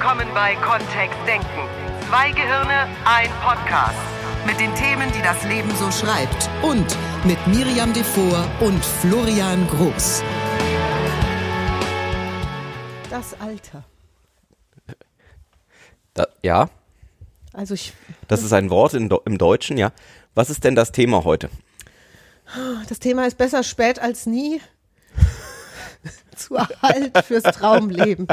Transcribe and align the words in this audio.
willkommen 0.00 0.32
bei 0.32 0.54
Kontext 0.54 1.18
Denken. 1.26 1.68
Zwei 2.08 2.30
Gehirne, 2.30 2.88
ein 3.04 3.28
Podcast. 3.42 3.98
Mit 4.46 4.58
den 4.58 4.74
Themen, 4.74 5.12
die 5.12 5.20
das 5.20 5.44
Leben 5.44 5.70
so 5.76 5.90
schreibt. 5.90 6.48
Und 6.62 6.96
mit 7.26 7.46
Miriam 7.46 7.92
Devor 7.92 8.50
und 8.60 8.82
Florian 8.82 9.68
Groß. 9.68 10.22
Das 13.10 13.38
Alter. 13.38 13.84
Da, 16.14 16.28
ja, 16.42 16.70
Also 17.52 17.74
ich, 17.74 17.92
das 18.26 18.42
ist 18.42 18.54
ein 18.54 18.70
Wort 18.70 18.94
in, 18.94 19.10
im 19.26 19.36
Deutschen, 19.36 19.76
ja. 19.76 19.92
Was 20.34 20.48
ist 20.48 20.64
denn 20.64 20.76
das 20.76 20.92
Thema 20.92 21.24
heute? 21.24 21.50
das 22.88 23.00
Thema 23.00 23.26
ist 23.26 23.36
besser 23.36 23.62
spät 23.62 23.98
als 23.98 24.24
nie. 24.24 24.62
Zu 26.34 26.54
Erhalt 26.56 27.18
fürs 27.26 27.42
Traumleben. 27.42 28.26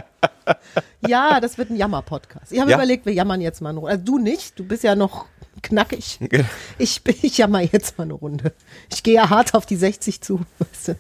Ja, 1.08 1.40
das 1.40 1.58
wird 1.58 1.70
ein 1.70 1.76
Jammer-Podcast. 1.76 2.52
Ich 2.52 2.60
habe 2.60 2.72
Ja. 2.72 2.78
überlegt, 2.78 3.06
wir 3.06 3.14
jammern 3.14 3.42
jetzt 3.42 3.62
mal 3.62 3.70
eine 3.70 3.80
Runde. 3.80 3.92
Also 3.94 4.04
du 4.06 4.18
nicht, 4.20 4.58
du 4.60 4.64
bist 4.64 4.84
ja 4.84 4.96
noch 4.96 5.26
knackig. 5.64 6.20
Ich, 6.78 7.02
ich 7.22 7.38
jammer 7.38 7.62
jetzt 7.62 7.98
mal 7.98 8.04
eine 8.06 8.14
Runde. 8.14 8.54
Ich 8.92 9.04
gehe 9.04 9.16
ja 9.16 9.30
hart 9.30 9.54
auf 9.54 9.66
die 9.66 9.76
60 9.76 10.22
zu. 10.22 10.42
Weißt 10.60 10.90
du. 10.90 10.96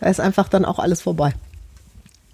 Da 0.00 0.08
ist 0.08 0.20
einfach 0.20 0.48
dann 0.48 0.64
auch 0.64 0.78
alles 0.78 1.02
vorbei. 1.02 1.34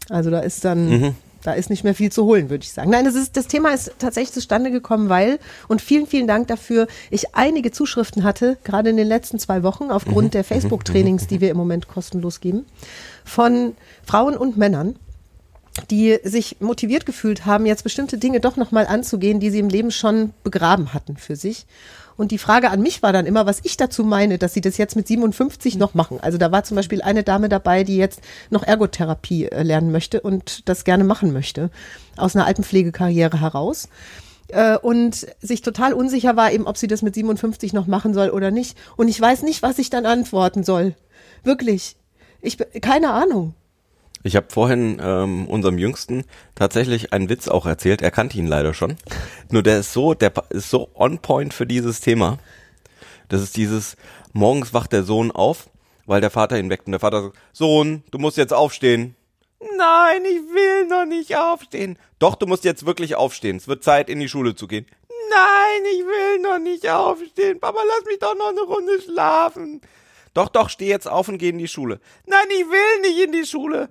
Also 0.09 0.31
da 0.31 0.39
ist 0.39 0.65
dann, 0.65 1.17
da 1.43 1.53
ist 1.53 1.69
nicht 1.69 1.83
mehr 1.83 1.95
viel 1.97 2.13
zu 2.13 2.25
holen, 2.25 2.49
würde 2.49 2.63
ich 2.63 2.73
sagen. 2.73 2.91
Nein, 2.91 3.05
das, 3.05 3.17
ist, 3.17 3.37
das 3.37 3.49
Thema 3.49 3.71
ist 3.75 3.93
tatsächlich 3.99 4.33
zustande 4.33 4.71
gekommen, 4.71 5.09
weil, 5.09 5.41
und 5.67 5.83
vielen, 5.83 6.07
vielen 6.07 6.29
Dank 6.29 6.47
dafür, 6.47 6.87
ich 7.11 7.35
einige 7.35 7.73
Zuschriften 7.73 8.23
hatte, 8.23 8.57
gerade 8.63 8.91
in 8.91 8.97
den 8.97 9.09
letzten 9.09 9.41
zwei 9.41 9.65
Wochen, 9.65 9.91
aufgrund 9.91 10.35
der 10.35 10.45
Facebook-Trainings, 10.45 11.27
die 11.27 11.41
wir 11.41 11.51
im 11.51 11.57
Moment 11.57 11.89
kostenlos 11.89 12.41
geben, 12.41 12.67
von 13.25 13.75
Frauen 14.05 14.37
und 14.37 14.57
Männern, 14.57 14.97
die 15.91 16.19
sich 16.25 16.57
motiviert 16.61 17.07
gefühlt 17.07 17.47
haben, 17.47 17.67
jetzt 17.67 17.85
bestimmte 17.85 18.19
Dinge 18.19 18.41
doch 18.41 18.57
nochmal 18.57 18.87
anzugehen, 18.87 19.41
die 19.41 19.51
sie 19.51 19.59
im 19.59 19.69
Leben 19.69 19.91
schon 19.91 20.33
begraben 20.43 20.95
hatten 20.95 21.17
für 21.17 21.37
sich. 21.37 21.67
Und 22.17 22.31
die 22.31 22.39
Frage 22.39 22.71
an 22.71 22.81
mich 22.81 23.03
war 23.03 23.13
dann 23.13 23.27
immer, 23.27 23.45
was 23.45 23.61
ich 23.63 23.77
dazu 23.77 24.03
meine, 24.03 24.39
dass 24.39 24.55
sie 24.55 24.63
das 24.63 24.79
jetzt 24.79 24.97
mit 24.97 25.07
57 25.07 25.77
noch 25.77 25.95
machen. 25.95 26.19
Also 26.21 26.39
da 26.39 26.51
war 26.51 26.65
zum 26.65 26.77
Beispiel 26.77 27.03
eine 27.03 27.23
Dame 27.23 27.49
dabei, 27.49 27.85
die 27.85 27.97
jetzt 27.97 28.21
noch 28.49 28.63
Ergotherapie 28.63 29.47
äh, 29.47 29.63
lernen 29.63 29.93
möchte 29.93 30.21
und 30.23 30.69
das 30.69 30.85
gerne 30.85 31.05
machen 31.05 31.33
möchte, 31.33 31.71
aus 32.17 32.35
einer 32.35 32.47
Altenpflegekarriere 32.47 33.41
heraus. 33.41 33.89
Äh, 34.49 34.79
und 34.79 35.27
sich 35.41 35.61
total 35.61 35.93
unsicher 35.93 36.37
war, 36.37 36.53
eben, 36.53 36.67
ob 36.67 36.79
sie 36.79 36.87
das 36.87 37.03
mit 37.03 37.15
57 37.15 37.75
noch 37.75 37.87
machen 37.87 38.15
soll 38.15 38.31
oder 38.31 38.51
nicht. 38.51 38.79
Und 38.97 39.09
ich 39.09 39.21
weiß 39.21 39.43
nicht, 39.43 39.63
was 39.63 39.79
ich 39.79 39.91
dann 39.91 40.07
antworten 40.07 40.65
soll. 40.65 40.95
Wirklich. 41.43 41.97
Ich, 42.41 42.57
keine 42.81 43.11
Ahnung. 43.11 43.55
Ich 44.27 44.35
habe 44.35 44.49
vorhin 44.51 45.01
ähm, 45.01 45.47
unserem 45.47 45.79
Jüngsten 45.79 46.25
tatsächlich 46.57 47.13
einen 47.13 47.29
Witz 47.29 47.47
auch 47.47 47.65
erzählt. 47.65 48.03
Er 48.03 48.11
kannte 48.11 48.37
ihn 48.37 48.49
leider 48.49 48.75
schon. 48.75 48.97
Nur 49.53 49.63
der 49.63 49.79
ist 49.79 49.93
so, 49.93 50.15
der 50.15 50.33
ist 50.51 50.69
so 50.69 50.91
on 50.97 51.21
point 51.21 51.55
für 51.55 51.65
dieses 51.65 52.01
Thema. 52.01 52.39
Das 53.29 53.41
ist 53.41 53.57
dieses, 53.57 53.97
morgens 54.33 54.75
wacht 54.75 54.93
der 54.93 55.05
Sohn 55.05 55.31
auf, 55.31 55.71
weil 56.07 56.21
der 56.21 56.31
Vater 56.31 56.59
ihn 56.59 56.71
weckt. 56.71 56.87
Und 56.87 56.93
der 56.93 56.99
Vater 56.99 57.23
sagt, 57.23 57.37
Sohn, 57.53 58.03
du 58.11 58.19
musst 58.19 58.37
jetzt 58.37 58.53
aufstehen. 58.53 59.15
Nein, 59.61 60.25
ich 60.25 60.43
will 60.53 60.89
noch 60.89 61.05
nicht 61.05 61.37
aufstehen. 61.37 61.97
Doch, 62.19 62.35
du 62.35 62.47
musst 62.47 62.65
jetzt 62.65 62.85
wirklich 62.85 63.15
aufstehen. 63.15 63.59
Es 63.59 63.69
wird 63.69 63.85
Zeit, 63.85 64.11
in 64.11 64.19
die 64.19 64.29
Schule 64.29 64.57
zu 64.57 64.67
gehen. 64.67 64.87
Nein, 65.31 65.83
ich 65.93 66.05
will 66.05 66.41
noch 66.41 66.59
nicht 66.59 66.89
aufstehen. 66.89 67.61
Papa, 67.61 67.79
lass 67.79 68.05
mich 68.05 68.19
doch 68.19 68.35
noch 68.37 68.49
eine 68.49 68.63
Runde 68.63 69.01
schlafen. 69.01 69.83
Doch, 70.35 70.49
doch, 70.51 70.69
steh 70.69 70.89
jetzt 70.89 71.09
auf 71.09 71.29
und 71.29 71.39
geh 71.39 71.49
in 71.49 71.57
die 71.57 71.67
Schule. 71.67 71.99
Nein, 72.27 72.47
ich 72.51 72.67
will 72.69 73.01
nicht 73.03 73.25
in 73.25 73.33
die 73.33 73.47
Schule. 73.47 73.89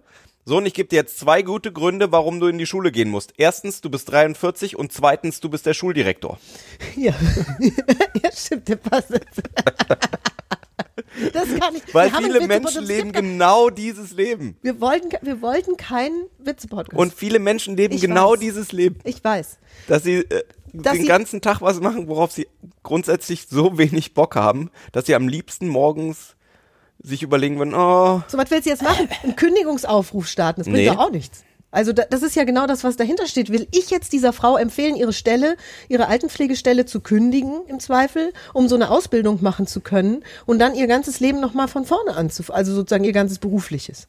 So, 0.47 0.57
und 0.57 0.67
ich 0.67 0.75
gebe 0.75 0.88
dir 0.89 0.97
jetzt 0.97 1.17
zwei 1.17 1.41
gute 1.41 1.71
Gründe, 1.71 2.11
warum 2.11 2.39
du 2.39 2.45
in 2.45 2.59
die 2.59 2.67
Schule 2.67 2.91
gehen 2.91 3.09
musst. 3.09 3.33
Erstens, 3.38 3.81
du 3.81 3.89
bist 3.89 4.11
43 4.11 4.75
und 4.77 4.93
zweitens, 4.93 5.39
du 5.39 5.49
bist 5.49 5.65
der 5.65 5.73
Schuldirektor. 5.73 6.38
Ja, 6.95 7.13
ja 8.23 8.31
stimmt, 8.31 8.67
der 8.67 8.75
passt. 8.78 9.09
Das 11.34 11.47
kann 11.59 11.75
ich. 11.75 11.94
Weil 11.94 12.11
viele 12.11 12.45
Menschen 12.45 12.84
leben 12.84 13.11
genau 13.13 13.69
dieses 13.69 14.11
Leben. 14.11 14.57
Wir 14.61 14.79
wollten, 14.81 15.09
wir 15.22 15.41
wollten 15.41 15.78
keinen 15.78 16.25
Witze-Podcast. 16.39 16.97
Und 16.97 17.13
viele 17.13 17.39
Menschen 17.39 17.75
leben 17.78 17.94
Ich 17.95 18.01
genau 18.01 18.34
weiß. 18.34 18.39
dieses 18.39 18.72
Leben. 18.72 19.00
ich 19.03 19.23
weiß. 19.23 19.57
Dass 19.88 20.03
sie 20.03 20.17
äh, 20.17 20.44
Dass 20.73 20.94
den 20.94 21.01
sie- 21.03 21.07
ganzen 21.07 21.41
Tag 21.41 21.61
was 21.61 21.79
machen, 21.79 22.07
worauf 22.09 22.31
sie 22.31 22.47
grundsätzlich 22.84 23.47
so 23.50 23.78
wenig 23.78 24.13
Bock 24.13 24.35
haben, 24.35 24.69
dass 24.91 25.05
sie 25.05 25.16
am 25.16 25.28
liebsten 25.29 25.67
morgens 25.69 26.35
sich 27.01 27.23
überlegen 27.23 27.57
würden, 27.57 27.73
oh, 27.73 28.22
So, 28.28 28.38
was 28.38 28.51
willst 28.51 28.66
du 28.66 28.69
jetzt 28.72 28.83
machen? 28.83 29.07
Einen 29.23 29.35
Kündigungsaufruf 29.35 30.28
starten, 30.28 30.61
das 30.61 30.66
bringt 30.66 30.78
Nee. 30.79 30.88
doch 30.88 30.97
auch 30.97 31.11
nichts. 31.11 31.44
Also 31.72 31.91
da, 31.91 32.03
das 32.09 32.23
ist 32.23 32.38
ja 32.38 32.45
genau 32.45 32.67
das, 32.67 32.85
was 32.85 32.95
dahinter 32.95 33.28
steht. 33.28 33.51
Will 33.51 33.67
ich 33.72 33.89
jetzt 33.89 34.13
dieser 34.13 34.31
Frau 34.31 34.56
empfehlen, 34.56 34.95
ihre 34.95 35.11
Stelle, 35.11 35.57
ihre 35.89 36.07
Altenpflegestelle 36.07 36.85
zu 36.85 37.01
kündigen 37.01 37.66
im 37.67 37.81
Zweifel, 37.81 38.31
um 38.53 38.69
so 38.69 38.75
eine 38.75 38.89
Ausbildung 38.89 39.39
machen 39.44 39.67
zu 39.67 39.81
können 39.81 40.23
und 40.45 40.59
dann 40.59 40.73
ihr 40.73 40.88
ganzes 40.88 41.19
Leben 41.19 41.41
nochmal 41.41 41.67
von 41.67 41.84
vorne 41.85 42.16
anzufangen, 42.16 42.57
also 42.57 42.73
sozusagen 42.73 43.03
ihr 43.03 43.11
ganzes 43.11 43.39
berufliches. 43.39 44.07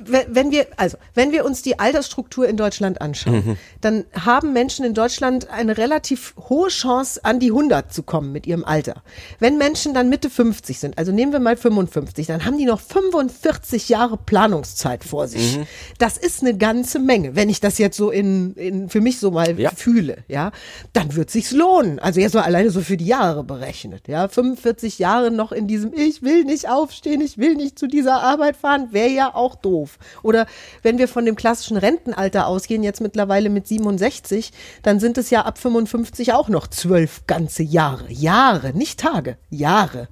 Wenn 0.00 0.50
wir, 0.50 0.66
also, 0.76 0.96
wenn 1.14 1.32
wir 1.32 1.44
uns 1.44 1.62
die 1.62 1.78
Altersstruktur 1.78 2.46
in 2.46 2.56
Deutschland 2.56 3.00
anschauen, 3.00 3.58
dann 3.80 4.04
haben 4.12 4.52
Menschen 4.52 4.84
in 4.84 4.94
Deutschland 4.94 5.50
eine 5.50 5.76
relativ 5.76 6.34
hohe 6.48 6.68
Chance, 6.68 7.24
an 7.24 7.40
die 7.40 7.48
100 7.48 7.92
zu 7.92 8.02
kommen 8.02 8.30
mit 8.30 8.46
ihrem 8.46 8.64
Alter. 8.64 9.02
Wenn 9.40 9.58
Menschen 9.58 9.94
dann 9.94 10.08
Mitte 10.08 10.30
50 10.30 10.78
sind, 10.78 10.98
also 10.98 11.10
nehmen 11.10 11.32
wir 11.32 11.40
mal 11.40 11.56
55, 11.56 12.26
dann 12.26 12.44
haben 12.44 12.58
die 12.58 12.66
noch 12.66 12.80
45 12.80 13.88
Jahre 13.88 14.18
Planungszeit 14.18 15.04
vor 15.04 15.26
sich. 15.26 15.58
Das 15.98 16.16
ist 16.18 16.42
eine 16.42 16.56
ganze 16.56 16.98
Menge. 16.98 17.34
Wenn 17.34 17.48
ich 17.48 17.60
das 17.60 17.78
jetzt 17.78 17.96
so 17.96 18.10
in, 18.10 18.54
in 18.54 18.88
für 18.90 19.00
mich 19.00 19.18
so 19.18 19.30
mal 19.30 19.58
Ja. 19.58 19.70
fühle, 19.74 20.18
ja, 20.28 20.52
dann 20.92 21.16
wird 21.16 21.30
sich's 21.30 21.50
lohnen. 21.50 21.98
Also 21.98 22.20
jetzt 22.20 22.34
mal 22.34 22.42
alleine 22.42 22.70
so 22.70 22.82
für 22.82 22.96
die 22.98 23.06
Jahre 23.06 23.42
berechnet, 23.42 24.06
ja, 24.06 24.28
45 24.28 24.98
Jahre 24.98 25.30
noch 25.30 25.50
in 25.50 25.66
diesem 25.66 25.92
Ich 25.94 26.22
will 26.22 26.44
nicht 26.44 26.68
aufstehen, 26.68 27.20
ich 27.22 27.38
will 27.38 27.54
nicht 27.56 27.78
zu 27.78 27.86
dieser 27.88 28.20
Arbeit 28.20 28.56
fahren, 28.56 28.88
wäre 28.92 29.08
ja 29.08 29.34
auch 29.34 29.54
doof. 29.56 29.77
Oder 30.22 30.46
wenn 30.82 30.98
wir 30.98 31.08
von 31.08 31.24
dem 31.24 31.36
klassischen 31.36 31.76
Rentenalter 31.76 32.46
ausgehen, 32.46 32.82
jetzt 32.82 33.00
mittlerweile 33.00 33.50
mit 33.50 33.68
67, 33.68 34.52
dann 34.82 34.98
sind 35.00 35.18
es 35.18 35.30
ja 35.30 35.42
ab 35.42 35.58
55 35.58 36.32
auch 36.32 36.48
noch 36.48 36.66
zwölf 36.66 37.26
ganze 37.26 37.62
Jahre, 37.62 38.10
Jahre, 38.10 38.76
nicht 38.76 39.00
Tage, 39.00 39.36
Jahre. 39.50 40.08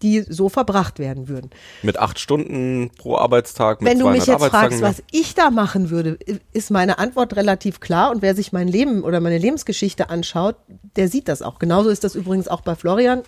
Die 0.00 0.20
so 0.20 0.48
verbracht 0.48 1.00
werden 1.00 1.26
würden. 1.26 1.50
mit 1.82 1.98
acht 1.98 2.20
Stunden 2.20 2.88
pro 2.96 3.16
Arbeitstag, 3.16 3.80
mit 3.80 3.90
Wenn 3.90 3.98
du 3.98 4.04
200 4.04 4.20
mich 4.20 4.28
jetzt 4.28 4.44
fragst, 4.44 4.80
was 4.80 5.02
ich 5.10 5.34
da 5.34 5.50
machen 5.50 5.90
würde, 5.90 6.18
ist 6.52 6.70
meine 6.70 7.00
Antwort 7.00 7.34
relativ 7.34 7.80
klar. 7.80 8.12
Und 8.12 8.22
wer 8.22 8.36
sich 8.36 8.52
mein 8.52 8.68
Leben 8.68 9.02
oder 9.02 9.18
meine 9.18 9.38
Lebensgeschichte 9.38 10.08
anschaut, 10.08 10.54
der 10.94 11.08
sieht 11.08 11.26
das 11.26 11.42
auch. 11.42 11.58
Genauso 11.58 11.88
ist 11.88 12.04
das 12.04 12.14
übrigens 12.14 12.46
auch 12.46 12.60
bei 12.60 12.76
Florian. 12.76 13.22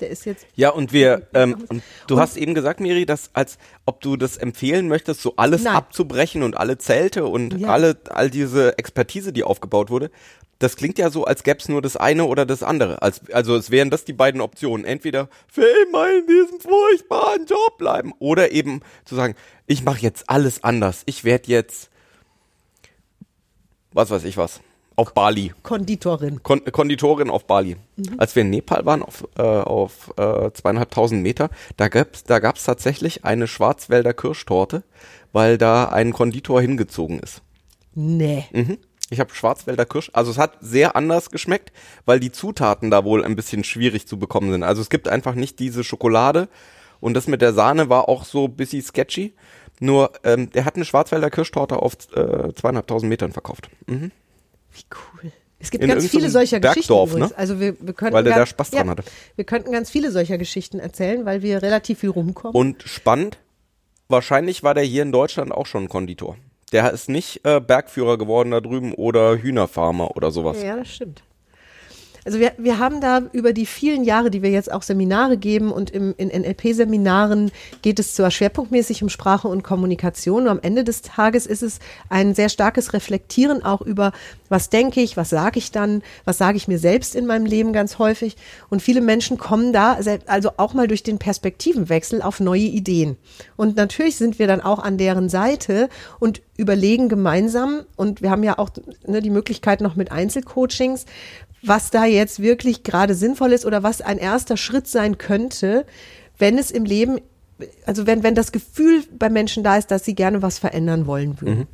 Der 0.00 0.10
ist 0.10 0.24
jetzt. 0.26 0.46
Ja, 0.54 0.70
und 0.70 0.92
wir, 0.92 1.26
ähm, 1.34 1.64
und 1.68 1.82
du 2.06 2.20
hast 2.20 2.36
eben 2.36 2.54
gesagt, 2.54 2.78
Miri, 2.80 3.04
dass 3.04 3.30
als 3.34 3.58
ob 3.84 4.00
du 4.00 4.16
das 4.16 4.36
empfehlen 4.36 4.86
möchtest, 4.88 5.22
so 5.22 5.34
alles 5.36 5.64
Nein. 5.64 5.74
abzubrechen 5.74 6.42
und 6.42 6.56
alle 6.56 6.78
Zelte 6.78 7.26
und 7.26 7.58
Ja. 7.58 7.68
alle, 7.70 7.96
all 8.10 8.30
diese 8.30 8.78
Expertise, 8.78 9.32
die 9.32 9.42
aufgebaut 9.44 9.90
wurde. 9.90 10.10
Das 10.60 10.74
klingt 10.76 10.98
ja 10.98 11.10
so, 11.10 11.24
als 11.24 11.44
gäbe 11.44 11.58
es 11.60 11.68
nur 11.68 11.80
das 11.82 11.96
eine 11.96 12.24
oder 12.24 12.44
das 12.44 12.62
andere. 12.64 13.00
Als, 13.02 13.20
also 13.30 13.56
es 13.56 13.70
wären 13.70 13.90
das 13.90 14.04
die 14.04 14.12
beiden 14.12 14.40
Optionen. 14.40 14.84
Entweder 14.84 15.28
für 15.46 15.66
immer 15.88 16.08
in 16.16 16.26
diesem 16.26 16.60
furchtbaren 16.60 17.46
Job 17.46 17.78
bleiben 17.78 18.12
oder 18.18 18.50
eben 18.52 18.80
zu 19.04 19.14
sagen, 19.14 19.34
ich 19.66 19.84
mache 19.84 20.00
jetzt 20.00 20.28
alles 20.28 20.64
anders. 20.64 21.02
Ich 21.06 21.22
werde 21.24 21.48
jetzt, 21.48 21.90
was 23.92 24.10
weiß 24.10 24.24
ich 24.24 24.36
was, 24.36 24.60
auf 24.98 25.14
Bali. 25.14 25.52
Konditorin. 25.62 26.42
Kon 26.42 26.64
Konditorin 26.64 27.30
auf 27.30 27.46
Bali. 27.46 27.76
Als 28.16 28.34
wir 28.34 28.42
in 28.42 28.50
Nepal 28.50 28.84
waren, 28.84 29.02
auf, 29.02 29.26
äh, 29.38 29.42
auf 29.42 30.12
äh, 30.16 30.50
zweieinhalbtausend 30.52 31.22
Meter, 31.22 31.50
da 31.76 31.88
gab's 31.88 32.24
da 32.24 32.40
gab's 32.40 32.64
tatsächlich 32.64 33.24
eine 33.24 33.46
Schwarzwälder 33.46 34.12
Kirschtorte, 34.12 34.82
weil 35.32 35.56
da 35.56 35.84
ein 35.84 36.12
Konditor 36.12 36.60
hingezogen 36.60 37.20
ist. 37.20 37.42
Nee. 37.94 38.46
Mhm. 38.52 38.78
Ich 39.10 39.20
habe 39.20 39.32
Schwarzwälder 39.32 39.86
Kirsch, 39.86 40.10
also 40.12 40.32
es 40.32 40.36
hat 40.36 40.58
sehr 40.60 40.96
anders 40.96 41.30
geschmeckt, 41.30 41.72
weil 42.04 42.20
die 42.20 42.32
Zutaten 42.32 42.90
da 42.90 43.04
wohl 43.04 43.24
ein 43.24 43.36
bisschen 43.36 43.64
schwierig 43.64 44.06
zu 44.06 44.18
bekommen 44.18 44.50
sind. 44.50 44.64
Also 44.64 44.82
es 44.82 44.90
gibt 44.90 45.08
einfach 45.08 45.34
nicht 45.34 45.60
diese 45.60 45.84
Schokolade 45.84 46.48
und 47.00 47.14
das 47.14 47.28
mit 47.28 47.40
der 47.40 47.52
Sahne 47.52 47.88
war 47.88 48.08
auch 48.08 48.24
so 48.24 48.46
ein 48.46 48.56
bisschen 48.56 48.82
sketchy. 48.82 49.32
Nur, 49.80 50.10
ähm, 50.24 50.50
der 50.50 50.64
hat 50.64 50.74
eine 50.74 50.84
Schwarzwälder 50.84 51.30
Kirschtorte 51.30 51.80
auf 51.80 51.94
äh, 52.14 52.52
zweieinhalbtausend 52.52 53.08
Metern 53.08 53.30
verkauft. 53.30 53.70
Mhm. 53.86 54.10
Wie 54.78 55.24
cool. 55.24 55.32
Es 55.60 55.70
gibt 55.70 55.82
In 55.82 55.90
ganz 55.90 56.06
viele 56.08 56.30
solcher 56.30 56.60
Bergdorf, 56.60 57.10
Geschichten 57.12 57.32
ne? 57.32 57.38
Also 57.38 57.58
wir, 57.58 57.74
wir 57.80 57.92
könnten 57.92 58.14
Weil 58.14 58.24
der 58.24 58.36
da 58.36 58.46
Spaß 58.46 58.70
dran 58.70 58.86
ja, 58.86 58.90
hatte. 58.92 59.02
Wir 59.34 59.44
könnten 59.44 59.72
ganz 59.72 59.90
viele 59.90 60.12
solcher 60.12 60.38
Geschichten 60.38 60.78
erzählen, 60.78 61.24
weil 61.24 61.42
wir 61.42 61.62
relativ 61.62 61.98
viel 61.98 62.10
rumkommen. 62.10 62.54
Und 62.54 62.84
spannend, 62.84 63.38
wahrscheinlich 64.08 64.62
war 64.62 64.74
der 64.74 64.84
hier 64.84 65.02
in 65.02 65.10
Deutschland 65.10 65.50
auch 65.50 65.66
schon 65.66 65.88
Konditor. 65.88 66.36
Der 66.70 66.92
ist 66.92 67.08
nicht 67.08 67.44
äh, 67.44 67.60
Bergführer 67.60 68.18
geworden 68.18 68.50
da 68.52 68.60
drüben 68.60 68.94
oder 68.94 69.36
Hühnerfarmer 69.36 70.16
oder 70.16 70.30
sowas. 70.30 70.62
ja, 70.62 70.76
das 70.76 70.94
stimmt. 70.94 71.22
Also 72.28 72.40
wir, 72.40 72.52
wir 72.58 72.78
haben 72.78 73.00
da 73.00 73.22
über 73.32 73.54
die 73.54 73.64
vielen 73.64 74.04
Jahre, 74.04 74.30
die 74.30 74.42
wir 74.42 74.50
jetzt 74.50 74.70
auch 74.70 74.82
Seminare 74.82 75.38
geben 75.38 75.72
und 75.72 75.88
im, 75.88 76.14
in 76.18 76.28
NLP-Seminaren 76.28 77.50
geht 77.80 77.98
es 77.98 78.12
zwar 78.12 78.30
schwerpunktmäßig 78.30 79.02
um 79.02 79.08
Sprache 79.08 79.48
und 79.48 79.62
Kommunikation, 79.62 80.42
nur 80.42 80.52
am 80.52 80.60
Ende 80.60 80.84
des 80.84 81.00
Tages 81.00 81.46
ist 81.46 81.62
es 81.62 81.78
ein 82.10 82.34
sehr 82.34 82.50
starkes 82.50 82.92
Reflektieren 82.92 83.64
auch 83.64 83.80
über, 83.80 84.12
was 84.50 84.68
denke 84.68 85.00
ich, 85.00 85.16
was 85.16 85.30
sage 85.30 85.58
ich 85.58 85.70
dann, 85.70 86.02
was 86.26 86.36
sage 86.36 86.58
ich 86.58 86.68
mir 86.68 86.78
selbst 86.78 87.14
in 87.14 87.24
meinem 87.24 87.46
Leben 87.46 87.72
ganz 87.72 87.98
häufig. 87.98 88.36
Und 88.68 88.82
viele 88.82 89.00
Menschen 89.00 89.38
kommen 89.38 89.72
da 89.72 89.98
also 90.26 90.50
auch 90.58 90.74
mal 90.74 90.86
durch 90.86 91.02
den 91.02 91.18
Perspektivenwechsel 91.18 92.20
auf 92.20 92.40
neue 92.40 92.60
Ideen. 92.60 93.16
Und 93.56 93.76
natürlich 93.76 94.16
sind 94.16 94.38
wir 94.38 94.46
dann 94.46 94.60
auch 94.60 94.80
an 94.80 94.98
deren 94.98 95.30
Seite 95.30 95.88
und 96.18 96.42
überlegen 96.58 97.08
gemeinsam, 97.08 97.86
und 97.96 98.20
wir 98.20 98.30
haben 98.30 98.42
ja 98.42 98.58
auch 98.58 98.68
ne, 99.06 99.22
die 99.22 99.30
Möglichkeit 99.30 99.80
noch 99.80 99.96
mit 99.96 100.10
Einzelcoachings, 100.12 101.06
was 101.62 101.90
da 101.90 102.04
jetzt 102.04 102.40
wirklich 102.40 102.82
gerade 102.82 103.14
sinnvoll 103.14 103.52
ist 103.52 103.66
oder 103.66 103.82
was 103.82 104.00
ein 104.00 104.18
erster 104.18 104.56
Schritt 104.56 104.86
sein 104.86 105.18
könnte, 105.18 105.86
wenn 106.38 106.58
es 106.58 106.70
im 106.70 106.84
Leben, 106.84 107.20
also 107.84 108.06
wenn, 108.06 108.22
wenn 108.22 108.34
das 108.34 108.52
Gefühl 108.52 109.04
bei 109.18 109.28
Menschen 109.28 109.64
da 109.64 109.76
ist, 109.76 109.90
dass 109.90 110.04
sie 110.04 110.14
gerne 110.14 110.42
was 110.42 110.58
verändern 110.58 111.06
wollen 111.06 111.40
würden. 111.40 111.58
Mhm. 111.60 111.66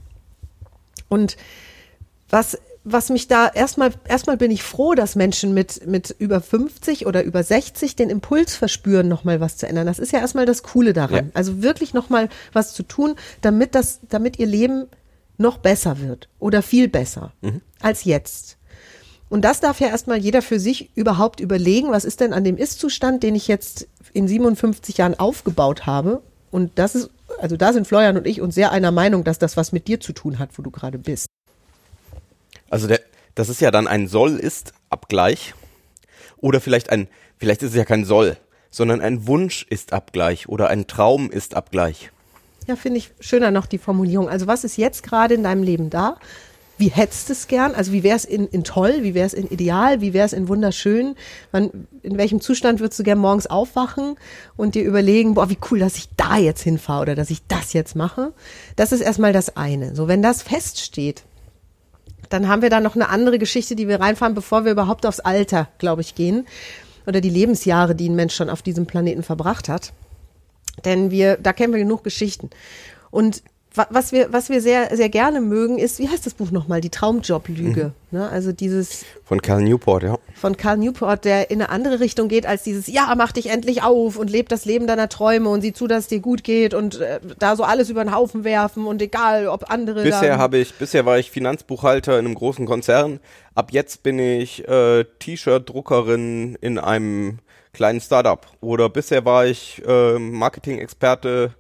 Und 1.09 1.37
was, 2.31 2.59
was 2.85 3.11
mich 3.11 3.29
da 3.29 3.49
erstmal, 3.49 3.93
erstmal 4.09 4.37
bin 4.37 4.51
ich 4.51 4.63
froh, 4.63 4.95
dass 4.95 5.17
Menschen 5.17 5.55
mit, 5.55 5.87
mit 5.87 6.15
über 6.19 6.41
50 6.41 7.07
oder 7.07 7.23
über 7.23 7.43
60 7.43 7.97
den 7.97 8.11
Impuls 8.11 8.57
verspüren, 8.57 9.09
nochmal 9.09 9.41
was 9.41 9.57
zu 9.57 9.67
ändern. 9.67 9.87
Das 9.87 9.99
ist 9.99 10.13
ja 10.13 10.21
erstmal 10.21 10.47
das 10.47 10.63
Coole 10.63 10.93
daran. 10.93 11.27
Ja. 11.27 11.31
Also 11.35 11.63
wirklich 11.63 11.95
nochmal 11.95 12.29
was 12.53 12.75
zu 12.75 12.83
tun, 12.83 13.17
damit 13.41 13.75
das, 13.75 14.01
damit 14.09 14.39
ihr 14.39 14.47
Leben 14.47 14.87
noch 15.37 15.59
besser 15.59 16.01
wird 16.01 16.29
oder 16.39 16.63
viel 16.63 16.89
besser 16.89 17.33
mhm. 17.41 17.61
als 17.81 18.05
jetzt. 18.05 18.57
Und 19.29 19.43
das 19.43 19.61
darf 19.61 19.81
ja 19.81 19.89
erstmal 19.89 20.19
jeder 20.19 20.43
für 20.43 20.61
sich 20.61 20.91
überhaupt 20.97 21.41
überlegen, 21.41 21.91
was 21.91 22.05
ist 22.05 22.21
denn 22.21 22.33
an 22.33 22.45
dem 22.45 22.57
Ist-Zustand, 22.57 23.23
den 23.23 23.35
ich 23.35 23.49
jetzt 23.49 23.89
in 24.13 24.29
57 24.29 24.99
Jahren 24.99 25.19
aufgebaut 25.19 25.87
habe. 25.87 26.23
Und 26.51 26.79
das 26.79 26.95
ist, 26.95 27.11
also 27.41 27.57
da 27.57 27.73
sind 27.73 27.87
Florian 27.87 28.17
und 28.17 28.27
ich 28.27 28.41
uns 28.41 28.55
sehr 28.55 28.71
einer 28.71 28.93
Meinung, 28.93 29.25
dass 29.25 29.39
das 29.39 29.57
was 29.57 29.73
mit 29.73 29.89
dir 29.89 29.99
zu 29.99 30.13
tun 30.13 30.39
hat, 30.39 30.51
wo 30.57 30.63
du 30.63 30.71
gerade 30.71 30.99
bist. 30.99 31.27
Also 32.71 32.87
der, 32.87 33.01
das 33.35 33.49
ist 33.49 33.61
ja 33.61 33.71
dann 33.71 33.89
ein 33.89 34.07
Soll-Ist-Abgleich. 34.09 35.55
Oder 36.37 36.61
vielleicht 36.61 36.91
ein, 36.91 37.09
vielleicht 37.39 37.63
ist 37.63 37.71
es 37.71 37.77
ja 37.77 37.85
kein 37.85 38.05
Soll, 38.05 38.37
sondern 38.71 39.01
ein 39.01 39.27
Wunsch-Ist-Abgleich 39.27 40.49
oder 40.49 40.69
ein 40.69 40.87
Traum-Ist-Abgleich. 40.87 42.11
Ja, 42.67 42.77
finde 42.77 42.99
ich 42.99 43.13
schöner 43.21 43.51
noch 43.51 43.67
die 43.67 43.79
Formulierung. 43.79 44.29
Also 44.29 44.47
was 44.47 44.65
ist 44.65 44.77
jetzt 44.77 45.03
gerade 45.03 45.35
in 45.35 45.43
deinem 45.43 45.63
Leben 45.63 45.91
da? 45.91 46.17
Wie 46.77 46.89
hättest 46.89 47.31
es 47.31 47.47
gern? 47.47 47.75
Also 47.75 47.93
wie 47.93 48.03
wäre 48.03 48.17
es 48.17 48.25
in, 48.25 48.49
in 48.49 48.65
toll, 48.65 48.99
wie 49.03 49.15
wäre 49.15 49.27
es 49.27 49.35
in 49.35 49.47
ideal, 49.49 50.01
wie 50.01 50.13
wäre 50.13 50.27
es 50.27 50.33
in 50.33 50.49
wunderschön? 50.49 51.15
Wann, 51.53 51.87
in 52.03 52.19
welchem 52.19 52.41
Zustand 52.41 52.81
würdest 52.81 52.99
du 52.99 53.05
gern 53.05 53.19
morgens 53.19 53.47
aufwachen 53.47 54.17
und 54.57 54.75
dir 54.75 54.85
überlegen, 54.85 55.35
boah, 55.35 55.49
wie 55.51 55.59
cool, 55.71 55.79
dass 55.79 55.97
ich 55.97 56.09
da 56.17 56.37
jetzt 56.37 56.63
hinfahre 56.63 57.03
oder 57.03 57.15
dass 57.15 57.31
ich 57.31 57.47
das 57.47 57.73
jetzt 57.73 57.95
mache? 57.95 58.33
Das 58.77 58.93
ist 58.93 59.01
erstmal 59.01 59.33
das 59.33 59.57
eine. 59.57 59.95
So, 59.95 60.09
wenn 60.09 60.23
das 60.23 60.43
feststeht, 60.43 61.23
dann 62.29 62.49
haben 62.49 62.63
wir 62.63 62.71
da 62.71 62.81
noch 62.81 62.97
eine 62.97 63.09
andere 63.09 63.39
Geschichte, 63.39 63.77
die 63.77 63.87
wir 63.87 64.01
reinfahren, 64.01 64.35
bevor 64.35 64.65
wir 64.65 64.73
überhaupt 64.73 65.07
aufs 65.07 65.21
Alter, 65.21 65.69
glaube 65.79 66.01
ich, 66.01 66.15
gehen. 66.15 66.47
Oder 67.07 67.21
die 67.21 67.31
Lebensjahre, 67.31 67.95
die 67.95 68.09
ein 68.09 68.17
Mensch 68.17 68.35
schon 68.35 68.51
auf 68.51 68.63
diesem 68.63 68.87
Planeten 68.87 69.23
verbracht 69.23 69.69
hat. 69.69 69.93
Denn 70.85 71.11
wir, 71.11 71.37
da 71.37 71.53
kennen 71.53 71.73
wir 71.73 71.81
genug 71.81 72.03
Geschichten. 72.03 72.51
Und 73.11 73.43
was 73.75 74.13
wir, 74.13 74.33
was 74.33 74.51
wir 74.51 74.61
sehr, 74.61 74.97
sehr 74.97 75.09
gerne 75.09 75.41
mögen, 75.41 75.79
ist, 75.79 75.99
wie 75.99 76.09
heißt 76.09 76.25
das 76.25 76.35
Buch 76.35 76.53
nochmal? 76.53 76.81
Die 76.81 76.91
Traumjob-Lüge. 76.91 77.87
Mhm. 78.11 78.19
Ne? 78.19 78.29
Also 78.29 78.53
dieses. 78.53 79.05
Von 79.25 79.43
Carl 79.43 79.63
Newport, 79.63 80.05
ja. 80.05 80.19
Von 80.35 80.57
Carl 80.57 80.79
Newport, 80.79 81.25
der 81.25 81.51
in 81.51 81.61
eine 81.61 81.71
andere 81.71 81.99
Richtung 81.99 82.29
geht 82.29 82.47
als 82.47 82.63
dieses, 82.63 82.87
ja, 82.87 83.13
mach 83.17 83.33
dich 83.33 83.51
endlich 83.51 83.83
auf 83.83 84.17
und 84.17 84.31
leb 84.31 84.49
das 84.49 84.65
Leben 84.65 84.87
deiner 84.87 85.09
Träume 85.09 85.49
und 85.49 85.63
sieh 85.63 85.73
zu, 85.73 85.89
dass 85.89 86.01
es 86.01 86.07
dir 86.07 86.21
gut 86.21 86.45
geht 86.45 86.73
und 86.73 87.01
äh, 87.01 87.19
da 87.39 87.57
so 87.57 87.65
alles 87.65 87.91
über 87.91 88.05
den 88.05 88.15
Haufen 88.15 88.45
werfen 88.45 88.87
und 88.87 89.03
egal, 89.03 89.49
ob 89.49 89.71
andere. 89.71 90.05
Bisher 90.05 90.39
habe 90.39 90.59
ich, 90.59 90.75
bisher 90.75 91.05
war 91.05 91.19
ich 91.19 91.33
Finanzbuchhalter 91.33 92.19
in 92.19 92.27
einem 92.27 92.35
großen 92.37 92.67
Konzern. 92.67 93.19
Ab 93.57 93.73
jetzt 93.73 94.05
bin 94.05 94.21
ich 94.21 94.69
äh, 94.69 95.05
T-Shirt-Druckerin 95.19 96.57
in 96.61 96.79
einem 96.79 97.39
kleinen 97.73 98.01
Startup. 98.01 98.47
Oder 98.61 98.89
bisher 98.89 99.25
war 99.25 99.47
ich 99.47 99.83
äh, 99.87 100.19
Marketing-Experte 100.19 101.55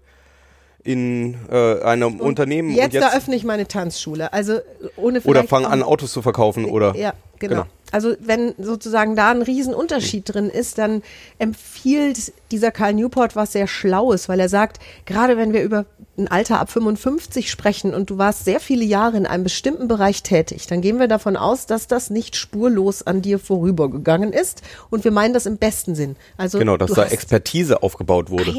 in 0.85 1.35
äh, 1.51 1.81
einem 1.83 2.15
und 2.15 2.21
Unternehmen. 2.21 2.71
Jetzt, 2.71 2.85
und 2.87 2.93
jetzt 2.95 3.03
eröffne 3.03 3.35
ich 3.35 3.45
meine 3.45 3.67
Tanzschule. 3.67 4.33
Also 4.33 4.59
ohne 4.97 5.21
Oder 5.23 5.45
fange 5.45 5.69
an, 5.69 5.83
Autos 5.83 6.13
zu 6.13 6.23
verkaufen 6.23 6.67
oder. 6.67 6.95
Ja, 6.95 7.15
genau. 7.39 7.63
genau. 7.63 7.67
Also 7.95 8.17
wenn 8.19 8.55
sozusagen 8.59 9.15
da 9.15 9.31
ein 9.31 9.43
Riesenunterschied 9.43 10.35
drin 10.35 10.51
ist, 10.51 10.79
dann 10.79 11.03
empfiehlt 11.39 12.33
dieser 12.51 12.73
Karl 12.73 12.95
Newport 12.95 13.37
was 13.37 13.53
sehr 13.53 13.69
Schlaues, 13.69 14.29
weil 14.29 14.41
er 14.41 14.49
sagt, 14.49 14.81
gerade 15.07 15.37
wenn 15.37 15.53
wir 15.53 15.63
über 15.63 15.87
ein 16.19 16.27
Alter 16.27 16.59
ab 16.59 16.73
55 16.73 17.49
sprechen 17.49 17.95
und 17.95 18.11
du 18.11 18.19
warst 18.19 18.45
sehr 18.45 18.59
viele 18.59 18.85
Jahre 18.85 19.17
in 19.17 19.27
einem 19.27 19.45
bestimmten 19.45 19.87
Bereich 19.87 20.25
tätig, 20.25 20.67
dann 20.67 20.81
gehen 20.81 20.99
wir 20.99 21.07
davon 21.07 21.37
aus, 21.37 21.67
dass 21.67 21.87
das 21.87 22.11
nicht 22.11 22.35
spurlos 22.35 23.07
an 23.07 23.23
dir 23.23 23.39
vorübergegangen 23.39 24.33
ist 24.33 24.63
und 24.91 25.05
wir 25.05 25.13
meinen 25.13 25.33
das 25.33 25.47
im 25.47 25.59
besten 25.59 25.95
Sinn. 25.95 26.17
Also 26.37 26.59
genau, 26.59 26.77
dass 26.77 26.91
da 26.91 27.05
Expertise 27.05 27.85
aufgebaut 27.85 28.29
wurde. 28.29 28.53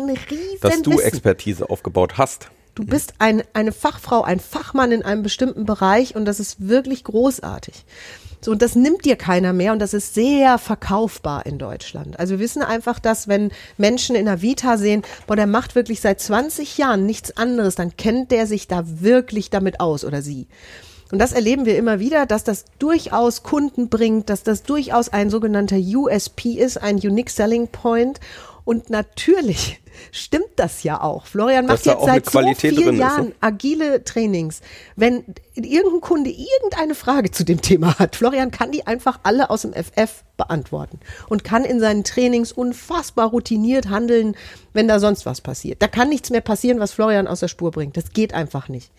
dass 0.62 0.81
du 0.81 1.00
Expertise 1.00 1.69
aufgebaut 1.69 2.18
hast. 2.18 2.50
Du 2.75 2.86
bist 2.86 3.13
ein, 3.19 3.42
eine 3.54 3.72
Fachfrau, 3.72 4.24
ein 4.24 4.42
Fachmann 4.42 4.92
in 4.92 5.04
einem 5.04 5.24
bestimmten 5.24 5.66
Bereich 5.66 6.16
und 6.16 6.25
das 6.25 6.42
ist 6.42 6.68
wirklich 6.68 7.06
großartig. 7.06 7.86
So, 8.45 8.51
und 8.51 8.62
das 8.62 8.75
nimmt 8.75 9.06
dir 9.06 9.15
keiner 9.15 9.53
mehr 9.53 9.74
und 9.74 9.80
das 9.80 9.95
ist 9.95 10.13
sehr 10.13 10.59
verkaufbar 10.59 11.47
in 11.47 11.57
Deutschland. 11.57 12.19
Also 12.19 12.33
wir 12.33 12.39
wissen 12.39 12.62
einfach, 12.62 13.00
dass 13.00 13.27
wenn 13.27 13.51
Menschen 13.80 14.15
in 14.15 14.25
der 14.25 14.44
Vita 14.44 14.77
sehen, 14.77 15.01
boah, 15.25 15.36
der 15.36 15.47
macht 15.47 15.74
wirklich 15.74 16.00
seit 16.00 16.21
20 16.21 16.77
Jahren 16.77 17.07
nichts 17.07 17.36
anderes, 17.38 17.74
dann 17.74 17.97
kennt 17.97 18.30
der 18.30 18.45
sich 18.45 18.68
da 18.68 18.83
wirklich 19.01 19.50
damit 19.50 19.80
aus 19.80 20.06
oder 20.06 20.21
sie. 20.21 20.45
Und 21.12 21.18
das 21.18 21.31
erleben 21.31 21.65
wir 21.65 21.75
immer 21.75 22.00
wieder, 22.00 22.27
dass 22.27 22.44
das 22.44 22.65
durchaus 22.77 23.42
Kunden 23.42 23.89
bringt, 23.89 24.30
dass 24.30 24.44
das 24.44 24.62
durchaus 24.62 25.09
ein 25.09 25.31
sogenannter 25.31 25.77
USP 25.77 26.51
ist, 26.51 26.77
ein 26.77 26.98
Unique 26.98 27.31
Selling 27.31 27.68
Point. 27.69 28.19
Und 28.65 28.89
natürlich 28.89 29.79
stimmt 30.12 30.50
das 30.56 30.83
ja 30.83 31.01
auch. 31.01 31.25
Florian 31.27 31.67
macht 31.67 31.85
jetzt 31.85 32.03
seit 32.03 32.29
so 32.29 32.41
vielen 32.56 32.97
Jahren 32.97 33.27
ist, 33.27 33.29
ne? 33.29 33.35
agile 33.39 34.03
Trainings. 34.03 34.62
Wenn 34.95 35.23
irgendein 35.53 36.01
Kunde 36.01 36.31
irgendeine 36.31 36.95
Frage 36.95 37.31
zu 37.31 37.45
dem 37.45 37.62
Thema 37.62 37.97
hat, 38.00 38.15
Florian 38.15 38.51
kann 38.51 38.71
die 38.71 38.85
einfach 38.88 39.19
alle 39.23 39.50
aus 39.50 39.62
dem 39.62 39.73
FF 39.73 40.23
beantworten 40.35 41.00
und 41.29 41.44
kann 41.44 41.63
in 41.63 41.79
seinen 41.79 42.03
Trainings 42.03 42.51
unfassbar 42.51 43.29
routiniert 43.29 43.89
handeln, 43.89 44.35
wenn 44.73 44.88
da 44.88 45.00
sonst 45.00 45.25
was 45.25 45.41
passiert. 45.41 45.81
Da 45.81 45.88
kann 45.88 46.09
nichts 46.09 46.29
mehr 46.31 46.41
passieren, 46.41 46.79
was 46.79 46.91
Florian 46.91 47.27
aus 47.27 47.39
der 47.39 47.47
Spur 47.47 47.71
bringt. 47.71 47.95
Das 47.95 48.12
geht 48.12 48.33
einfach 48.33 48.67
nicht. 48.67 48.91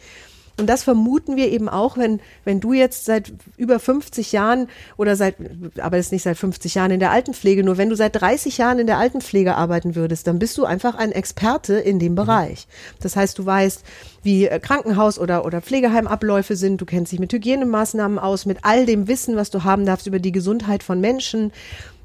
Und 0.58 0.68
das 0.68 0.84
vermuten 0.84 1.36
wir 1.36 1.50
eben 1.50 1.68
auch, 1.68 1.98
wenn, 1.98 2.20
wenn 2.44 2.60
du 2.60 2.72
jetzt 2.72 3.04
seit 3.04 3.30
über 3.58 3.78
50 3.78 4.32
Jahren 4.32 4.68
oder 4.96 5.14
seit, 5.14 5.36
aber 5.78 5.98
das 5.98 6.06
ist 6.06 6.12
nicht 6.12 6.22
seit 6.22 6.38
50 6.38 6.74
Jahren 6.74 6.92
in 6.92 7.00
der 7.00 7.10
Altenpflege, 7.10 7.62
nur 7.62 7.76
wenn 7.76 7.90
du 7.90 7.96
seit 7.96 8.18
30 8.18 8.56
Jahren 8.56 8.78
in 8.78 8.86
der 8.86 8.96
Altenpflege 8.96 9.54
arbeiten 9.54 9.94
würdest, 9.94 10.26
dann 10.26 10.38
bist 10.38 10.56
du 10.56 10.64
einfach 10.64 10.94
ein 10.94 11.12
Experte 11.12 11.74
in 11.74 11.98
dem 11.98 12.14
Bereich. 12.14 12.68
Das 13.00 13.16
heißt, 13.16 13.38
du 13.38 13.44
weißt, 13.44 13.84
wie 14.22 14.46
äh, 14.46 14.58
Krankenhaus- 14.58 15.18
oder, 15.18 15.44
oder 15.44 15.60
Pflegeheimabläufe 15.60 16.56
sind, 16.56 16.80
du 16.80 16.86
kennst 16.86 17.12
dich 17.12 17.20
mit 17.20 17.34
Hygienemaßnahmen 17.34 18.18
aus, 18.18 18.46
mit 18.46 18.58
all 18.62 18.86
dem 18.86 19.08
Wissen, 19.08 19.36
was 19.36 19.50
du 19.50 19.64
haben 19.64 19.84
darfst 19.84 20.06
über 20.06 20.20
die 20.20 20.32
Gesundheit 20.32 20.82
von 20.82 21.00
Menschen. 21.02 21.52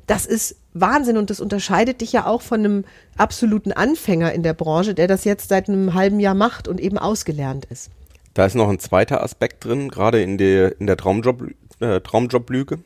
Das 0.07 0.25
ist 0.25 0.57
Wahnsinn 0.73 1.15
und 1.15 1.29
das 1.29 1.39
unterscheidet 1.39 2.01
dich 2.01 2.11
ja 2.11 2.25
auch 2.25 2.41
von 2.41 2.59
einem 2.59 2.85
absoluten 3.15 3.71
Anfänger 3.71 4.33
in 4.33 4.43
der 4.43 4.53
Branche, 4.53 4.93
der 4.93 5.07
das 5.07 5.23
jetzt 5.23 5.47
seit 5.47 5.69
einem 5.69 5.93
halben 5.93 6.19
Jahr 6.19 6.35
macht 6.35 6.67
und 6.67 6.81
eben 6.81 6.97
ausgelernt 6.97 7.65
ist. 7.69 7.89
Da 8.33 8.45
ist 8.45 8.55
noch 8.55 8.69
ein 8.69 8.79
zweiter 8.79 9.23
Aspekt 9.23 9.65
drin, 9.65 9.89
gerade 9.89 10.21
in 10.21 10.37
der, 10.37 10.79
in 10.79 10.87
der 10.87 10.97
Traumjob, 10.97 11.43
äh, 11.79 11.99
Traumjoblüge, 11.99 12.79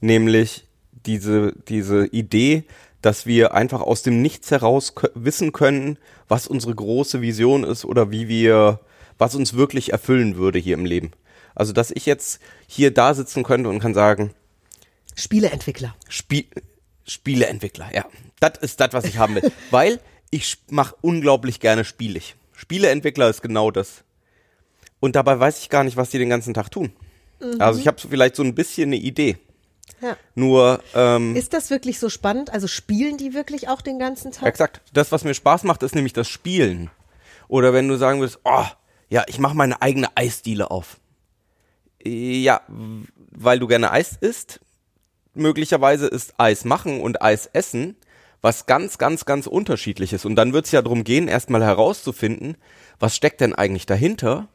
nämlich 0.00 0.66
diese, 1.06 1.52
diese 1.68 2.06
Idee, 2.06 2.64
dass 3.00 3.26
wir 3.26 3.54
einfach 3.54 3.80
aus 3.80 4.02
dem 4.02 4.22
Nichts 4.22 4.50
heraus 4.50 4.94
wissen 5.14 5.52
können, 5.52 5.98
was 6.28 6.46
unsere 6.46 6.74
große 6.74 7.20
Vision 7.20 7.64
ist 7.64 7.84
oder 7.84 8.10
wie 8.10 8.28
wir, 8.28 8.80
was 9.18 9.34
uns 9.34 9.54
wirklich 9.54 9.92
erfüllen 9.92 10.36
würde 10.36 10.58
hier 10.58 10.74
im 10.74 10.84
Leben. 10.84 11.12
Also, 11.54 11.72
dass 11.72 11.90
ich 11.90 12.06
jetzt 12.06 12.40
hier 12.66 12.92
da 12.92 13.14
sitzen 13.14 13.42
könnte 13.42 13.68
und 13.68 13.80
kann 13.80 13.94
sagen, 13.94 14.32
Spieleentwickler. 15.14 15.94
Spiel, 16.08 16.46
Spieleentwickler, 17.06 17.90
ja. 17.94 18.06
Das 18.40 18.58
ist 18.60 18.80
das, 18.80 18.92
was 18.92 19.04
ich 19.04 19.18
haben 19.18 19.34
will. 19.34 19.52
Weil 19.70 20.00
ich 20.30 20.58
mache 20.70 20.94
unglaublich 21.02 21.60
gerne 21.60 21.84
spielig. 21.84 22.36
Spieleentwickler 22.52 23.28
ist 23.28 23.42
genau 23.42 23.70
das. 23.70 24.04
Und 25.02 25.16
dabei 25.16 25.40
weiß 25.40 25.58
ich 25.58 25.68
gar 25.68 25.82
nicht, 25.82 25.96
was 25.96 26.10
die 26.10 26.18
den 26.18 26.28
ganzen 26.28 26.54
Tag 26.54 26.70
tun. 26.70 26.92
Mhm. 27.40 27.60
Also 27.60 27.80
ich 27.80 27.88
habe 27.88 28.00
so 28.00 28.06
vielleicht 28.06 28.36
so 28.36 28.44
ein 28.44 28.54
bisschen 28.54 28.90
eine 28.90 28.96
Idee. 28.96 29.36
Ja. 30.00 30.16
Nur 30.36 30.80
ähm, 30.94 31.34
ist 31.34 31.52
das 31.52 31.70
wirklich 31.70 31.98
so 31.98 32.08
spannend? 32.08 32.52
Also 32.52 32.68
spielen 32.68 33.16
die 33.16 33.34
wirklich 33.34 33.68
auch 33.68 33.82
den 33.82 33.98
ganzen 33.98 34.30
Tag? 34.30 34.48
Exakt. 34.48 34.80
Das, 34.92 35.10
was 35.10 35.24
mir 35.24 35.34
Spaß 35.34 35.64
macht, 35.64 35.82
ist 35.82 35.96
nämlich 35.96 36.12
das 36.12 36.28
Spielen. 36.28 36.88
Oder 37.48 37.72
wenn 37.72 37.88
du 37.88 37.96
sagen 37.96 38.20
würdest, 38.20 38.38
oh, 38.44 38.64
ja, 39.08 39.24
ich 39.26 39.40
mache 39.40 39.56
meine 39.56 39.82
eigene 39.82 40.16
Eisdiele 40.16 40.70
auf. 40.70 41.00
Ja, 42.04 42.60
weil 43.32 43.58
du 43.58 43.66
gerne 43.66 43.90
Eis 43.90 44.16
isst, 44.20 44.60
möglicherweise 45.34 46.06
ist 46.06 46.34
Eis 46.38 46.64
machen 46.64 47.00
und 47.00 47.22
Eis 47.22 47.50
essen 47.52 47.96
was 48.42 48.66
ganz, 48.66 48.98
ganz, 48.98 49.24
ganz 49.24 49.46
unterschiedliches. 49.46 50.24
Und 50.24 50.34
dann 50.36 50.52
wird 50.52 50.66
es 50.66 50.72
ja 50.72 50.82
darum 50.82 51.04
gehen, 51.04 51.28
erstmal 51.28 51.62
herauszufinden, 51.62 52.56
was 52.98 53.16
steckt 53.16 53.40
denn 53.40 53.54
eigentlich 53.54 53.86
dahinter? 53.86 54.48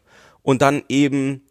Und 0.47 0.61
dann 0.61 0.83
eben, 0.87 1.41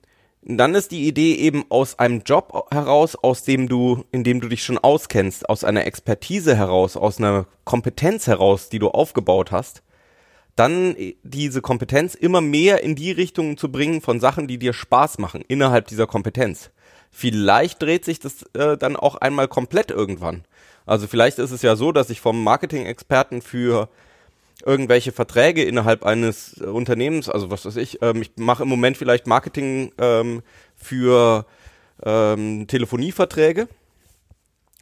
dann 0.40 0.74
ist 0.74 0.90
die 0.90 1.06
Idee 1.06 1.34
eben 1.34 1.66
aus 1.68 1.98
einem 1.98 2.22
Job 2.24 2.66
heraus, 2.70 3.14
aus 3.14 3.44
dem 3.44 3.68
du, 3.68 4.06
in 4.10 4.24
dem 4.24 4.40
du 4.40 4.48
dich 4.48 4.64
schon 4.64 4.78
auskennst, 4.78 5.50
aus 5.50 5.64
einer 5.64 5.84
Expertise 5.84 6.56
heraus, 6.56 6.96
aus 6.96 7.18
einer 7.18 7.44
Kompetenz 7.64 8.26
heraus, 8.26 8.70
die 8.70 8.78
du 8.78 8.88
aufgebaut 8.88 9.52
hast, 9.52 9.82
dann 10.54 10.96
diese 11.22 11.60
Kompetenz 11.60 12.14
immer 12.14 12.40
mehr 12.40 12.82
in 12.82 12.94
die 12.94 13.12
Richtung 13.12 13.58
zu 13.58 13.70
bringen 13.70 14.00
von 14.00 14.18
Sachen, 14.18 14.48
die 14.48 14.56
dir 14.56 14.72
Spaß 14.72 15.18
machen 15.18 15.44
innerhalb 15.46 15.88
dieser 15.88 16.06
Kompetenz. 16.06 16.70
Vielleicht 17.10 17.82
dreht 17.82 18.06
sich 18.06 18.18
das 18.18 18.44
äh, 18.54 18.78
dann 18.78 18.96
auch 18.96 19.16
einmal 19.16 19.46
komplett 19.46 19.90
irgendwann. 19.90 20.46
Also 20.86 21.06
vielleicht 21.06 21.38
ist 21.38 21.50
es 21.50 21.60
ja 21.60 21.76
so, 21.76 21.92
dass 21.92 22.08
ich 22.08 22.22
vom 22.22 22.42
Marketing-Experten 22.42 23.42
für 23.42 23.90
irgendwelche 24.64 25.12
Verträge 25.12 25.64
innerhalb 25.64 26.04
eines 26.04 26.54
Unternehmens, 26.54 27.28
also 27.28 27.50
was 27.50 27.64
weiß 27.64 27.76
ich, 27.76 28.02
ähm, 28.02 28.22
ich 28.22 28.32
mache 28.36 28.62
im 28.62 28.68
Moment 28.68 28.96
vielleicht 28.96 29.26
Marketing 29.26 29.92
ähm, 29.98 30.42
für 30.74 31.46
ähm, 32.02 32.66
Telefonieverträge. 32.66 33.68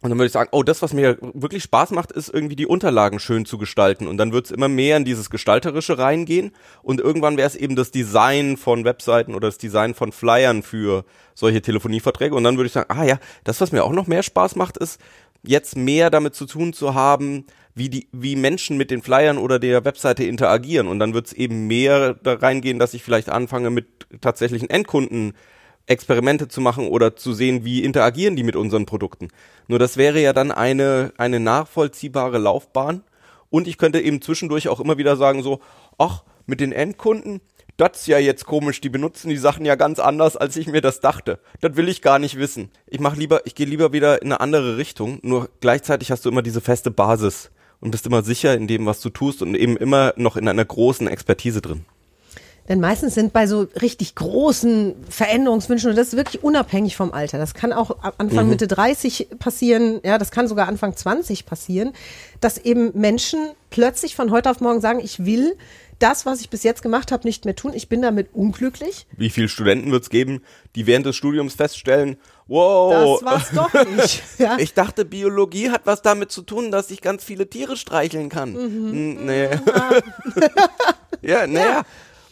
Und 0.05 0.11
dann 0.11 0.19
würde 0.19 0.27
ich 0.27 0.33
sagen, 0.33 0.51
oh, 0.53 0.63
das, 0.63 0.83
was 0.83 0.93
mir 0.93 1.17
wirklich 1.33 1.63
Spaß 1.63 1.93
macht, 1.93 2.13
ist 2.13 2.29
irgendwie 2.29 2.57
die 2.57 2.67
Unterlagen 2.67 3.19
schön 3.19 3.47
zu 3.47 3.57
gestalten. 3.57 4.07
Und 4.07 4.19
dann 4.19 4.33
wird 4.33 4.45
es 4.45 4.51
immer 4.51 4.69
mehr 4.69 4.99
in 4.99 5.07
dieses 5.07 5.31
Gestalterische 5.31 5.97
reingehen. 5.97 6.53
Und 6.83 7.01
irgendwann 7.01 7.39
wäre 7.39 7.49
es 7.49 7.57
eben 7.57 7.75
das 7.75 7.91
Design 7.91 8.59
von 8.59 8.85
Webseiten 8.85 9.35
oder 9.35 9.49
das 9.49 9.57
Design 9.57 9.95
von 9.95 10.13
Flyern 10.13 10.63
für 10.63 11.07
solche 11.35 11.63
Telefonieverträge. 11.63 12.35
Und 12.35 12.45
dann 12.45 12.59
würde 12.59 12.67
ich 12.67 12.75
sagen, 12.75 12.91
ah 12.91 13.05
ja, 13.05 13.19
das, 13.45 13.63
was 13.63 13.73
mir 13.73 13.83
auch 13.83 13.93
noch 13.93 14.07
mehr 14.07 14.23
Spaß 14.23 14.57
macht, 14.57 14.77
ist 14.77 15.01
jetzt 15.43 15.75
mehr 15.75 16.11
damit 16.11 16.35
zu 16.35 16.45
tun 16.45 16.75
zu 16.75 16.93
haben, 16.93 17.47
wie 17.75 17.89
die, 17.89 18.09
wie 18.13 18.37
Menschen 18.37 18.77
mit 18.77 18.91
den 18.91 19.03
Flyern 19.03 19.39
oder 19.39 19.59
der 19.59 19.85
Webseite 19.85 20.25
interagieren. 20.25 20.87
Und 20.87 20.99
dann 21.01 21.13
wird 21.13 21.27
es 21.27 21.33
eben 21.33 21.67
mehr 21.67 22.15
da 22.15 22.35
reingehen, 22.35 22.79
dass 22.79 22.95
ich 22.95 23.03
vielleicht 23.03 23.29
anfange 23.29 23.71
mit 23.71 23.87
tatsächlichen 24.21 24.71
Endkunden 24.71 25.35
Experimente 25.87 26.49
zu 26.49 26.61
machen 26.61 26.89
oder 26.89 27.17
zu 27.17 27.35
sehen, 27.35 27.65
wie 27.65 27.85
interagieren 27.85 28.37
die 28.37 28.43
mit 28.43 28.57
unseren 28.57 28.87
Produkten. 28.87 29.29
Nur 29.69 29.79
das 29.79 29.97
wäre 29.97 30.21
ja 30.21 30.33
dann 30.33 30.51
eine, 30.51 31.13
eine 31.19 31.41
nachvollziehbare 31.41 32.39
Laufbahn. 32.39 33.03
Und 33.51 33.69
ich 33.69 33.77
könnte 33.77 34.01
eben 34.01 34.23
zwischendurch 34.23 34.69
auch 34.69 34.81
immer 34.81 34.97
wieder 34.97 35.17
sagen 35.17 35.43
so, 35.43 35.61
ach, 35.99 36.25
mit 36.47 36.61
den 36.61 36.73
Endkunden, 36.73 37.41
das 37.77 38.01
ist 38.01 38.07
ja 38.07 38.19
jetzt 38.19 38.47
komisch, 38.47 38.81
die 38.81 38.89
benutzen 38.89 39.29
die 39.29 39.37
Sachen 39.37 39.65
ja 39.67 39.75
ganz 39.75 39.99
anders, 39.99 40.37
als 40.37 40.57
ich 40.57 40.69
mir 40.69 40.81
das 40.81 41.01
dachte. 41.01 41.41
Das 41.61 41.77
will 41.77 41.89
ich 41.89 42.03
gar 42.03 42.19
nicht 42.19 42.39
wissen. 42.39 42.71
Ich 42.87 43.01
mach 43.01 43.17
lieber, 43.17 43.47
ich 43.47 43.55
gehe 43.55 43.67
lieber 43.67 43.93
wieder 43.93 44.23
in 44.23 44.29
eine 44.29 44.41
andere 44.41 44.77
Richtung, 44.77 45.19
nur 45.23 45.51
gleichzeitig 45.61 46.11
hast 46.11 46.25
du 46.25 46.29
immer 46.31 46.43
diese 46.43 46.61
feste 46.61 46.91
Basis 46.91 47.51
und 47.85 47.91
bist 47.91 48.07
immer 48.07 48.23
sicher 48.23 48.55
in 48.57 48.67
dem, 48.67 48.87
was 48.87 49.01
du 49.01 49.11
tust 49.11 49.43
und 49.43 49.55
eben 49.55 49.77
immer 49.77 50.15
noch 50.17 50.37
in 50.37 50.49
einer 50.49 50.65
großen 50.65 51.07
Expertise 51.07 51.61
drin. 51.61 51.85
Denn 52.69 52.81
meistens 52.81 53.15
sind 53.15 53.33
bei 53.33 53.47
so 53.47 53.67
richtig 53.83 54.15
großen 54.15 54.95
Veränderungswünschen, 55.09 55.91
und 55.91 55.97
das 55.97 56.09
ist 56.09 56.17
wirklich 56.17 56.43
unabhängig 56.43 56.97
vom 56.97 57.13
Alter. 57.13 57.37
Das 57.39 57.53
kann 57.53 57.73
auch 57.73 57.97
Anfang, 58.19 58.45
mhm. 58.45 58.51
Mitte 58.51 58.67
30 58.67 59.29
passieren, 59.39 60.01
ja, 60.03 60.17
das 60.17 60.31
kann 60.31 60.49
sogar 60.49 60.67
Anfang 60.67 60.97
20 60.97 61.45
passieren, 61.45 61.93
dass 62.41 62.57
eben 62.57 62.99
Menschen 62.99 63.51
plötzlich 63.71 64.17
von 64.17 64.31
heute 64.31 64.51
auf 64.51 64.61
morgen 64.61 64.81
sagen, 64.81 65.01
ich 65.01 65.27
will 65.27 65.57
das, 65.99 66.27
was 66.27 66.41
ich 66.41 66.51
bis 66.51 66.63
jetzt 66.63 66.83
gemacht 66.83 67.13
habe, 67.13 67.27
nicht 67.27 67.45
mehr 67.45 67.55
tun. 67.55 67.73
Ich 67.75 67.89
bin 67.89 68.03
damit 68.03 68.29
unglücklich. 68.33 69.07
Wie 69.17 69.31
viele 69.31 69.49
Studenten 69.49 69.91
wird 69.93 70.03
es 70.03 70.11
geben, 70.11 70.43
die 70.75 70.87
während 70.87 71.07
des 71.07 71.17
Studiums 71.17 71.55
feststellen, 71.55 72.17
wow. 72.47 73.21
Das 73.21 73.31
war's 73.31 73.51
doch 73.73 73.87
nicht. 73.97 74.23
Ja. 74.39 74.57
Ich 74.59 74.75
dachte, 74.75 75.05
Biologie 75.05 75.71
hat 75.71 75.83
was 75.85 76.03
damit 76.03 76.33
zu 76.33 76.43
tun, 76.43 76.71
dass 76.71 76.91
ich 76.91 77.01
ganz 77.01 77.25
viele 77.25 77.49
Tiere 77.49 77.77
streicheln 77.77 78.29
kann. 78.29 78.53
Mhm. 78.53 78.91
Hm, 78.91 79.27
nee. 79.27 79.49
ja, 81.23 81.47
naja. 81.47 81.69
Ja. 81.69 81.83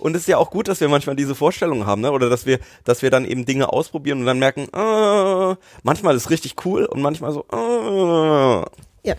Und 0.03 0.17
es 0.17 0.23
ist 0.23 0.29
ja 0.29 0.39
auch 0.39 0.51
gut, 0.51 0.67
dass 0.67 0.81
wir 0.81 0.89
manchmal 0.89 1.15
diese 1.15 1.37
Vorstellungen 1.37 1.87
haben, 1.87 2.03
ne? 2.03 2.11
Oder 2.11 2.29
dass 2.29 2.45
wir, 2.45 2.59
dass 2.83 3.03
wir 3.03 3.11
dann 3.11 3.25
eben 3.25 3.45
Dinge 3.47 3.73
ausprobieren 3.73 4.19
und 4.19 4.27
dann 4.27 4.41
merken, 4.41 4.63
äh, 4.75 5.57
manchmal 5.85 6.17
ist 6.17 6.25
es 6.25 6.31
richtig 6.31 6.57
cool 6.65 6.87
und 6.87 7.01
manchmal 7.01 7.31
so, 7.31 7.45
äh. 7.53 9.09
Ja. 9.09 9.15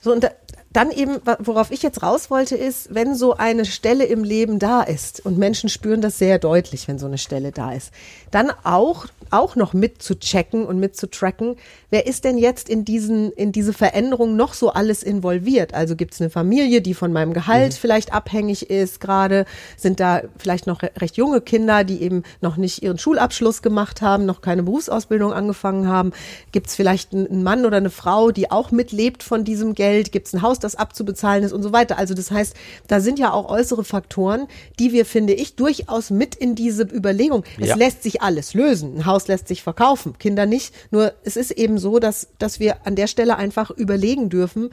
So, 0.00 0.12
und 0.12 0.24
da, 0.24 0.30
dann 0.72 0.90
eben, 0.90 1.18
worauf 1.38 1.70
ich 1.70 1.84
jetzt 1.84 2.02
raus 2.02 2.28
wollte, 2.28 2.56
ist, 2.56 2.92
wenn 2.92 3.14
so 3.14 3.36
eine 3.36 3.64
Stelle 3.64 4.04
im 4.04 4.24
Leben 4.24 4.58
da 4.58 4.82
ist 4.82 5.24
und 5.24 5.38
Menschen 5.38 5.68
spüren 5.68 6.00
das 6.00 6.18
sehr 6.18 6.40
deutlich, 6.40 6.88
wenn 6.88 6.98
so 6.98 7.06
eine 7.06 7.18
Stelle 7.18 7.52
da 7.52 7.72
ist, 7.72 7.92
dann 8.32 8.50
auch 8.64 9.06
auch 9.30 9.54
noch 9.54 9.72
mit 9.72 10.02
zu 10.02 10.18
checken 10.18 10.66
und 10.66 10.80
mit 10.80 10.96
zu 10.96 11.08
tracken, 11.08 11.56
wer 11.90 12.06
ist 12.06 12.24
denn 12.24 12.38
jetzt 12.38 12.68
in 12.68 12.84
diesen 12.84 13.30
in 13.32 13.52
diese 13.52 13.72
Veränderung 13.72 14.36
noch 14.36 14.54
so 14.54 14.70
alles 14.70 15.04
involviert? 15.04 15.74
Also 15.74 15.94
gibt 15.94 16.14
es 16.14 16.20
eine 16.20 16.30
Familie, 16.30 16.80
die 16.80 16.94
von 16.94 17.12
meinem 17.12 17.32
Gehalt 17.32 17.72
mhm. 17.72 17.76
vielleicht 17.76 18.12
abhängig 18.12 18.68
ist 18.68 19.00
gerade, 19.00 19.44
sind 19.76 20.00
da 20.00 20.22
vielleicht 20.38 20.66
noch 20.66 20.82
recht 20.82 21.16
junge 21.16 21.40
Kinder, 21.40 21.84
die 21.84 22.02
eben 22.02 22.24
noch 22.40 22.56
nicht 22.56 22.82
ihren 22.82 22.98
Schulabschluss 22.98 23.62
gemacht 23.62 24.02
haben, 24.02 24.26
noch 24.26 24.40
keine 24.40 24.64
Berufsausbildung 24.64 25.32
angefangen 25.32 25.86
haben? 25.86 26.12
Gibt 26.50 26.66
es 26.66 26.74
vielleicht 26.74 27.14
einen 27.14 27.42
Mann 27.44 27.64
oder 27.64 27.76
eine 27.76 27.90
Frau, 27.90 28.32
die 28.32 28.50
auch 28.50 28.72
mitlebt 28.72 29.22
von 29.22 29.44
diesem 29.44 29.74
Geld? 29.74 30.10
Gibt 30.10 30.26
es 30.26 30.34
ein 30.34 30.42
Haus, 30.42 30.58
das 30.58 30.74
abzubezahlen 30.74 31.44
ist 31.44 31.52
und 31.52 31.62
so 31.62 31.72
weiter? 31.72 31.98
Also 31.98 32.14
das 32.14 32.32
heißt, 32.32 32.54
da 32.88 33.00
sind 33.00 33.18
ja 33.18 33.32
auch 33.32 33.48
äußere 33.48 33.84
Faktoren, 33.84 34.48
die 34.78 34.92
wir, 34.92 35.06
finde 35.06 35.34
ich, 35.34 35.54
durchaus 35.54 36.10
mit 36.10 36.34
in 36.34 36.56
diese 36.56 36.82
Überlegung. 36.82 37.44
Es 37.60 37.68
ja. 37.68 37.76
lässt 37.76 38.02
sich 38.02 38.22
alles 38.22 38.54
lösen. 38.54 38.96
Ein 38.96 39.06
Haus 39.06 39.20
Haus 39.20 39.28
lässt 39.28 39.48
sich 39.48 39.62
verkaufen, 39.62 40.16
Kinder 40.18 40.46
nicht. 40.46 40.74
Nur 40.90 41.12
es 41.24 41.36
ist 41.36 41.50
eben 41.50 41.78
so, 41.80 41.98
dass, 41.98 42.28
dass 42.38 42.60
wir 42.60 42.86
an 42.86 42.94
der 42.94 43.08
Stelle 43.08 43.36
einfach 43.36 43.70
überlegen 43.70 44.28
dürfen, 44.28 44.70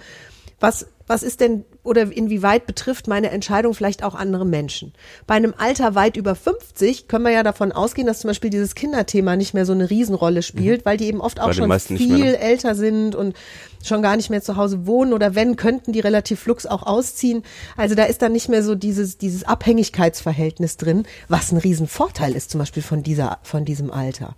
was, 0.59 0.87
was 1.05 1.21
ist 1.21 1.39
denn 1.39 1.65
oder 1.83 2.11
inwieweit 2.11 2.65
betrifft 2.65 3.07
meine 3.07 3.29
Entscheidung 3.29 3.75
vielleicht 3.75 4.03
auch 4.03 4.15
andere 4.15 4.45
Menschen? 4.45 4.91
Bei 5.27 5.35
einem 5.35 5.53
Alter 5.55 5.93
weit 5.93 6.17
über 6.17 6.33
50 6.33 7.07
können 7.07 7.25
wir 7.25 7.31
ja 7.31 7.43
davon 7.43 7.71
ausgehen, 7.71 8.07
dass 8.07 8.21
zum 8.21 8.29
Beispiel 8.29 8.49
dieses 8.49 8.73
Kinderthema 8.73 9.35
nicht 9.35 9.53
mehr 9.53 9.65
so 9.65 9.73
eine 9.73 9.89
Riesenrolle 9.89 10.41
spielt, 10.41 10.81
mhm. 10.81 10.85
weil 10.85 10.97
die 10.97 11.05
eben 11.05 11.21
oft 11.21 11.39
auch 11.39 11.53
schon 11.53 11.71
viel 11.79 12.17
mehr, 12.17 12.31
ne? 12.31 12.39
älter 12.39 12.73
sind 12.73 13.13
und 13.13 13.35
schon 13.83 14.01
gar 14.01 14.17
nicht 14.17 14.31
mehr 14.31 14.41
zu 14.41 14.57
Hause 14.57 14.87
wohnen 14.87 15.13
oder 15.13 15.35
wenn, 15.35 15.55
könnten 15.57 15.93
die 15.93 15.99
relativ 15.99 16.39
flux 16.39 16.65
auch 16.65 16.83
ausziehen. 16.83 17.43
Also 17.77 17.93
da 17.93 18.05
ist 18.05 18.23
dann 18.23 18.31
nicht 18.31 18.49
mehr 18.49 18.63
so 18.63 18.73
dieses, 18.73 19.19
dieses 19.19 19.43
Abhängigkeitsverhältnis 19.43 20.77
drin, 20.77 21.05
was 21.29 21.51
ein 21.51 21.57
Riesenvorteil 21.57 22.35
ist 22.35 22.49
zum 22.49 22.59
Beispiel 22.59 22.83
von 22.83 23.03
dieser, 23.03 23.37
von 23.43 23.63
diesem 23.63 23.91
Alter 23.91 24.35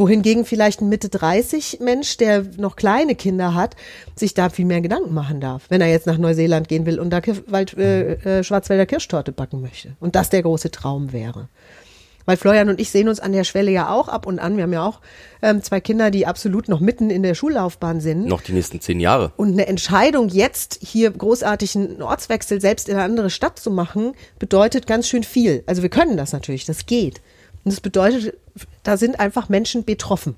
wohingegen 0.00 0.44
vielleicht 0.44 0.80
ein 0.80 0.88
Mitte 0.88 1.08
30 1.10 1.78
Mensch, 1.80 2.16
der 2.16 2.44
noch 2.56 2.74
kleine 2.74 3.14
Kinder 3.14 3.54
hat, 3.54 3.76
sich 4.16 4.34
da 4.34 4.48
viel 4.48 4.64
mehr 4.64 4.80
Gedanken 4.80 5.14
machen 5.14 5.40
darf, 5.40 5.66
wenn 5.68 5.80
er 5.80 5.88
jetzt 5.88 6.06
nach 6.06 6.18
Neuseeland 6.18 6.66
gehen 6.66 6.86
will 6.86 6.98
und 6.98 7.10
da 7.10 7.20
Wald, 7.46 7.76
äh, 7.76 8.14
äh, 8.14 8.42
Schwarzwälder 8.42 8.86
Kirschtorte 8.86 9.30
backen 9.30 9.60
möchte. 9.60 9.94
Und 10.00 10.16
das 10.16 10.30
der 10.30 10.42
große 10.42 10.70
Traum 10.70 11.12
wäre. 11.12 11.48
Weil 12.24 12.36
Florian 12.36 12.68
und 12.68 12.80
ich 12.80 12.90
sehen 12.90 13.08
uns 13.08 13.20
an 13.20 13.32
der 13.32 13.44
Schwelle 13.44 13.70
ja 13.70 13.90
auch 13.90 14.08
ab 14.08 14.26
und 14.26 14.38
an. 14.38 14.56
Wir 14.56 14.64
haben 14.64 14.72
ja 14.72 14.86
auch 14.86 15.00
ähm, 15.42 15.62
zwei 15.62 15.80
Kinder, 15.80 16.10
die 16.10 16.26
absolut 16.26 16.68
noch 16.68 16.80
mitten 16.80 17.10
in 17.10 17.22
der 17.22 17.34
Schullaufbahn 17.34 18.00
sind. 18.00 18.26
Noch 18.26 18.42
die 18.42 18.52
nächsten 18.52 18.80
zehn 18.80 19.00
Jahre. 19.00 19.32
Und 19.36 19.52
eine 19.52 19.66
Entscheidung, 19.66 20.28
jetzt 20.28 20.78
hier 20.82 21.10
großartig 21.10 21.76
einen 21.76 22.02
Ortswechsel 22.02 22.60
selbst 22.60 22.88
in 22.88 22.94
eine 22.94 23.04
andere 23.04 23.30
Stadt 23.30 23.58
zu 23.58 23.70
machen, 23.70 24.12
bedeutet 24.38 24.86
ganz 24.86 25.08
schön 25.08 25.24
viel. 25.24 25.64
Also 25.66 25.82
wir 25.82 25.88
können 25.88 26.16
das 26.16 26.32
natürlich, 26.32 26.64
das 26.64 26.86
geht. 26.86 27.20
Und 27.64 27.72
das 27.72 27.80
bedeutet, 27.80 28.34
da 28.82 28.96
sind 28.96 29.20
einfach 29.20 29.48
Menschen 29.48 29.84
betroffen. 29.84 30.34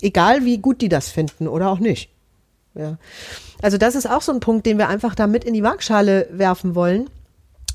Egal 0.00 0.44
wie 0.44 0.58
gut 0.58 0.80
die 0.80 0.88
das 0.88 1.08
finden 1.08 1.48
oder 1.48 1.70
auch 1.70 1.78
nicht. 1.78 2.10
Ja. 2.74 2.98
Also 3.60 3.78
das 3.78 3.94
ist 3.94 4.08
auch 4.08 4.22
so 4.22 4.32
ein 4.32 4.40
Punkt, 4.40 4.66
den 4.66 4.78
wir 4.78 4.88
einfach 4.88 5.14
da 5.14 5.26
mit 5.26 5.44
in 5.44 5.54
die 5.54 5.62
Waagschale 5.62 6.28
werfen 6.30 6.74
wollen 6.74 7.10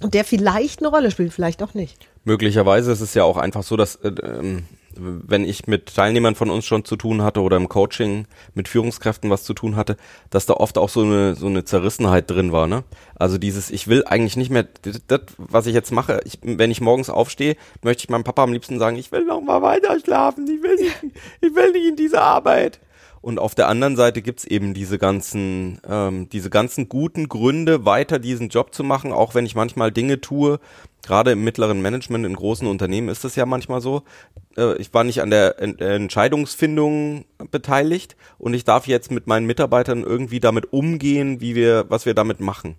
und 0.01 0.13
der 0.13 0.23
vielleicht 0.23 0.79
eine 0.79 0.87
Rolle 0.87 1.11
spielt, 1.11 1.33
vielleicht 1.33 1.61
auch 1.61 1.73
nicht. 1.73 2.07
Möglicherweise 2.23 2.91
ist 2.91 3.01
es 3.01 3.13
ja 3.13 3.23
auch 3.23 3.37
einfach 3.37 3.63
so, 3.63 3.75
dass 3.75 3.95
äh, 3.95 4.09
ähm, 4.23 4.63
wenn 4.97 5.45
ich 5.45 5.67
mit 5.67 5.95
Teilnehmern 5.95 6.35
von 6.35 6.49
uns 6.49 6.65
schon 6.65 6.85
zu 6.85 6.95
tun 6.95 7.21
hatte 7.21 7.41
oder 7.41 7.57
im 7.57 7.69
Coaching 7.69 8.27
mit 8.53 8.67
Führungskräften 8.67 9.29
was 9.29 9.43
zu 9.43 9.53
tun 9.53 9.75
hatte, 9.75 9.97
dass 10.29 10.45
da 10.45 10.53
oft 10.53 10.77
auch 10.77 10.89
so 10.89 11.01
eine 11.01 11.35
so 11.35 11.47
eine 11.47 11.65
Zerrissenheit 11.65 12.29
drin 12.29 12.51
war, 12.51 12.67
ne? 12.67 12.83
Also 13.15 13.37
dieses 13.37 13.69
ich 13.69 13.87
will 13.87 14.03
eigentlich 14.05 14.37
nicht 14.37 14.49
mehr 14.49 14.67
das, 15.07 15.21
was 15.37 15.65
ich 15.67 15.73
jetzt 15.73 15.91
mache, 15.91 16.21
ich, 16.25 16.39
wenn 16.41 16.71
ich 16.71 16.81
morgens 16.81 17.09
aufstehe, 17.09 17.55
möchte 17.83 18.03
ich 18.03 18.09
meinem 18.09 18.23
Papa 18.23 18.43
am 18.43 18.53
liebsten 18.53 18.79
sagen, 18.79 18.97
ich 18.97 19.11
will 19.11 19.25
noch 19.25 19.41
mal 19.41 19.61
weiter 19.61 19.99
schlafen, 19.99 20.47
ich 20.47 20.61
will 20.61 20.75
nicht, 20.75 20.95
ich 21.41 21.55
will 21.55 21.71
nicht 21.71 21.87
in 21.87 21.95
diese 21.95 22.21
Arbeit. 22.21 22.79
Und 23.23 23.39
auf 23.39 23.55
der 23.55 23.69
anderen 23.69 23.95
Seite 23.95 24.21
gibt's 24.21 24.43
eben 24.43 24.73
diese 24.73 24.97
ganzen, 24.97 25.79
ähm, 25.87 26.27
diese 26.27 26.49
ganzen 26.49 26.89
guten 26.89 27.29
Gründe, 27.29 27.85
weiter 27.85 28.19
diesen 28.19 28.49
Job 28.49 28.75
zu 28.75 28.83
machen, 28.83 29.13
auch 29.13 29.33
wenn 29.33 29.45
ich 29.45 29.55
manchmal 29.55 29.93
Dinge 29.93 30.19
tue, 30.19 30.59
gerade 31.03 31.31
im 31.31 31.43
mittleren 31.43 31.81
Management 31.81 32.25
in 32.25 32.35
großen 32.35 32.67
Unternehmen 32.67 33.09
ist 33.09 33.25
es 33.25 33.35
ja 33.35 33.45
manchmal 33.45 33.81
so. 33.81 34.03
Äh, 34.57 34.77
ich 34.77 34.93
war 34.93 35.03
nicht 35.03 35.21
an 35.21 35.29
der 35.29 35.59
Entscheidungsfindung 35.59 37.25
beteiligt 37.51 38.15
und 38.39 38.53
ich 38.53 38.63
darf 38.63 38.87
jetzt 38.87 39.11
mit 39.11 39.27
meinen 39.27 39.45
Mitarbeitern 39.45 40.03
irgendwie 40.03 40.39
damit 40.39 40.73
umgehen, 40.73 41.41
wie 41.41 41.55
wir, 41.55 41.85
was 41.89 42.05
wir 42.05 42.13
damit 42.13 42.39
machen. 42.39 42.75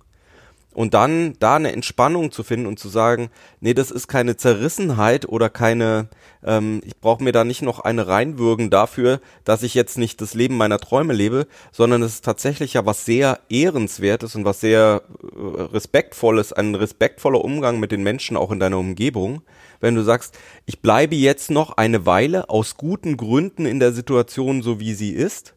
Und 0.75 0.93
dann 0.93 1.35
da 1.39 1.57
eine 1.57 1.73
Entspannung 1.73 2.33
zu 2.33 2.43
finden 2.43 2.67
und 2.67 2.79
zu 2.79 2.89
sagen, 2.89 3.31
nee, 3.61 3.75
das 3.75 3.91
ist 3.91 4.09
keine 4.09 4.37
Zerrissenheit 4.37 5.27
oder 5.29 5.49
keine, 5.49 6.09
ähm, 6.45 6.81
ich 6.85 6.97
brauche 6.99 7.23
mir 7.23 7.33
da 7.33 7.45
nicht 7.45 7.63
noch 7.63 7.81
eine 7.81 8.09
reinwürgen 8.09 8.71
dafür, 8.71 9.21
dass 9.45 9.63
ich 9.63 9.75
jetzt 9.75 9.97
nicht 9.99 10.21
das 10.21 10.35
Leben 10.35 10.57
meiner 10.57 10.79
Träume 10.79 11.13
lebe, 11.13 11.47
sondern 11.73 12.03
es 12.03 12.15
ist 12.15 12.25
tatsächlich 12.25 12.75
ja 12.75 12.85
was 12.85 13.05
sehr 13.05 13.41
ehrenswertes 13.49 14.35
und 14.35 14.45
was 14.45 14.61
sehr 14.61 15.03
äh, 15.23 15.63
respektvolles, 15.63 16.53
ein 16.53 16.75
respektvoller 16.75 17.45
Umgang 17.45 17.79
mit 17.79 17.93
den 17.93 18.03
Menschen 18.03 18.37
auch 18.37 18.51
in 18.51 18.61
deiner 18.61 18.79
Umgebung, 18.79 19.43
wenn 19.81 19.95
du 19.95 20.03
sagst, 20.03 20.37
ich 20.67 20.81
bleibe 20.81 21.15
jetzt 21.15 21.51
noch 21.51 21.77
eine 21.77 22.05
Weile 22.05 22.51
aus 22.51 22.77
guten 22.77 23.17
Gründen 23.17 23.65
in 23.65 23.79
der 23.79 23.93
Situation 23.93 24.63
so 24.63 24.81
wie 24.81 24.95
sie 24.95 25.13
ist 25.13 25.55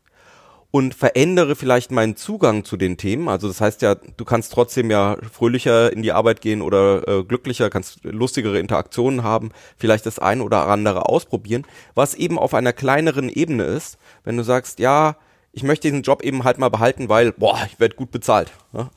und 0.72 0.94
verändere 0.94 1.56
vielleicht 1.56 1.92
meinen 1.92 2.16
Zugang 2.16 2.66
zu 2.66 2.78
den 2.78 2.98
Themen. 2.98 3.30
Also 3.30 3.48
das 3.48 3.62
heißt 3.62 3.82
ja, 3.82 3.96
du 3.96 4.26
kannst 4.26 4.52
trotzdem 4.52 4.92
ja 4.92 5.18
fröhlicher 5.32 5.92
in 5.92 6.02
die 6.02 6.12
Arbeit 6.12 6.42
gehen 6.42 6.62
oder 6.62 7.08
äh, 7.08 7.24
glücklicher, 7.24 7.70
kannst 7.70 8.04
lustigere 8.04 8.60
Interaktionen 8.60 9.24
haben, 9.24 9.52
vielleicht 9.78 10.06
das 10.06 10.20
ein 10.20 10.42
oder 10.42 10.68
andere 10.68 11.08
ausprobieren, 11.08 11.66
was 11.96 12.16
eben 12.16 12.38
auf 12.38 12.54
einer 12.54 12.74
kleineren 12.74 13.30
Ebene 13.30 13.64
ist, 13.64 13.98
wenn 14.24 14.38
du 14.38 14.44
sagst, 14.44 14.80
ja, 14.80 15.16
ich 15.54 15.64
möchte 15.64 15.88
diesen 15.88 16.04
Job 16.04 16.22
eben 16.22 16.44
halt 16.44 16.60
mal 16.60 16.70
behalten, 16.70 17.10
weil, 17.10 17.32
boah, 17.32 17.60
ich 17.66 17.80
werde 17.80 17.96
gut 17.96 18.12
bezahlt. 18.12 18.52
Ja? 18.74 18.92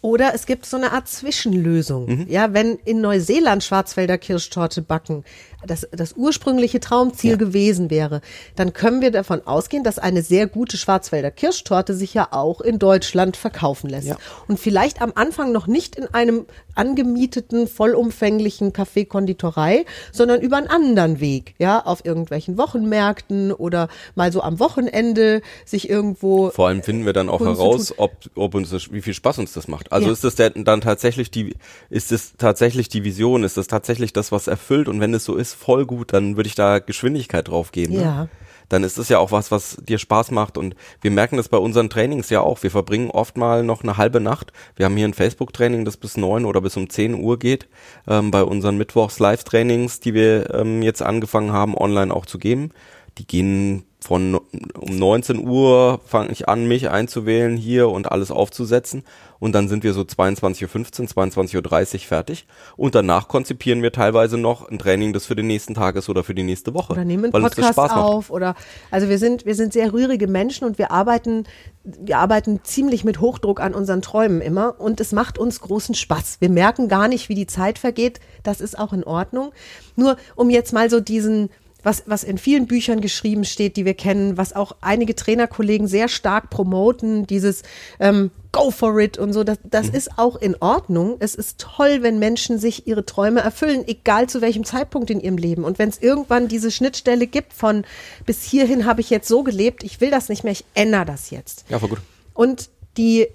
Oder 0.00 0.32
es 0.32 0.46
gibt 0.46 0.64
so 0.64 0.76
eine 0.76 0.92
Art 0.92 1.08
Zwischenlösung. 1.08 2.06
Mhm. 2.06 2.26
Ja, 2.28 2.54
wenn 2.54 2.76
in 2.84 3.00
Neuseeland 3.00 3.64
Schwarzwälder 3.64 4.16
Kirschtorte 4.16 4.80
backen, 4.80 5.24
das, 5.66 5.88
das 5.90 6.12
ursprüngliche 6.12 6.78
Traumziel 6.80 7.32
ja. 7.32 7.36
gewesen 7.36 7.90
wäre, 7.90 8.20
dann 8.54 8.72
können 8.72 9.00
wir 9.00 9.10
davon 9.10 9.44
ausgehen, 9.46 9.82
dass 9.82 9.98
eine 9.98 10.22
sehr 10.22 10.46
gute 10.46 10.76
Schwarzwälder 10.76 11.30
Kirschtorte 11.30 11.94
sich 11.94 12.14
ja 12.14 12.28
auch 12.30 12.60
in 12.60 12.78
Deutschland 12.78 13.36
verkaufen 13.36 13.90
lässt. 13.90 14.06
Ja. 14.06 14.16
Und 14.46 14.60
vielleicht 14.60 15.02
am 15.02 15.12
Anfang 15.14 15.50
noch 15.50 15.66
nicht 15.66 15.96
in 15.96 16.06
einem 16.14 16.46
angemieteten, 16.76 17.66
vollumfänglichen 17.66 18.72
Café-Konditorei, 18.72 19.84
sondern 20.12 20.40
über 20.40 20.56
einen 20.58 20.68
anderen 20.68 21.18
Weg, 21.18 21.54
ja, 21.58 21.84
auf 21.84 22.04
irgendwelchen 22.04 22.56
Wochenmärkten 22.56 23.52
oder 23.52 23.88
mal 24.14 24.32
so 24.32 24.42
am 24.42 24.60
Wochenende 24.60 25.42
sich 25.64 25.90
irgendwo. 25.90 26.50
Vor 26.50 26.68
allem 26.68 26.84
finden 26.84 27.04
wir 27.04 27.12
dann 27.12 27.28
auch 27.28 27.40
heraus, 27.40 27.94
ob, 27.96 28.12
ob 28.36 28.54
uns 28.54 28.70
das, 28.70 28.92
wie 28.92 29.02
viel 29.02 29.14
Spaß 29.14 29.38
uns 29.38 29.52
das 29.52 29.66
macht. 29.66 29.90
Also 29.90 30.06
ja. 30.06 30.12
ist 30.12 30.22
das 30.22 30.36
dann 30.36 30.80
tatsächlich 30.80 31.32
die, 31.32 31.56
ist 31.90 32.12
es 32.12 32.34
tatsächlich 32.38 32.88
die 32.88 33.02
Vision, 33.02 33.42
ist 33.42 33.56
das 33.56 33.66
tatsächlich 33.66 34.12
das, 34.12 34.30
was 34.30 34.46
erfüllt 34.46 34.86
und 34.86 35.00
wenn 35.00 35.12
es 35.14 35.24
so 35.24 35.34
ist, 35.34 35.47
ist 35.48 35.54
voll 35.54 35.86
gut, 35.86 36.12
dann 36.12 36.36
würde 36.36 36.48
ich 36.48 36.54
da 36.54 36.78
Geschwindigkeit 36.78 37.48
drauf 37.48 37.72
geben. 37.72 37.94
Ne? 37.94 38.02
Ja. 38.02 38.28
Dann 38.68 38.84
ist 38.84 38.98
es 38.98 39.08
ja 39.08 39.18
auch 39.18 39.32
was, 39.32 39.50
was 39.50 39.78
dir 39.82 39.98
Spaß 39.98 40.30
macht. 40.30 40.58
Und 40.58 40.74
wir 41.00 41.10
merken 41.10 41.36
das 41.36 41.48
bei 41.48 41.56
unseren 41.56 41.88
Trainings 41.88 42.28
ja 42.28 42.40
auch. 42.40 42.62
Wir 42.62 42.70
verbringen 42.70 43.10
oft 43.10 43.36
mal 43.36 43.64
noch 43.64 43.82
eine 43.82 43.96
halbe 43.96 44.20
Nacht. 44.20 44.52
Wir 44.76 44.84
haben 44.84 44.96
hier 44.96 45.08
ein 45.08 45.14
Facebook-Training, 45.14 45.84
das 45.84 45.96
bis 45.96 46.16
neun 46.16 46.44
oder 46.44 46.60
bis 46.60 46.76
um 46.76 46.90
zehn 46.90 47.14
Uhr 47.14 47.38
geht. 47.38 47.68
Ähm, 48.06 48.30
bei 48.30 48.42
unseren 48.44 48.76
Mittwochs-Live-Trainings, 48.76 50.00
die 50.00 50.14
wir 50.14 50.54
ähm, 50.54 50.82
jetzt 50.82 51.02
angefangen 51.02 51.52
haben, 51.52 51.76
online 51.76 52.14
auch 52.14 52.26
zu 52.26 52.38
geben. 52.38 52.70
Die 53.16 53.26
gehen 53.26 53.84
von 54.00 54.36
um 54.78 54.96
19 54.96 55.46
Uhr 55.46 56.00
fange 56.06 56.30
ich 56.30 56.48
an, 56.48 56.68
mich 56.68 56.88
einzuwählen 56.88 57.56
hier 57.56 57.88
und 57.88 58.12
alles 58.12 58.30
aufzusetzen. 58.30 59.02
Und 59.40 59.52
dann 59.52 59.68
sind 59.68 59.82
wir 59.82 59.92
so 59.92 60.02
22.15 60.02 60.62
Uhr, 60.62 61.26
22.30 61.26 61.94
Uhr 61.94 62.00
fertig. 62.00 62.46
Und 62.76 62.94
danach 62.94 63.26
konzipieren 63.26 63.82
wir 63.82 63.90
teilweise 63.90 64.38
noch 64.38 64.68
ein 64.68 64.78
Training, 64.78 65.12
das 65.12 65.26
für 65.26 65.34
den 65.34 65.48
nächsten 65.48 65.74
Tag 65.74 65.96
ist 65.96 66.08
oder 66.08 66.22
für 66.22 66.34
die 66.34 66.44
nächste 66.44 66.74
Woche. 66.74 66.92
Oder 66.92 67.04
nehmen 67.04 67.24
einen 67.24 67.42
Podcast 67.42 67.78
auf. 67.78 68.30
Oder 68.30 68.54
also 68.90 69.08
wir 69.08 69.18
sind, 69.18 69.46
wir 69.46 69.56
sind 69.56 69.72
sehr 69.72 69.92
rührige 69.92 70.28
Menschen 70.28 70.64
und 70.64 70.78
wir 70.78 70.92
arbeiten, 70.92 71.44
wir 71.82 72.18
arbeiten 72.18 72.60
ziemlich 72.62 73.04
mit 73.04 73.20
Hochdruck 73.20 73.60
an 73.60 73.74
unseren 73.74 74.00
Träumen 74.00 74.40
immer. 74.40 74.80
Und 74.80 75.00
es 75.00 75.10
macht 75.10 75.38
uns 75.38 75.60
großen 75.60 75.96
Spaß. 75.96 76.36
Wir 76.40 76.50
merken 76.50 76.88
gar 76.88 77.08
nicht, 77.08 77.28
wie 77.28 77.34
die 77.34 77.46
Zeit 77.46 77.78
vergeht. 77.78 78.20
Das 78.44 78.60
ist 78.60 78.78
auch 78.78 78.92
in 78.92 79.02
Ordnung. 79.02 79.52
Nur 79.96 80.16
um 80.36 80.50
jetzt 80.50 80.72
mal 80.72 80.88
so 80.88 81.00
diesen 81.00 81.50
was, 81.82 82.02
was 82.06 82.24
in 82.24 82.38
vielen 82.38 82.66
Büchern 82.66 83.00
geschrieben 83.00 83.44
steht, 83.44 83.76
die 83.76 83.84
wir 83.84 83.94
kennen, 83.94 84.36
was 84.36 84.52
auch 84.52 84.76
einige 84.80 85.14
Trainerkollegen 85.14 85.86
sehr 85.86 86.08
stark 86.08 86.50
promoten, 86.50 87.26
dieses 87.26 87.62
ähm, 88.00 88.30
Go 88.50 88.70
for 88.70 88.98
it 88.98 89.18
und 89.18 89.32
so, 89.32 89.44
das, 89.44 89.58
das 89.62 89.88
mhm. 89.88 89.94
ist 89.94 90.18
auch 90.18 90.36
in 90.36 90.56
Ordnung. 90.60 91.16
Es 91.20 91.34
ist 91.34 91.58
toll, 91.58 92.02
wenn 92.02 92.18
Menschen 92.18 92.58
sich 92.58 92.86
ihre 92.86 93.04
Träume 93.04 93.40
erfüllen, 93.40 93.86
egal 93.86 94.28
zu 94.28 94.40
welchem 94.40 94.64
Zeitpunkt 94.64 95.10
in 95.10 95.20
ihrem 95.20 95.36
Leben. 95.36 95.64
Und 95.64 95.78
wenn 95.78 95.90
es 95.90 96.00
irgendwann 96.00 96.48
diese 96.48 96.70
Schnittstelle 96.70 97.26
gibt 97.26 97.52
von 97.52 97.84
bis 98.26 98.42
hierhin 98.42 98.86
habe 98.86 99.00
ich 99.00 99.10
jetzt 99.10 99.28
so 99.28 99.42
gelebt, 99.42 99.84
ich 99.84 100.00
will 100.00 100.10
das 100.10 100.28
nicht 100.28 100.44
mehr, 100.44 100.52
ich 100.52 100.64
ändere 100.74 101.04
das 101.04 101.30
jetzt. 101.30 101.64
Ja, 101.68 101.80
war 101.80 101.88
gut. 101.88 102.00
Und 102.34 102.70
die, 102.96 103.28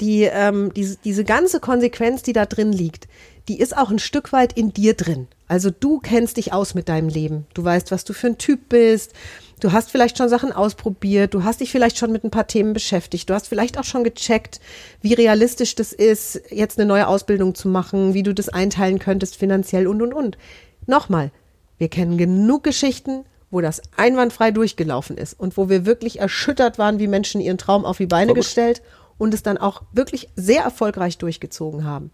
die, 0.00 0.24
ähm, 0.24 0.72
diese, 0.74 0.96
diese 0.96 1.24
ganze 1.24 1.60
Konsequenz, 1.60 2.22
die 2.22 2.32
da 2.32 2.44
drin 2.44 2.72
liegt, 2.72 3.08
die 3.48 3.58
ist 3.58 3.76
auch 3.76 3.90
ein 3.90 3.98
Stück 3.98 4.32
weit 4.32 4.52
in 4.52 4.72
dir 4.72 4.94
drin. 4.94 5.28
Also 5.50 5.70
du 5.70 5.98
kennst 5.98 6.36
dich 6.36 6.52
aus 6.52 6.74
mit 6.74 6.88
deinem 6.88 7.08
Leben. 7.08 7.44
Du 7.54 7.64
weißt, 7.64 7.90
was 7.90 8.04
du 8.04 8.12
für 8.12 8.28
ein 8.28 8.38
Typ 8.38 8.68
bist. 8.68 9.14
Du 9.58 9.72
hast 9.72 9.90
vielleicht 9.90 10.16
schon 10.16 10.28
Sachen 10.28 10.52
ausprobiert. 10.52 11.34
Du 11.34 11.42
hast 11.42 11.58
dich 11.58 11.72
vielleicht 11.72 11.98
schon 11.98 12.12
mit 12.12 12.22
ein 12.22 12.30
paar 12.30 12.46
Themen 12.46 12.72
beschäftigt. 12.72 13.28
Du 13.28 13.34
hast 13.34 13.48
vielleicht 13.48 13.76
auch 13.76 13.82
schon 13.82 14.04
gecheckt, 14.04 14.60
wie 15.02 15.12
realistisch 15.12 15.74
das 15.74 15.92
ist, 15.92 16.40
jetzt 16.50 16.78
eine 16.78 16.86
neue 16.86 17.08
Ausbildung 17.08 17.56
zu 17.56 17.66
machen, 17.66 18.14
wie 18.14 18.22
du 18.22 18.32
das 18.32 18.48
einteilen 18.48 19.00
könntest 19.00 19.34
finanziell 19.34 19.88
und, 19.88 20.00
und, 20.02 20.14
und. 20.14 20.38
Nochmal, 20.86 21.32
wir 21.78 21.88
kennen 21.88 22.16
genug 22.16 22.62
Geschichten, 22.62 23.24
wo 23.50 23.60
das 23.60 23.82
einwandfrei 23.96 24.52
durchgelaufen 24.52 25.18
ist 25.18 25.34
und 25.34 25.56
wo 25.56 25.68
wir 25.68 25.84
wirklich 25.84 26.20
erschüttert 26.20 26.78
waren, 26.78 27.00
wie 27.00 27.08
Menschen 27.08 27.40
ihren 27.40 27.58
Traum 27.58 27.84
auf 27.84 27.96
die 27.96 28.06
Beine 28.06 28.34
gestellt 28.34 28.82
und 29.18 29.34
es 29.34 29.42
dann 29.42 29.58
auch 29.58 29.82
wirklich 29.90 30.28
sehr 30.36 30.62
erfolgreich 30.62 31.18
durchgezogen 31.18 31.82
haben. 31.82 32.12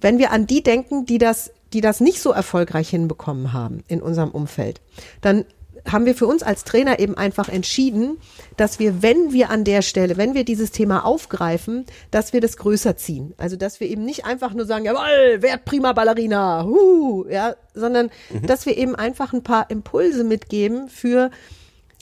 Wenn 0.00 0.16
wir 0.16 0.32
an 0.32 0.46
die 0.46 0.62
denken, 0.62 1.04
die 1.04 1.18
das 1.18 1.50
die 1.74 1.80
das 1.80 2.00
nicht 2.00 2.20
so 2.20 2.30
erfolgreich 2.30 2.88
hinbekommen 2.88 3.52
haben 3.52 3.84
in 3.88 4.00
unserem 4.00 4.30
Umfeld, 4.30 4.80
dann 5.20 5.44
haben 5.86 6.06
wir 6.06 6.14
für 6.14 6.26
uns 6.26 6.42
als 6.42 6.64
Trainer 6.64 6.98
eben 6.98 7.16
einfach 7.16 7.48
entschieden, 7.48 8.16
dass 8.56 8.78
wir, 8.78 9.02
wenn 9.02 9.32
wir 9.32 9.50
an 9.50 9.64
der 9.64 9.82
Stelle, 9.82 10.16
wenn 10.16 10.34
wir 10.34 10.44
dieses 10.44 10.70
Thema 10.70 11.04
aufgreifen, 11.04 11.84
dass 12.10 12.32
wir 12.32 12.40
das 12.40 12.56
größer 12.56 12.96
ziehen. 12.96 13.34
Also, 13.36 13.56
dass 13.56 13.80
wir 13.80 13.88
eben 13.88 14.04
nicht 14.04 14.24
einfach 14.24 14.54
nur 14.54 14.64
sagen, 14.64 14.86
jawohl, 14.86 15.42
werd 15.42 15.64
prima 15.66 15.92
Ballerina, 15.92 16.64
huh, 16.64 17.26
ja, 17.28 17.54
sondern, 17.74 18.10
mhm. 18.30 18.46
dass 18.46 18.64
wir 18.64 18.78
eben 18.78 18.94
einfach 18.94 19.34
ein 19.34 19.42
paar 19.42 19.70
Impulse 19.70 20.24
mitgeben 20.24 20.88
für. 20.88 21.30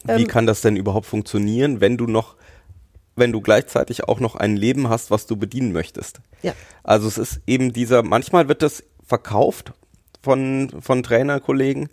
Ähm, 0.07 0.19
Wie 0.19 0.27
kann 0.27 0.47
das 0.47 0.61
denn 0.61 0.77
überhaupt 0.77 1.07
funktionieren, 1.07 1.81
wenn 1.81 1.97
du 1.97 2.07
noch 2.07 2.37
wenn 3.15 3.33
du 3.33 3.41
gleichzeitig 3.41 4.05
auch 4.05 4.21
noch 4.21 4.37
ein 4.37 4.57
Leben 4.57 4.89
hast, 4.89 5.11
was 5.11 5.27
du 5.27 5.37
bedienen 5.37 5.73
möchtest. 5.73 6.21
Ja. 6.43 6.55
Also 6.83 7.09
es 7.09 7.19
ist 7.19 7.41
eben 7.47 7.73
dieser, 7.73 8.03
manchmal 8.03 8.49
wird 8.49 8.63
das 8.63 8.83
verkauft 9.07 9.73
von, 10.23 10.71
von 10.81 11.03
Trainerkollegen, 11.03 11.88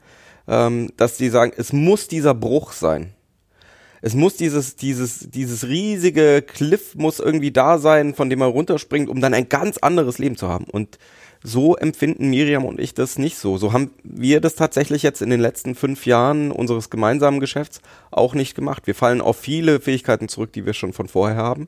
ähm, 0.47 0.91
dass 0.97 1.17
die 1.17 1.29
sagen, 1.29 1.53
es 1.57 1.73
muss 1.73 2.07
dieser 2.07 2.33
Bruch 2.33 2.71
sein. 2.71 3.13
Es 4.01 4.13
muss 4.13 4.37
dieses, 4.37 4.77
dieses, 4.77 5.29
dieses 5.29 5.67
riesige 5.67 6.41
Cliff 6.41 6.95
muss 6.95 7.19
irgendwie 7.19 7.51
da 7.51 7.79
sein, 7.79 8.13
von 8.13 8.29
dem 8.29 8.41
er 8.41 8.47
runterspringt, 8.47 9.09
um 9.09 9.19
dann 9.19 9.33
ein 9.33 9.49
ganz 9.49 9.77
anderes 9.77 10.19
Leben 10.19 10.37
zu 10.37 10.47
haben. 10.47 10.65
Und 10.65 10.97
so 11.43 11.75
empfinden 11.77 12.29
Miriam 12.29 12.65
und 12.65 12.79
ich 12.79 12.93
das 12.93 13.17
nicht 13.17 13.37
so. 13.37 13.57
So 13.57 13.71
haben 13.73 13.91
wir 14.03 14.41
das 14.41 14.55
tatsächlich 14.55 15.03
jetzt 15.03 15.21
in 15.21 15.29
den 15.29 15.39
letzten 15.39 15.75
fünf 15.75 16.05
Jahren 16.05 16.51
unseres 16.51 16.89
gemeinsamen 16.89 17.39
Geschäfts 17.39 17.81
auch 18.11 18.33
nicht 18.35 18.55
gemacht. 18.55 18.87
Wir 18.87 18.95
fallen 18.95 19.21
auf 19.21 19.37
viele 19.37 19.79
Fähigkeiten 19.79 20.27
zurück, 20.27 20.51
die 20.53 20.65
wir 20.65 20.73
schon 20.73 20.93
von 20.93 21.07
vorher 21.07 21.37
haben. 21.37 21.67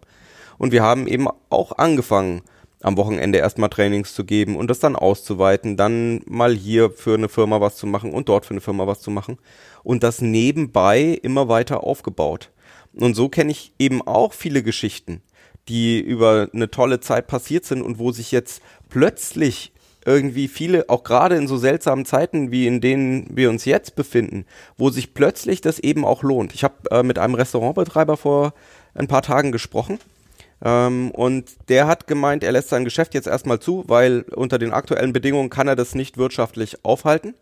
Und 0.57 0.71
wir 0.71 0.83
haben 0.83 1.07
eben 1.07 1.27
auch 1.49 1.77
angefangen, 1.77 2.41
am 2.81 2.97
Wochenende 2.97 3.37
erstmal 3.37 3.69
Trainings 3.69 4.13
zu 4.13 4.25
geben 4.25 4.55
und 4.55 4.67
das 4.67 4.79
dann 4.79 4.95
auszuweiten, 4.95 5.77
dann 5.77 6.21
mal 6.25 6.55
hier 6.55 6.89
für 6.89 7.13
eine 7.13 7.29
Firma 7.29 7.61
was 7.61 7.77
zu 7.77 7.87
machen 7.87 8.11
und 8.11 8.29
dort 8.29 8.45
für 8.45 8.51
eine 8.51 8.61
Firma 8.61 8.87
was 8.87 9.01
zu 9.01 9.11
machen 9.11 9.37
und 9.83 10.03
das 10.03 10.21
nebenbei 10.21 11.19
immer 11.21 11.47
weiter 11.47 11.83
aufgebaut. 11.83 12.51
Und 12.93 13.15
so 13.15 13.29
kenne 13.29 13.51
ich 13.51 13.73
eben 13.79 14.01
auch 14.01 14.33
viele 14.33 14.63
Geschichten, 14.63 15.21
die 15.67 15.99
über 15.99 16.49
eine 16.53 16.71
tolle 16.71 16.99
Zeit 16.99 17.27
passiert 17.27 17.65
sind 17.65 17.81
und 17.81 17.99
wo 17.99 18.11
sich 18.11 18.31
jetzt 18.31 18.61
plötzlich 18.89 19.71
irgendwie 20.03 20.47
viele, 20.47 20.89
auch 20.89 21.03
gerade 21.03 21.35
in 21.35 21.47
so 21.47 21.57
seltsamen 21.57 22.05
Zeiten, 22.05 22.51
wie 22.51 22.65
in 22.65 22.81
denen 22.81 23.27
wir 23.29 23.51
uns 23.51 23.65
jetzt 23.65 23.95
befinden, 23.95 24.45
wo 24.75 24.89
sich 24.89 25.13
plötzlich 25.13 25.61
das 25.61 25.77
eben 25.77 26.05
auch 26.05 26.23
lohnt. 26.23 26.55
Ich 26.55 26.63
habe 26.63 26.89
äh, 26.89 27.03
mit 27.03 27.19
einem 27.19 27.35
Restaurantbetreiber 27.35 28.17
vor 28.17 28.53
ein 28.95 29.07
paar 29.07 29.21
Tagen 29.21 29.51
gesprochen 29.51 29.99
ähm, 30.63 31.11
und 31.11 31.69
der 31.69 31.87
hat 31.87 32.07
gemeint, 32.07 32.43
er 32.43 32.51
lässt 32.51 32.69
sein 32.69 32.85
Geschäft 32.85 33.13
jetzt 33.13 33.27
erstmal 33.27 33.59
zu, 33.59 33.83
weil 33.87 34.25
unter 34.35 34.59
den 34.59 34.73
aktuellen 34.73 35.13
Bedingungen 35.13 35.49
kann 35.49 35.67
er 35.67 35.75
das 35.75 35.95
nicht 35.95 36.17
wirtschaftlich 36.17 36.83
aufhalten. 36.85 37.33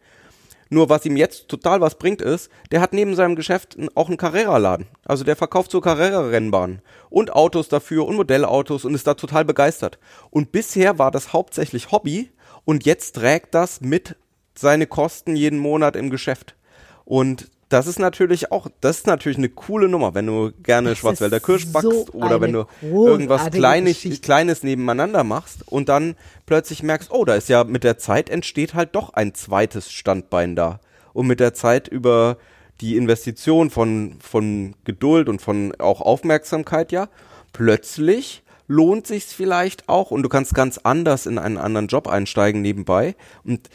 Nur 0.71 0.87
was 0.87 1.05
ihm 1.05 1.17
jetzt 1.17 1.47
total 1.47 1.81
was 1.81 1.95
bringt 1.95 2.21
ist, 2.21 2.51
der 2.71 2.79
hat 2.79 2.93
neben 2.93 3.15
seinem 3.15 3.35
Geschäft 3.35 3.75
auch 3.95 4.07
einen 4.07 4.17
Carrera-Laden. 4.17 4.85
Also 5.03 5.23
der 5.23 5.35
verkauft 5.35 5.71
so 5.71 5.81
Carrera-Rennbahnen 5.81 6.81
und 7.09 7.33
Autos 7.33 7.69
dafür 7.69 8.05
und 8.05 8.15
Modellautos 8.15 8.85
und 8.85 8.93
ist 8.93 9.07
da 9.07 9.15
total 9.15 9.45
begeistert. 9.45 9.97
Und 10.29 10.51
bisher 10.51 10.99
war 10.99 11.09
das 11.09 11.33
hauptsächlich 11.33 11.91
Hobby 11.91 12.29
und 12.65 12.85
jetzt 12.85 13.15
trägt 13.15 13.55
das 13.55 13.81
mit 13.81 14.15
seine 14.53 14.85
Kosten 14.85 15.35
jeden 15.35 15.57
Monat 15.57 15.95
im 15.95 16.11
Geschäft. 16.11 16.55
Und 17.03 17.49
das 17.69 17.85
ist 17.85 17.99
natürlich 17.99 18.51
auch, 18.51 18.67
das 18.81 18.97
ist 18.97 19.07
natürlich 19.07 19.37
eine 19.37 19.49
coole 19.49 19.87
Nummer, 19.87 20.15
wenn 20.15 20.25
du 20.25 20.51
gerne 20.63 20.89
Das 20.89 20.97
Schwarzwälder 20.97 21.39
Kirsch 21.39 21.71
backst 21.71 21.89
so 21.89 22.07
oder 22.13 22.41
wenn 22.41 22.51
du 22.51 22.65
irgendwas 22.81 23.51
Kleines. 23.51 24.01
Kleines 24.21 24.63
nebeneinander 24.63 25.23
machst 25.23 25.67
und 25.67 25.87
dann 25.87 26.15
plötzlich 26.47 26.81
merkst, 26.81 27.11
oh, 27.11 27.25
da 27.25 27.35
ist 27.35 27.47
ja 27.47 27.63
mit 27.63 27.83
der 27.83 27.99
Zeit 27.99 28.29
entsteht 28.29 28.73
halt 28.73 28.95
doch 28.95 29.13
ein 29.13 29.35
zweites 29.35 29.91
Standbein 29.91 30.55
da. 30.55 30.79
Und 31.13 31.27
mit 31.27 31.39
der 31.39 31.53
Zeit 31.53 31.87
über 31.87 32.37
die 32.81 32.97
Investition 32.97 33.69
von, 33.69 34.17
von 34.19 34.75
Geduld 34.83 35.29
und 35.29 35.39
von 35.41 35.73
auch 35.79 36.01
Aufmerksamkeit, 36.01 36.91
ja, 36.91 37.07
plötzlich 37.53 38.41
lohnt 38.67 39.07
sich's 39.07 39.33
vielleicht 39.33 39.89
auch 39.89 40.11
und 40.11 40.23
du 40.23 40.29
kannst 40.29 40.53
ganz 40.53 40.79
anders 40.79 41.25
in 41.25 41.37
einen 41.37 41.57
anderen 41.57 41.87
Job 41.87 42.07
einsteigen 42.07 42.61
nebenbei. 42.61 43.15
Und 43.43 43.69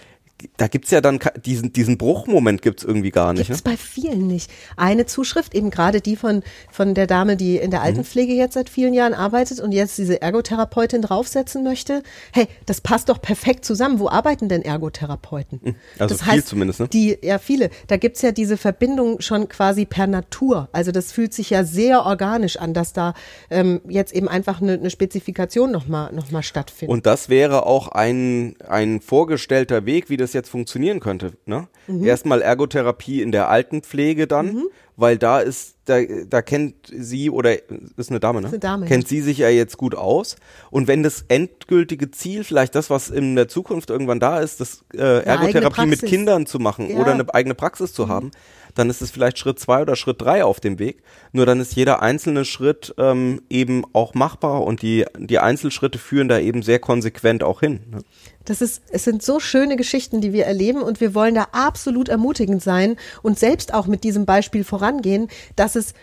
da 0.56 0.66
gibt's 0.66 0.90
ja 0.90 1.00
dann 1.00 1.18
diesen, 1.46 1.72
diesen 1.72 1.96
Bruchmoment 1.96 2.60
gibt's 2.60 2.82
irgendwie 2.84 3.10
gar 3.10 3.32
nicht. 3.32 3.46
Gibt 3.46 3.58
es 3.58 3.64
Ne? 3.64 3.70
bei 3.70 3.76
vielen 3.76 4.26
nicht. 4.26 4.50
Eine 4.76 5.06
Zuschrift, 5.06 5.54
eben 5.54 5.70
gerade 5.70 6.00
die 6.00 6.16
von, 6.16 6.42
von 6.70 6.94
der 6.94 7.06
Dame, 7.06 7.36
die 7.36 7.56
in 7.56 7.70
der 7.70 7.80
Mhm. 7.80 7.86
Altenpflege 7.86 8.32
jetzt 8.34 8.54
seit 8.54 8.68
vielen 8.68 8.94
Jahren 8.94 9.14
arbeitet 9.14 9.60
und 9.60 9.72
jetzt 9.72 9.96
diese 9.96 10.20
Ergotherapeutin 10.20 11.02
draufsetzen 11.02 11.62
möchte. 11.64 12.02
Hey, 12.32 12.46
das 12.66 12.80
passt 12.80 13.08
doch 13.08 13.22
perfekt 13.22 13.64
zusammen. 13.64 13.98
Wo 14.00 14.08
arbeiten 14.08 14.48
denn 14.48 14.62
Ergotherapeuten? 14.62 15.76
Also 15.98 16.14
das 16.14 16.26
heißt, 16.26 16.48
zumindest, 16.48 16.80
ne? 16.80 16.88
Die, 16.88 17.16
ja, 17.22 17.38
viele. 17.38 17.70
Da 17.86 17.96
gibt's 17.96 18.20
ja 18.22 18.32
diese 18.32 18.56
Verbindung 18.56 19.20
schon 19.20 19.48
quasi 19.48 19.84
per 19.86 20.06
Natur. 20.06 20.68
Also 20.72 20.92
das 20.92 21.12
fühlt 21.12 21.32
sich 21.32 21.50
ja 21.50 21.64
sehr 21.64 22.04
organisch 22.04 22.56
an, 22.58 22.74
dass 22.74 22.92
da 22.92 23.14
ähm, 23.50 23.80
jetzt 23.88 24.12
eben 24.12 24.28
einfach 24.28 24.60
eine, 24.60 24.72
eine 24.74 24.90
Spezifikation 24.90 25.70
nochmal 25.70 26.12
noch 26.12 26.30
mal 26.30 26.42
stattfindet. 26.42 26.92
Und 26.92 27.06
das 27.06 27.28
wäre 27.28 27.66
auch 27.66 27.88
ein, 27.88 28.56
ein 28.68 29.00
vorgestellter 29.00 29.86
Weg, 29.86 30.10
wie 30.10 30.16
das 30.16 30.23
jetzt 30.32 30.48
funktionieren 30.48 31.00
könnte. 31.00 31.32
Ne? 31.46 31.68
Mhm. 31.86 32.04
Erstmal 32.04 32.42
Ergotherapie 32.42 33.22
in 33.22 33.32
der 33.32 33.48
Altenpflege 33.48 34.26
dann, 34.26 34.64
weil 34.96 35.18
da 35.18 35.40
ist, 35.40 35.74
da, 35.86 36.00
da 36.02 36.40
kennt 36.40 36.74
sie 36.86 37.30
oder 37.30 37.56
ist 37.96 38.10
eine 38.10 38.20
Dame, 38.20 38.40
ne? 38.40 38.46
Ist 38.46 38.52
eine 38.54 38.60
Dame, 38.60 38.86
kennt 38.86 39.04
ja. 39.04 39.08
sie 39.08 39.20
sich 39.20 39.38
ja 39.38 39.48
jetzt 39.48 39.76
gut 39.76 39.94
aus. 39.94 40.36
Und 40.70 40.88
wenn 40.88 41.02
das 41.02 41.24
endgültige 41.28 42.10
Ziel, 42.10 42.44
vielleicht 42.44 42.74
das, 42.74 42.90
was 42.90 43.10
in 43.10 43.36
der 43.36 43.48
Zukunft 43.48 43.90
irgendwann 43.90 44.20
da 44.20 44.40
ist, 44.40 44.60
das 44.60 44.84
äh, 44.94 45.24
Ergotherapie 45.24 45.86
mit. 45.86 46.02
Kindern 46.02 46.46
zu 46.46 46.58
machen 46.58 46.90
Ja. 46.90 46.96
oder 46.98 47.12
eine 47.12 47.34
eigene 47.34 47.54
Praxis 47.54 47.92
zu 47.92 48.08
haben, 48.08 48.30
dann 48.74 48.90
ist 48.90 49.02
es 49.02 49.10
vielleicht 49.10 49.38
Schritt 49.38 49.58
zwei 49.58 49.82
oder 49.82 49.96
Schritt 49.96 50.20
drei 50.20 50.44
auf 50.44 50.60
dem 50.60 50.78
Weg. 50.78 51.02
Nur 51.32 51.46
dann 51.46 51.60
ist 51.60 51.74
jeder 51.74 52.02
einzelne 52.02 52.44
Schritt 52.44 52.94
ähm, 52.98 53.40
eben 53.48 53.84
auch 53.92 54.14
machbar 54.14 54.62
und 54.64 54.82
die, 54.82 55.04
die 55.16 55.38
Einzelschritte 55.38 55.98
führen 55.98 56.28
da 56.28 56.38
eben 56.38 56.62
sehr 56.62 56.78
konsequent 56.78 57.42
auch 57.42 57.60
hin. 57.60 57.80
Ne? 57.90 57.98
Das 58.44 58.60
ist, 58.60 58.82
es 58.90 59.04
sind 59.04 59.22
so 59.22 59.40
schöne 59.40 59.76
Geschichten, 59.76 60.20
die 60.20 60.32
wir 60.32 60.44
erleben 60.44 60.82
und 60.82 61.00
wir 61.00 61.14
wollen 61.14 61.34
da 61.34 61.48
absolut 61.52 62.08
ermutigend 62.08 62.62
sein 62.62 62.96
und 63.22 63.38
selbst 63.38 63.72
auch 63.72 63.86
mit 63.86 64.04
diesem 64.04 64.26
Beispiel 64.26 64.64
vorangehen, 64.84 65.28
dass 65.56 65.76
es 65.76 65.94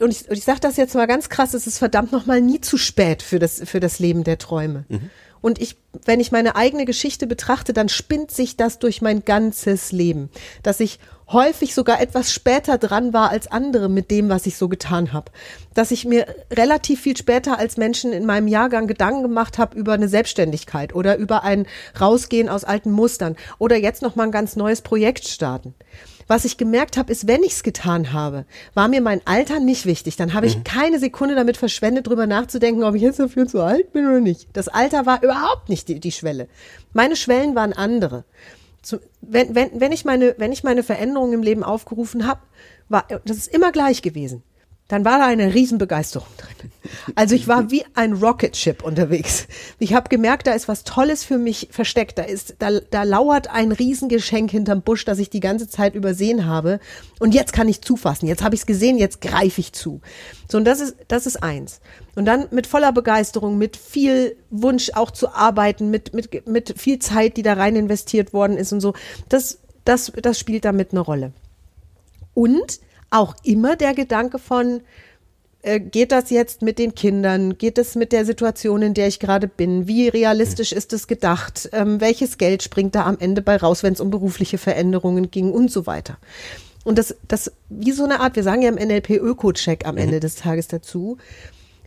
und 0.00 0.12
ich, 0.12 0.28
und 0.30 0.38
ich 0.38 0.44
sage 0.44 0.60
das 0.60 0.76
jetzt 0.76 0.94
mal 0.94 1.06
ganz 1.06 1.28
krass, 1.28 1.54
es 1.54 1.66
ist 1.66 1.78
verdammt 1.78 2.12
nochmal 2.12 2.40
nie 2.40 2.60
zu 2.60 2.78
spät 2.78 3.20
für 3.20 3.40
das, 3.40 3.62
für 3.64 3.80
das 3.80 3.98
Leben 3.98 4.22
der 4.22 4.38
Träume. 4.38 4.84
Und 5.40 5.60
ich, 5.60 5.76
wenn 6.04 6.20
ich 6.20 6.30
meine 6.30 6.54
eigene 6.54 6.84
Geschichte 6.84 7.26
betrachte, 7.26 7.72
dann 7.72 7.88
spinnt 7.88 8.30
sich 8.30 8.56
das 8.56 8.78
durch 8.78 9.02
mein 9.02 9.24
ganzes 9.24 9.90
Leben, 9.90 10.30
dass 10.62 10.78
ich 10.78 11.00
häufig 11.32 11.74
sogar 11.74 12.00
etwas 12.00 12.32
später 12.32 12.78
dran 12.78 13.12
war 13.12 13.30
als 13.30 13.50
andere 13.50 13.88
mit 13.88 14.12
dem, 14.12 14.28
was 14.28 14.46
ich 14.46 14.56
so 14.56 14.68
getan 14.68 15.12
habe. 15.12 15.32
Dass 15.74 15.90
ich 15.90 16.04
mir 16.04 16.26
relativ 16.52 17.00
viel 17.00 17.16
später 17.16 17.58
als 17.58 17.76
Menschen 17.76 18.12
in 18.12 18.24
meinem 18.24 18.46
Jahrgang 18.46 18.86
Gedanken 18.86 19.22
gemacht 19.22 19.58
habe 19.58 19.76
über 19.76 19.94
eine 19.94 20.08
Selbstständigkeit 20.08 20.94
oder 20.94 21.16
über 21.16 21.42
ein 21.42 21.66
Rausgehen 22.00 22.48
aus 22.48 22.62
alten 22.62 22.92
Mustern 22.92 23.36
oder 23.58 23.76
jetzt 23.76 24.02
noch 24.02 24.14
mal 24.14 24.24
ein 24.24 24.32
ganz 24.32 24.54
neues 24.54 24.80
Projekt 24.82 25.26
starten. 25.26 25.74
Was 26.26 26.44
ich 26.44 26.56
gemerkt 26.56 26.96
habe, 26.96 27.12
ist, 27.12 27.26
wenn 27.26 27.42
ich 27.42 27.52
es 27.52 27.62
getan 27.62 28.12
habe, 28.12 28.44
war 28.74 28.88
mir 28.88 29.00
mein 29.00 29.20
Alter 29.26 29.60
nicht 29.60 29.86
wichtig. 29.86 30.16
Dann 30.16 30.34
habe 30.34 30.46
ich 30.46 30.64
keine 30.64 30.98
Sekunde 30.98 31.34
damit 31.34 31.56
verschwendet, 31.56 32.06
drüber 32.06 32.26
nachzudenken, 32.26 32.84
ob 32.84 32.94
ich 32.94 33.02
jetzt 33.02 33.18
dafür 33.18 33.46
zu 33.46 33.60
alt 33.60 33.92
bin 33.92 34.06
oder 34.06 34.20
nicht. 34.20 34.48
Das 34.52 34.68
Alter 34.68 35.06
war 35.06 35.22
überhaupt 35.22 35.68
nicht 35.68 35.88
die, 35.88 36.00
die 36.00 36.12
Schwelle. 36.12 36.48
Meine 36.92 37.16
Schwellen 37.16 37.54
waren 37.54 37.72
andere. 37.72 38.24
Zu, 38.82 38.98
wenn, 39.20 39.54
wenn, 39.54 39.80
wenn, 39.80 39.92
ich 39.92 40.04
meine, 40.04 40.34
wenn 40.38 40.52
ich 40.52 40.64
meine 40.64 40.82
Veränderungen 40.82 41.34
im 41.34 41.42
Leben 41.42 41.62
aufgerufen 41.62 42.26
habe, 42.26 42.40
war 42.88 43.06
das 43.24 43.36
ist 43.36 43.54
immer 43.54 43.72
gleich 43.72 44.02
gewesen. 44.02 44.42
Dann 44.92 45.06
war 45.06 45.20
da 45.20 45.24
eine 45.24 45.54
Riesenbegeisterung 45.54 46.28
drin. 46.36 46.70
Also 47.14 47.34
ich 47.34 47.48
war 47.48 47.70
wie 47.70 47.82
ein 47.94 48.12
Rocket 48.12 48.54
Ship 48.54 48.84
unterwegs. 48.84 49.46
Ich 49.78 49.94
habe 49.94 50.10
gemerkt, 50.10 50.46
da 50.46 50.52
ist 50.52 50.68
was 50.68 50.84
Tolles 50.84 51.24
für 51.24 51.38
mich 51.38 51.68
versteckt. 51.70 52.18
Da 52.18 52.24
ist, 52.24 52.56
da, 52.58 52.78
da 52.90 53.04
lauert 53.04 53.48
ein 53.48 53.72
Riesengeschenk 53.72 54.50
hinterm 54.50 54.82
Busch, 54.82 55.06
das 55.06 55.18
ich 55.18 55.30
die 55.30 55.40
ganze 55.40 55.66
Zeit 55.66 55.94
übersehen 55.94 56.44
habe. 56.44 56.78
Und 57.20 57.32
jetzt 57.32 57.54
kann 57.54 57.68
ich 57.68 57.80
zufassen. 57.80 58.26
Jetzt 58.26 58.44
habe 58.44 58.54
ich 58.54 58.60
es 58.60 58.66
gesehen. 58.66 58.98
Jetzt 58.98 59.22
greife 59.22 59.62
ich 59.62 59.72
zu. 59.72 60.02
So 60.46 60.58
und 60.58 60.66
das 60.66 60.78
ist, 60.78 60.96
das 61.08 61.24
ist 61.24 61.42
eins. 61.42 61.80
Und 62.14 62.26
dann 62.26 62.48
mit 62.50 62.66
voller 62.66 62.92
Begeisterung, 62.92 63.56
mit 63.56 63.78
viel 63.78 64.36
Wunsch 64.50 64.90
auch 64.92 65.10
zu 65.10 65.32
arbeiten, 65.32 65.90
mit 65.90 66.12
mit 66.12 66.46
mit 66.46 66.78
viel 66.78 66.98
Zeit, 66.98 67.38
die 67.38 67.42
da 67.42 67.54
rein 67.54 67.76
investiert 67.76 68.34
worden 68.34 68.58
ist 68.58 68.74
und 68.74 68.82
so. 68.82 68.92
Das 69.30 69.58
das 69.86 70.12
das 70.20 70.38
spielt 70.38 70.66
damit 70.66 70.90
eine 70.90 71.00
Rolle. 71.00 71.32
Und 72.34 72.78
auch 73.12 73.34
immer 73.44 73.76
der 73.76 73.94
Gedanke 73.94 74.38
von, 74.38 74.82
äh, 75.62 75.78
geht 75.78 76.12
das 76.12 76.30
jetzt 76.30 76.62
mit 76.62 76.78
den 76.78 76.94
Kindern? 76.94 77.56
Geht 77.56 77.78
es 77.78 77.94
mit 77.94 78.12
der 78.12 78.24
Situation, 78.24 78.82
in 78.82 78.94
der 78.94 79.06
ich 79.06 79.20
gerade 79.20 79.46
bin? 79.46 79.86
Wie 79.86 80.08
realistisch 80.08 80.72
ist 80.72 80.92
es 80.92 81.06
gedacht? 81.06 81.68
Ähm, 81.72 82.00
welches 82.00 82.36
Geld 82.38 82.62
springt 82.62 82.94
da 82.94 83.06
am 83.06 83.18
Ende 83.18 83.42
bei 83.42 83.56
raus, 83.56 83.82
wenn 83.82 83.92
es 83.92 84.00
um 84.00 84.10
berufliche 84.10 84.58
Veränderungen 84.58 85.30
ging 85.30 85.52
und 85.52 85.70
so 85.70 85.86
weiter? 85.86 86.18
Und 86.84 86.98
das, 86.98 87.14
das, 87.28 87.52
wie 87.68 87.92
so 87.92 88.02
eine 88.04 88.20
Art, 88.20 88.34
wir 88.34 88.42
sagen 88.42 88.62
ja 88.62 88.68
im 88.68 88.74
NLP 88.74 89.10
Öko-Check 89.10 89.86
am 89.86 89.96
Ende 89.96 90.18
des 90.18 90.34
Tages 90.34 90.66
dazu. 90.66 91.16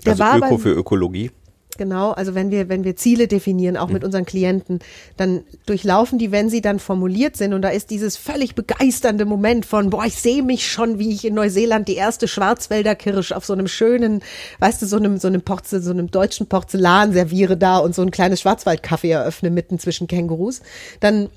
Der 0.05 0.13
also 0.13 0.23
war 0.23 0.37
Öko 0.37 0.55
bei, 0.55 0.57
für 0.57 0.71
Ökologie. 0.71 1.31
Genau, 1.77 2.11
also 2.11 2.35
wenn 2.35 2.51
wir, 2.51 2.69
wenn 2.69 2.83
wir 2.83 2.95
Ziele 2.95 3.27
definieren, 3.27 3.75
auch 3.75 3.89
mit 3.89 4.03
unseren 4.03 4.25
Klienten, 4.25 4.79
dann 5.17 5.43
durchlaufen 5.65 6.17
die, 6.19 6.31
wenn 6.31 6.49
sie 6.49 6.61
dann 6.61 6.79
formuliert 6.79 7.35
sind 7.35 7.53
und 7.53 7.61
da 7.61 7.69
ist 7.69 7.89
dieses 7.89 8.15
völlig 8.17 8.55
begeisternde 8.55 9.25
Moment 9.25 9.65
von, 9.65 9.89
boah, 9.89 10.05
ich 10.05 10.15
sehe 10.15 10.41
mich 10.41 10.69
schon, 10.71 10.99
wie 10.99 11.11
ich 11.11 11.25
in 11.25 11.33
Neuseeland 11.33 11.87
die 11.87 11.95
erste 11.95 12.27
Schwarzwälder 12.27 12.95
Kirsch 12.95 13.31
auf 13.33 13.45
so 13.45 13.53
einem 13.53 13.67
schönen, 13.67 14.21
weißt 14.59 14.81
du, 14.81 14.85
so 14.85 14.95
einem, 14.95 15.17
so 15.17 15.27
einem 15.27 15.41
Porzel, 15.41 15.81
so 15.81 15.91
einem 15.91 16.09
deutschen 16.11 16.47
Porzellan 16.47 17.11
serviere 17.11 17.57
da 17.57 17.77
und 17.79 17.93
so 17.93 18.01
ein 18.01 18.11
kleines 18.11 18.41
Schwarzwaldcafé 18.41 19.09
eröffne 19.11 19.49
mitten 19.49 19.77
zwischen 19.77 20.07
Kängurus, 20.07 20.61
dann 21.01 21.29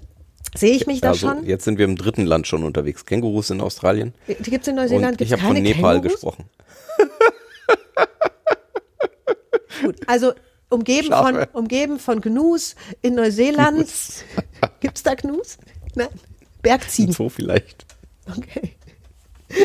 sehe 0.57 0.73
ich 0.75 0.87
mich 0.87 1.01
da 1.01 1.09
Also 1.11 1.27
schon. 1.29 1.47
jetzt 1.47 1.65
sind 1.65 1.79
wir 1.79 1.85
im 1.85 1.97
dritten 1.97 2.25
Land 2.27 2.47
schon 2.47 2.63
unterwegs. 2.65 3.05
Kängurus 3.07 3.51
in 3.51 3.61
Australien. 3.61 4.15
Die 4.29 4.51
gibt's 4.51 4.69
in 4.69 4.77
Neuseeland, 4.77 5.13
Und 5.13 5.21
ich 5.21 5.29
gibt's 5.31 5.43
habe 5.43 5.55
von 5.55 5.63
Nepal 5.63 5.95
Kängurus? 5.97 6.13
gesprochen. 6.13 6.45
Gut, 9.83 9.97
also 10.07 10.33
umgeben 10.71 11.09
von, 11.09 11.35
Schafe. 11.35 11.49
umgeben 11.53 11.99
von 11.99 12.21
Gnus 12.21 12.75
in 13.03 13.15
Neuseeland. 13.15 13.89
Gibt's 14.81 15.03
da 15.03 15.15
Gnus? 15.15 15.59
Nein. 15.95 16.09
Bergziehen. 16.63 17.13
So 17.13 17.29
vielleicht. 17.29 17.87
Okay. 18.37 18.73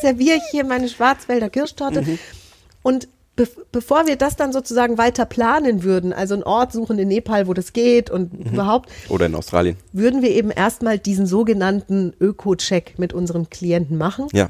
Serviere 0.00 0.36
ich 0.36 0.42
hier 0.50 0.64
meine 0.64 0.88
Schwarzwälder 0.88 1.50
Kirschtorte. 1.50 2.02
Mhm. 2.02 2.18
Und 2.82 3.08
be 3.36 3.46
bevor 3.72 4.06
wir 4.06 4.16
das 4.16 4.36
dann 4.36 4.52
sozusagen 4.52 4.96
weiter 4.98 5.24
planen 5.26 5.82
würden, 5.82 6.12
also 6.12 6.34
einen 6.34 6.42
Ort 6.42 6.72
suchen 6.72 6.98
in 6.98 7.08
Nepal, 7.08 7.46
wo 7.46 7.54
das 7.54 7.72
geht 7.72 8.10
und 8.10 8.32
Mhm. 8.32 8.52
überhaupt, 8.54 8.88
Oder 9.08 9.26
in 9.26 9.34
Australien. 9.34 9.76
würden 9.92 10.22
wir 10.22 10.30
eben 10.30 10.50
erstmal 10.50 10.98
diesen 10.98 11.26
sogenannten 11.26 12.14
Öko-Check 12.20 12.98
mit 12.98 13.12
unseren 13.12 13.48
Klienten 13.50 13.98
machen. 13.98 14.26
Ja. 14.32 14.48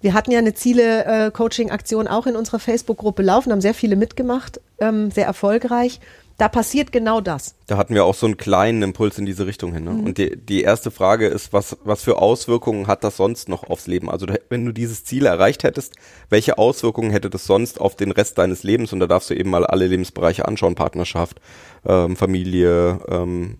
Wir 0.00 0.14
hatten 0.14 0.30
ja 0.30 0.38
eine 0.38 0.54
Ziele-Coaching-Aktion 0.54 2.08
auch 2.08 2.26
in 2.26 2.36
unserer 2.36 2.58
Facebook-Gruppe 2.58 3.22
laufen, 3.22 3.52
haben 3.52 3.60
sehr 3.60 3.74
viele 3.74 3.96
mitgemacht, 3.96 4.60
ähm, 4.80 5.10
sehr 5.10 5.26
erfolgreich. 5.26 6.00
Da 6.40 6.48
passiert 6.48 6.90
genau 6.90 7.20
das. 7.20 7.54
Da 7.66 7.76
hatten 7.76 7.94
wir 7.94 8.06
auch 8.06 8.14
so 8.14 8.24
einen 8.24 8.38
kleinen 8.38 8.82
Impuls 8.82 9.18
in 9.18 9.26
diese 9.26 9.46
Richtung 9.46 9.74
hin. 9.74 9.84
Ne? 9.84 9.90
Mhm. 9.90 10.04
Und 10.04 10.16
die, 10.16 10.38
die 10.38 10.62
erste 10.62 10.90
Frage 10.90 11.26
ist, 11.26 11.52
was, 11.52 11.76
was 11.84 12.02
für 12.02 12.16
Auswirkungen 12.16 12.86
hat 12.86 13.04
das 13.04 13.18
sonst 13.18 13.50
noch 13.50 13.64
aufs 13.68 13.86
Leben? 13.86 14.08
Also 14.08 14.26
wenn 14.48 14.64
du 14.64 14.72
dieses 14.72 15.04
Ziel 15.04 15.26
erreicht 15.26 15.64
hättest, 15.64 15.96
welche 16.30 16.56
Auswirkungen 16.56 17.10
hätte 17.10 17.28
das 17.28 17.44
sonst 17.44 17.78
auf 17.78 17.94
den 17.94 18.10
Rest 18.10 18.38
deines 18.38 18.62
Lebens? 18.62 18.94
Und 18.94 19.00
da 19.00 19.06
darfst 19.06 19.28
du 19.28 19.34
eben 19.34 19.50
mal 19.50 19.66
alle 19.66 19.86
Lebensbereiche 19.86 20.48
anschauen, 20.48 20.76
Partnerschaft, 20.76 21.42
ähm, 21.84 22.16
Familie, 22.16 23.00
ähm, 23.06 23.58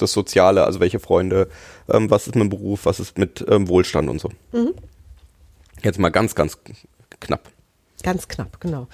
das 0.00 0.12
Soziale, 0.12 0.64
also 0.64 0.80
welche 0.80 1.00
Freunde, 1.00 1.48
ähm, 1.88 2.10
was 2.10 2.26
ist 2.26 2.34
mit 2.34 2.42
dem 2.42 2.50
Beruf, 2.50 2.84
was 2.84 3.00
ist 3.00 3.18
mit 3.18 3.44
ähm, 3.48 3.68
Wohlstand 3.68 4.08
und 4.08 4.20
so. 4.20 4.30
Mhm. 4.52 4.74
Jetzt 5.82 5.98
mal 5.98 6.10
ganz, 6.10 6.34
ganz 6.34 6.58
knapp. 7.20 7.48
Ganz 8.02 8.28
knapp, 8.28 8.60
genau. 8.60 8.88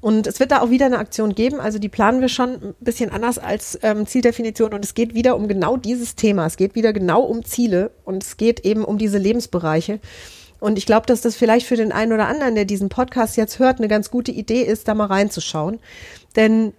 Und 0.00 0.26
es 0.26 0.38
wird 0.38 0.52
da 0.52 0.60
auch 0.60 0.70
wieder 0.70 0.86
eine 0.86 0.98
Aktion 0.98 1.34
geben. 1.34 1.60
Also 1.60 1.78
die 1.78 1.88
planen 1.88 2.20
wir 2.20 2.28
schon 2.28 2.50
ein 2.50 2.74
bisschen 2.80 3.10
anders 3.10 3.38
als 3.38 3.78
ähm, 3.82 4.06
Zieldefinition. 4.06 4.72
Und 4.72 4.84
es 4.84 4.94
geht 4.94 5.14
wieder 5.14 5.34
um 5.36 5.48
genau 5.48 5.76
dieses 5.76 6.14
Thema. 6.14 6.46
Es 6.46 6.56
geht 6.56 6.74
wieder 6.74 6.92
genau 6.92 7.22
um 7.22 7.44
Ziele 7.44 7.90
und 8.04 8.22
es 8.22 8.36
geht 8.36 8.60
eben 8.60 8.84
um 8.84 8.98
diese 8.98 9.18
Lebensbereiche. 9.18 9.98
Und 10.60 10.78
ich 10.78 10.86
glaube, 10.86 11.06
dass 11.06 11.20
das 11.20 11.36
vielleicht 11.36 11.66
für 11.66 11.76
den 11.76 11.92
einen 11.92 12.12
oder 12.12 12.28
anderen, 12.28 12.54
der 12.54 12.64
diesen 12.64 12.88
Podcast 12.88 13.36
jetzt 13.36 13.58
hört, 13.58 13.78
eine 13.78 13.88
ganz 13.88 14.10
gute 14.10 14.32
Idee 14.32 14.62
ist, 14.62 14.88
da 14.88 14.94
mal 14.94 15.06
reinzuschauen. 15.06 15.78
Denn 16.36 16.72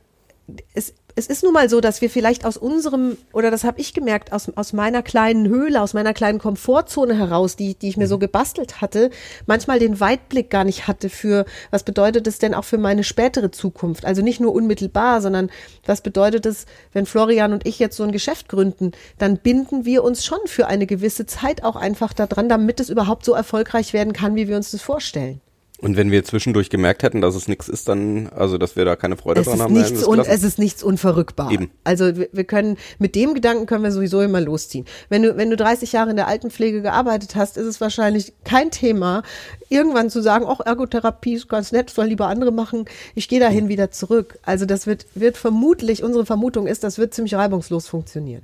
es, 0.73 0.93
es 1.15 1.27
ist 1.27 1.43
nun 1.43 1.53
mal 1.53 1.69
so, 1.69 1.81
dass 1.81 2.01
wir 2.01 2.09
vielleicht 2.09 2.45
aus 2.45 2.57
unserem, 2.57 3.17
oder 3.33 3.51
das 3.51 3.63
habe 3.63 3.81
ich 3.81 3.93
gemerkt, 3.93 4.31
aus, 4.31 4.49
aus 4.55 4.73
meiner 4.73 5.01
kleinen 5.01 5.47
Höhle, 5.47 5.81
aus 5.81 5.93
meiner 5.93 6.13
kleinen 6.13 6.39
Komfortzone 6.39 7.17
heraus, 7.17 7.55
die, 7.55 7.75
die 7.75 7.89
ich 7.89 7.97
mir 7.97 8.07
so 8.07 8.15
Mhm. 8.15 8.19
gebastelt 8.19 8.81
hatte, 8.81 9.09
manchmal 9.47 9.79
den 9.79 9.99
Weitblick 9.99 10.49
gar 10.49 10.63
nicht 10.63 10.87
hatte 10.87 11.09
für, 11.09 11.45
was 11.71 11.83
bedeutet 11.83 12.27
es 12.27 12.37
denn 12.39 12.53
auch 12.53 12.65
für 12.65 12.77
meine 12.77 13.03
spätere 13.03 13.51
Zukunft? 13.51 14.05
Also 14.05 14.21
nicht 14.21 14.39
nur 14.39 14.53
unmittelbar, 14.53 15.21
sondern 15.21 15.49
was 15.85 16.01
bedeutet 16.01 16.45
es, 16.45 16.65
wenn 16.93 17.05
Florian 17.05 17.53
und 17.53 17.65
ich 17.65 17.79
jetzt 17.79 17.97
so 17.97 18.03
ein 18.03 18.11
Geschäft 18.11 18.49
gründen, 18.49 18.91
dann 19.17 19.37
binden 19.37 19.85
wir 19.85 20.03
uns 20.03 20.25
schon 20.25 20.39
für 20.45 20.67
eine 20.67 20.85
gewisse 20.85 21.25
Zeit 21.25 21.63
auch 21.63 21.75
einfach 21.75 22.13
daran, 22.13 22.49
damit 22.49 22.79
es 22.79 22.89
überhaupt 22.89 23.25
so 23.25 23.33
erfolgreich 23.33 23.93
werden 23.93 24.13
kann, 24.13 24.35
wie 24.35 24.47
wir 24.47 24.57
uns 24.57 24.71
das 24.71 24.81
vorstellen. 24.81 25.41
Und 25.81 25.95
wenn 25.95 26.11
wir 26.11 26.25
zwischendurch 26.25 26.69
gemerkt 26.69 27.03
hätten, 27.03 27.21
dass 27.21 27.35
es 27.35 27.47
nichts 27.47 27.69
ist, 27.69 27.87
dann, 27.87 28.27
also 28.35 28.57
dass 28.57 28.75
wir 28.75 28.83
da 28.83 28.97
keine 28.97 29.15
Freude 29.15 29.39
Es 29.39 29.47
dran 29.47 29.55
ist, 29.55 29.61
haben, 29.61 29.75
dann 29.75 29.83
nichts 29.83 30.05
un, 30.05 30.19
es 30.19 30.43
ist 30.43 30.59
nichts 30.59 30.83
unverrückbar. 30.83 31.51
Eben. 31.51 31.71
Also 31.85 32.11
wir, 32.15 32.43
können, 32.43 32.77
mit 32.97 33.15
dem 33.15 33.33
Gedanken 33.33 33.65
können 33.65 33.83
wir 33.83 33.91
sowieso 33.91 34.21
immer 34.21 34.41
losziehen. 34.41 34.85
Wenn 35.07 35.23
du, 35.23 35.37
wenn 35.37 35.49
du 35.49 35.55
30 35.55 35.93
Jahre 35.93 36.09
in 36.09 36.17
der 36.17 36.27
Altenpflege 36.27 36.81
gearbeitet 36.81 37.35
hast, 37.35 37.57
ist 37.57 37.65
es 37.65 37.79
wahrscheinlich 37.79 38.33
kein 38.43 38.71
Thema, 38.71 39.23
irgendwann 39.69 40.09
zu 40.09 40.21
sagen, 40.21 40.45
ach, 40.47 40.59
Ergotherapie 40.59 41.35
ist 41.35 41.47
ganz 41.47 41.71
nett, 41.71 41.89
soll 41.89 42.07
lieber 42.07 42.27
andere 42.27 42.51
machen, 42.51 42.85
ich 43.15 43.29
gehe 43.29 43.39
dahin 43.39 43.69
wieder 43.69 43.89
zurück. 43.89 44.37
Also 44.43 44.65
das 44.65 44.85
wird, 44.85 45.05
wird 45.15 45.37
vermutlich, 45.37 46.03
unsere 46.03 46.25
Vermutung 46.25 46.67
ist, 46.67 46.83
das 46.83 46.97
wird 46.97 47.13
ziemlich 47.13 47.35
reibungslos 47.35 47.87
funktionieren. 47.87 48.43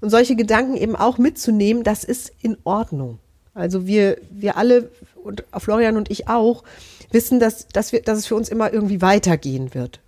Und 0.00 0.10
solche 0.10 0.34
Gedanken 0.34 0.76
eben 0.76 0.96
auch 0.96 1.18
mitzunehmen, 1.18 1.84
das 1.84 2.02
ist 2.02 2.32
in 2.42 2.56
Ordnung. 2.64 3.20
Also 3.54 3.86
wir, 3.86 4.18
wir 4.30 4.56
alle, 4.56 4.90
und 5.24 5.44
Florian 5.56 5.96
und 5.96 6.10
ich 6.10 6.28
auch, 6.28 6.62
wissen, 7.10 7.40
dass, 7.40 7.68
dass, 7.68 7.92
wir, 7.92 8.02
dass 8.02 8.18
es 8.18 8.26
für 8.26 8.34
uns 8.34 8.48
immer 8.48 8.72
irgendwie 8.72 9.00
weitergehen 9.00 9.74
wird. 9.74 10.00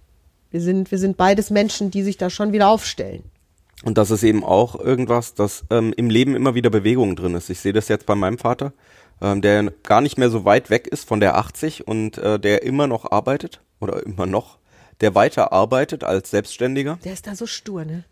Wir 0.50 0.60
sind, 0.60 0.90
wir 0.90 0.98
sind 0.98 1.16
beides 1.16 1.50
Menschen, 1.50 1.90
die 1.90 2.02
sich 2.02 2.16
da 2.18 2.30
schon 2.30 2.52
wieder 2.52 2.68
aufstellen. 2.68 3.24
Und 3.84 3.98
das 3.98 4.10
ist 4.10 4.22
eben 4.22 4.42
auch 4.42 4.78
irgendwas, 4.78 5.34
dass 5.34 5.64
ähm, 5.70 5.92
im 5.96 6.08
Leben 6.08 6.34
immer 6.34 6.54
wieder 6.54 6.70
Bewegung 6.70 7.14
drin 7.14 7.34
ist. 7.34 7.50
Ich 7.50 7.60
sehe 7.60 7.72
das 7.72 7.88
jetzt 7.88 8.06
bei 8.06 8.14
meinem 8.14 8.38
Vater, 8.38 8.72
ähm, 9.20 9.42
der 9.42 9.70
gar 9.82 10.00
nicht 10.00 10.18
mehr 10.18 10.30
so 10.30 10.44
weit 10.44 10.70
weg 10.70 10.86
ist 10.86 11.06
von 11.06 11.20
der 11.20 11.36
80 11.36 11.86
und 11.86 12.18
äh, 12.18 12.38
der 12.38 12.62
immer 12.62 12.86
noch 12.86 13.10
arbeitet 13.10 13.60
oder 13.80 14.04
immer 14.04 14.26
noch, 14.26 14.58
der 15.00 15.14
weiter 15.14 15.52
arbeitet 15.52 16.04
als 16.04 16.30
Selbstständiger. 16.30 16.98
Der 17.04 17.12
ist 17.12 17.26
da 17.26 17.34
so 17.34 17.46
stur, 17.46 17.84
ne? 17.84 18.04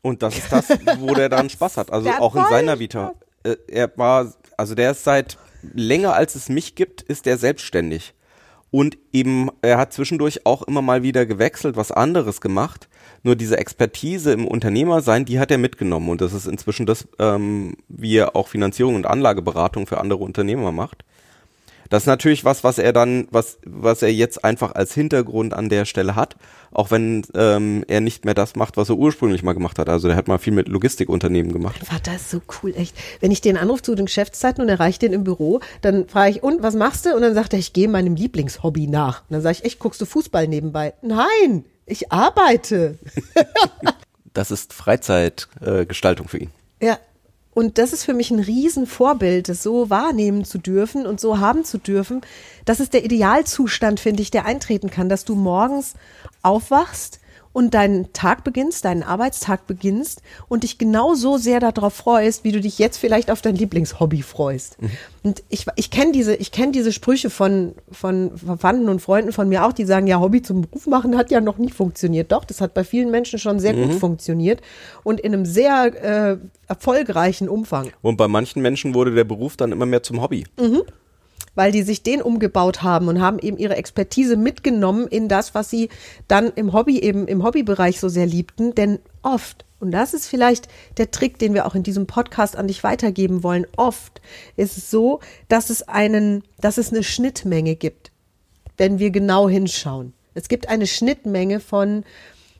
Und 0.00 0.22
das 0.22 0.36
ist 0.36 0.50
das, 0.50 0.68
wo 0.98 1.14
der 1.14 1.28
dann 1.28 1.48
Spaß 1.50 1.76
hat. 1.76 1.92
Also 1.92 2.10
auch 2.10 2.34
in 2.34 2.44
seiner 2.48 2.78
Vita. 2.78 3.14
Äh, 3.44 3.56
er 3.68 3.92
war, 3.96 4.32
also 4.56 4.74
der 4.74 4.92
ist 4.92 5.04
seit 5.04 5.36
länger 5.74 6.14
als 6.14 6.34
es 6.34 6.48
mich 6.48 6.74
gibt, 6.74 7.02
ist 7.02 7.26
der 7.26 7.38
selbstständig. 7.38 8.14
Und 8.70 8.96
eben, 9.12 9.50
er 9.60 9.76
hat 9.76 9.92
zwischendurch 9.92 10.46
auch 10.46 10.62
immer 10.62 10.80
mal 10.80 11.02
wieder 11.02 11.26
gewechselt, 11.26 11.76
was 11.76 11.92
anderes 11.92 12.40
gemacht. 12.40 12.88
Nur 13.22 13.36
diese 13.36 13.58
Expertise 13.58 14.32
im 14.32 14.48
Unternehmersein, 14.48 15.26
die 15.26 15.38
hat 15.38 15.50
er 15.50 15.58
mitgenommen. 15.58 16.08
Und 16.08 16.22
das 16.22 16.32
ist 16.32 16.46
inzwischen 16.46 16.86
das, 16.86 17.06
ähm, 17.18 17.76
wie 17.88 18.16
er 18.16 18.34
auch 18.34 18.48
Finanzierung 18.48 18.94
und 18.94 19.06
Anlageberatung 19.06 19.86
für 19.86 20.00
andere 20.00 20.24
Unternehmer 20.24 20.72
macht. 20.72 21.04
Das 21.92 22.04
ist 22.04 22.06
natürlich 22.06 22.42
was, 22.42 22.64
was 22.64 22.78
er 22.78 22.94
dann, 22.94 23.28
was, 23.30 23.58
was 23.66 24.00
er 24.00 24.10
jetzt 24.10 24.46
einfach 24.46 24.74
als 24.74 24.94
Hintergrund 24.94 25.52
an 25.52 25.68
der 25.68 25.84
Stelle 25.84 26.16
hat, 26.16 26.36
auch 26.70 26.90
wenn 26.90 27.22
ähm, 27.34 27.84
er 27.86 28.00
nicht 28.00 28.24
mehr 28.24 28.32
das 28.32 28.56
macht, 28.56 28.78
was 28.78 28.88
er 28.88 28.96
ursprünglich 28.96 29.42
mal 29.42 29.52
gemacht 29.52 29.78
hat. 29.78 29.90
Also 29.90 30.08
der 30.08 30.16
hat 30.16 30.26
mal 30.26 30.38
viel 30.38 30.54
mit 30.54 30.68
Logistikunternehmen 30.68 31.52
gemacht. 31.52 31.76
Mein 31.80 31.98
Vater 31.98 32.16
ist 32.16 32.30
so 32.30 32.40
cool, 32.62 32.72
echt. 32.74 32.96
Wenn 33.20 33.30
ich 33.30 33.42
den 33.42 33.58
anrufe 33.58 33.82
zu 33.82 33.94
den 33.94 34.06
Geschäftszeiten 34.06 34.62
und 34.62 34.70
erreiche 34.70 35.00
den 35.00 35.12
im 35.12 35.22
Büro, 35.22 35.60
dann 35.82 36.08
frage 36.08 36.30
ich, 36.30 36.42
und 36.42 36.62
was 36.62 36.74
machst 36.74 37.04
du? 37.04 37.14
Und 37.14 37.20
dann 37.20 37.34
sagt 37.34 37.52
er, 37.52 37.58
ich 37.58 37.74
gehe 37.74 37.88
meinem 37.88 38.16
Lieblingshobby 38.16 38.86
nach. 38.86 39.20
Und 39.28 39.34
dann 39.34 39.42
sage 39.42 39.58
ich, 39.58 39.64
echt, 39.66 39.78
guckst 39.78 40.00
du 40.00 40.06
Fußball 40.06 40.48
nebenbei? 40.48 40.94
Nein, 41.02 41.66
ich 41.84 42.10
arbeite. 42.10 42.98
Das 44.34 44.50
ist 44.50 44.72
Freizeitgestaltung 44.72 45.82
äh, 45.82 45.84
Gestaltung 45.84 46.28
für 46.28 46.38
ihn. 46.38 46.50
Ja. 46.80 46.98
Und 47.54 47.78
das 47.78 47.92
ist 47.92 48.04
für 48.04 48.14
mich 48.14 48.30
ein 48.30 48.38
Riesenvorbild, 48.38 49.48
das 49.48 49.62
so 49.62 49.90
wahrnehmen 49.90 50.44
zu 50.44 50.58
dürfen 50.58 51.06
und 51.06 51.20
so 51.20 51.38
haben 51.38 51.64
zu 51.64 51.78
dürfen. 51.78 52.22
Das 52.64 52.80
ist 52.80 52.94
der 52.94 53.04
Idealzustand, 53.04 54.00
finde 54.00 54.22
ich, 54.22 54.30
der 54.30 54.46
eintreten 54.46 54.90
kann, 54.90 55.08
dass 55.08 55.24
du 55.24 55.34
morgens 55.34 55.94
aufwachst 56.42 57.20
und 57.52 57.74
deinen 57.74 58.12
Tag 58.12 58.44
beginnst, 58.44 58.84
deinen 58.84 59.02
Arbeitstag 59.02 59.66
beginnst 59.66 60.22
und 60.48 60.62
dich 60.62 60.78
genauso 60.78 61.36
sehr 61.36 61.60
darauf 61.60 61.94
freust, 61.94 62.44
wie 62.44 62.52
du 62.52 62.60
dich 62.60 62.78
jetzt 62.78 62.96
vielleicht 62.96 63.30
auf 63.30 63.42
dein 63.42 63.56
Lieblingshobby 63.56 64.22
freust. 64.22 64.78
Und 65.22 65.42
ich, 65.50 65.66
ich 65.76 65.90
kenne 65.90 66.12
diese, 66.12 66.34
ich 66.34 66.50
kenne 66.50 66.72
diese 66.72 66.92
Sprüche 66.92 67.30
von, 67.30 67.74
von 67.90 68.36
Verwandten 68.36 68.88
und 68.88 69.00
Freunden 69.00 69.32
von 69.32 69.48
mir 69.48 69.64
auch, 69.64 69.72
die 69.72 69.84
sagen, 69.84 70.06
ja, 70.06 70.18
Hobby 70.20 70.42
zum 70.42 70.62
Beruf 70.62 70.86
machen 70.86 71.16
hat 71.16 71.30
ja 71.30 71.40
noch 71.40 71.58
nie 71.58 71.70
funktioniert. 71.70 72.32
Doch, 72.32 72.44
das 72.44 72.60
hat 72.60 72.74
bei 72.74 72.84
vielen 72.84 73.10
Menschen 73.10 73.38
schon 73.38 73.60
sehr 73.60 73.74
gut 73.74 73.94
funktioniert 73.94 74.60
und 75.04 75.20
in 75.20 75.32
einem 75.32 75.44
sehr 75.44 76.32
äh, 76.32 76.38
erfolgreichen 76.68 77.48
Umfang. 77.48 77.90
Und 78.00 78.16
bei 78.16 78.28
manchen 78.28 78.62
Menschen 78.62 78.94
wurde 78.94 79.12
der 79.14 79.24
Beruf 79.24 79.56
dann 79.56 79.72
immer 79.72 79.86
mehr 79.86 80.02
zum 80.02 80.22
Hobby. 80.22 80.44
Weil 81.54 81.72
die 81.72 81.82
sich 81.82 82.02
den 82.02 82.22
umgebaut 82.22 82.82
haben 82.82 83.08
und 83.08 83.20
haben 83.20 83.38
eben 83.38 83.58
ihre 83.58 83.76
Expertise 83.76 84.36
mitgenommen 84.36 85.06
in 85.08 85.28
das, 85.28 85.54
was 85.54 85.70
sie 85.70 85.88
dann 86.28 86.52
im 86.54 86.72
Hobby 86.72 87.00
eben 87.00 87.28
im 87.28 87.44
Hobbybereich 87.44 88.00
so 88.00 88.08
sehr 88.08 88.26
liebten, 88.26 88.74
denn 88.74 88.98
oft 89.22 89.64
und 89.82 89.90
das 89.90 90.14
ist 90.14 90.28
vielleicht 90.28 90.68
der 90.96 91.10
Trick, 91.10 91.40
den 91.40 91.54
wir 91.54 91.66
auch 91.66 91.74
in 91.74 91.82
diesem 91.82 92.06
Podcast 92.06 92.54
an 92.54 92.68
dich 92.68 92.84
weitergeben 92.84 93.42
wollen. 93.42 93.66
Oft 93.76 94.22
ist 94.56 94.78
es 94.78 94.92
so, 94.92 95.18
dass 95.48 95.70
es 95.70 95.88
einen, 95.88 96.44
dass 96.60 96.78
es 96.78 96.92
eine 96.92 97.02
Schnittmenge 97.02 97.74
gibt, 97.74 98.12
wenn 98.76 99.00
wir 99.00 99.10
genau 99.10 99.48
hinschauen. 99.48 100.12
Es 100.34 100.46
gibt 100.46 100.68
eine 100.68 100.86
Schnittmenge 100.86 101.58
von 101.58 102.04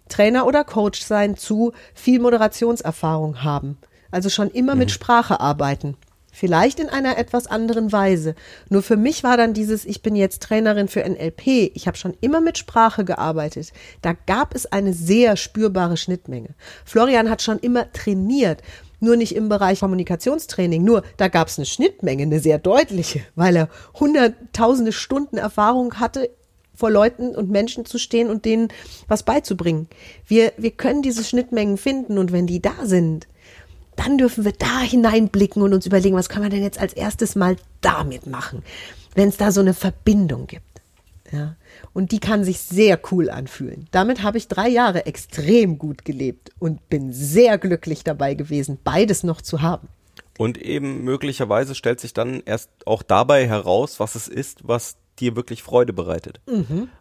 Trainer 0.08 0.46
oder 0.46 0.64
Coach 0.64 1.00
sein 1.02 1.36
zu 1.36 1.72
viel 1.94 2.18
Moderationserfahrung 2.18 3.44
haben. 3.44 3.78
Also 4.10 4.28
schon 4.28 4.50
immer 4.50 4.74
mit 4.74 4.90
Sprache 4.90 5.38
arbeiten. 5.38 5.96
Vielleicht 6.34 6.80
in 6.80 6.88
einer 6.88 7.18
etwas 7.18 7.46
anderen 7.46 7.92
Weise. 7.92 8.34
Nur 8.70 8.82
für 8.82 8.96
mich 8.96 9.22
war 9.22 9.36
dann 9.36 9.52
dieses, 9.52 9.84
ich 9.84 10.00
bin 10.00 10.16
jetzt 10.16 10.42
Trainerin 10.42 10.88
für 10.88 11.06
NLP. 11.06 11.70
Ich 11.74 11.86
habe 11.86 11.98
schon 11.98 12.16
immer 12.22 12.40
mit 12.40 12.56
Sprache 12.56 13.04
gearbeitet. 13.04 13.72
Da 14.00 14.14
gab 14.14 14.54
es 14.54 14.64
eine 14.64 14.94
sehr 14.94 15.36
spürbare 15.36 15.98
Schnittmenge. 15.98 16.48
Florian 16.86 17.28
hat 17.28 17.42
schon 17.42 17.58
immer 17.58 17.92
trainiert. 17.92 18.62
Nur 18.98 19.16
nicht 19.16 19.36
im 19.36 19.50
Bereich 19.50 19.80
Kommunikationstraining. 19.80 20.82
Nur 20.82 21.02
da 21.18 21.28
gab 21.28 21.48
es 21.48 21.58
eine 21.58 21.66
Schnittmenge, 21.66 22.22
eine 22.22 22.40
sehr 22.40 22.58
deutliche, 22.58 23.20
weil 23.34 23.56
er 23.56 23.68
hunderttausende 24.00 24.92
Stunden 24.92 25.36
Erfahrung 25.36 26.00
hatte 26.00 26.30
vor 26.74 26.90
Leuten 26.90 27.34
und 27.34 27.50
Menschen 27.50 27.84
zu 27.84 27.98
stehen 27.98 28.30
und 28.30 28.44
denen 28.44 28.68
was 29.06 29.22
beizubringen. 29.22 29.88
Wir, 30.26 30.52
wir 30.56 30.70
können 30.70 31.02
diese 31.02 31.24
Schnittmengen 31.24 31.76
finden 31.76 32.16
und 32.16 32.32
wenn 32.32 32.46
die 32.46 32.62
da 32.62 32.72
sind, 32.84 33.26
dann 33.96 34.18
dürfen 34.18 34.44
wir 34.44 34.52
da 34.52 34.80
hineinblicken 34.80 35.62
und 35.62 35.74
uns 35.74 35.86
überlegen, 35.86 36.16
was 36.16 36.28
können 36.28 36.44
wir 36.44 36.50
denn 36.50 36.62
jetzt 36.62 36.80
als 36.80 36.92
erstes 36.92 37.34
mal 37.34 37.56
damit 37.80 38.26
machen, 38.26 38.62
wenn 39.14 39.28
es 39.28 39.36
da 39.36 39.52
so 39.52 39.60
eine 39.60 39.74
Verbindung 39.74 40.46
gibt. 40.46 40.64
Ja, 41.30 41.56
und 41.94 42.12
die 42.12 42.20
kann 42.20 42.44
sich 42.44 42.60
sehr 42.60 43.00
cool 43.10 43.30
anfühlen. 43.30 43.88
Damit 43.90 44.22
habe 44.22 44.36
ich 44.36 44.48
drei 44.48 44.68
Jahre 44.68 45.06
extrem 45.06 45.78
gut 45.78 46.04
gelebt 46.04 46.50
und 46.58 46.90
bin 46.90 47.10
sehr 47.10 47.56
glücklich 47.56 48.04
dabei 48.04 48.34
gewesen, 48.34 48.78
beides 48.84 49.22
noch 49.22 49.40
zu 49.40 49.62
haben. 49.62 49.88
Und 50.36 50.58
eben 50.58 51.04
möglicherweise 51.04 51.74
stellt 51.74 52.00
sich 52.00 52.12
dann 52.12 52.42
erst 52.44 52.70
auch 52.84 53.02
dabei 53.02 53.46
heraus, 53.46 53.98
was 53.98 54.14
es 54.14 54.28
ist, 54.28 54.68
was 54.68 54.96
dir 55.18 55.36
wirklich 55.36 55.62
Freude 55.62 55.92
bereitet. 55.92 56.40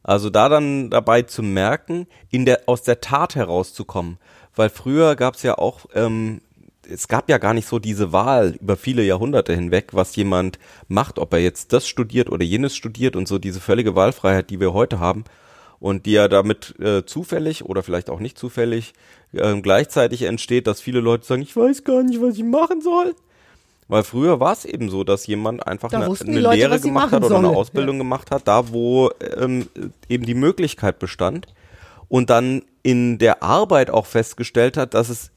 Also 0.04 0.30
da 0.30 0.48
dann 0.48 0.90
dabei 0.90 1.24
zu 1.24 1.44
merken, 1.44 2.08
in 2.30 2.46
der, 2.46 2.64
aus 2.68 2.84
der 2.84 3.02
Tat 3.02 3.36
herauszukommen. 3.36 4.18
Weil 4.56 4.70
früher 4.70 5.16
gab 5.16 5.36
es 5.36 5.44
ja 5.44 5.58
auch, 5.58 5.86
ähm, 5.94 6.42
es 6.90 7.08
gab 7.08 7.30
ja 7.30 7.38
gar 7.38 7.54
nicht 7.54 7.68
so 7.68 7.80
diese 7.80 8.12
Wahl 8.12 8.56
über 8.60 8.78
viele 8.78 9.04
Jahrhunderte 9.04 9.54
hinweg, 9.54 9.90
was 9.92 10.16
jemand 10.16 10.60
macht, 10.88 11.20
ob 11.20 11.34
er 11.34 11.40
jetzt 11.40 11.74
das 11.74 11.88
studiert 11.88 12.30
oder 12.30 12.44
jenes 12.44 12.76
studiert 12.76 13.16
und 13.16 13.28
so 13.28 13.38
diese 13.38 13.60
völlige 13.60 13.96
Wahlfreiheit, 13.96 14.50
die 14.50 14.60
wir 14.60 14.74
heute 14.74 15.00
haben 15.00 15.24
und 15.80 16.06
die 16.06 16.14
ja 16.14 16.28
damit 16.28 16.80
äh, 16.80 17.06
zufällig 17.06 17.66
oder 17.66 17.84
vielleicht 17.84 18.10
auch 18.10 18.20
nicht 18.20 18.38
zufällig 18.38 18.94
äh, 19.34 19.60
gleichzeitig 19.62 20.24
entsteht, 20.24 20.68
dass 20.68 20.82
viele 20.82 21.00
Leute 21.00 21.26
sagen, 21.26 21.42
ich 21.42 21.56
weiß 21.56 21.84
gar 21.84 22.04
nicht, 22.04 22.22
was 22.22 22.38
ich 22.38 22.44
machen 22.44 22.82
soll. 22.82 23.16
Weil 23.88 24.04
früher 24.04 24.40
war 24.40 24.54
es 24.54 24.64
eben 24.64 24.90
so, 24.90 25.04
dass 25.04 25.28
jemand 25.28 25.68
einfach 25.68 25.92
eine, 25.92 26.06
eine 26.06 26.40
Leute, 26.40 26.56
Lehre 26.56 26.80
gemacht 26.80 27.12
hat 27.12 27.24
oder 27.24 27.36
eine 27.36 27.48
sollen. 27.48 27.58
Ausbildung 27.58 27.98
gemacht 27.98 28.32
hat, 28.32 28.48
da 28.48 28.72
wo 28.72 29.12
ähm, 29.38 29.68
eben 30.08 30.26
die 30.26 30.34
Möglichkeit 30.34 30.98
bestand 30.98 31.48
und 32.08 32.30
dann 32.30 32.62
in 32.84 33.18
der 33.18 33.44
Arbeit 33.44 33.90
auch 33.90 34.06
festgestellt 34.06 34.78
hat, 34.78 34.94
dass 34.94 35.10
es 35.10 35.32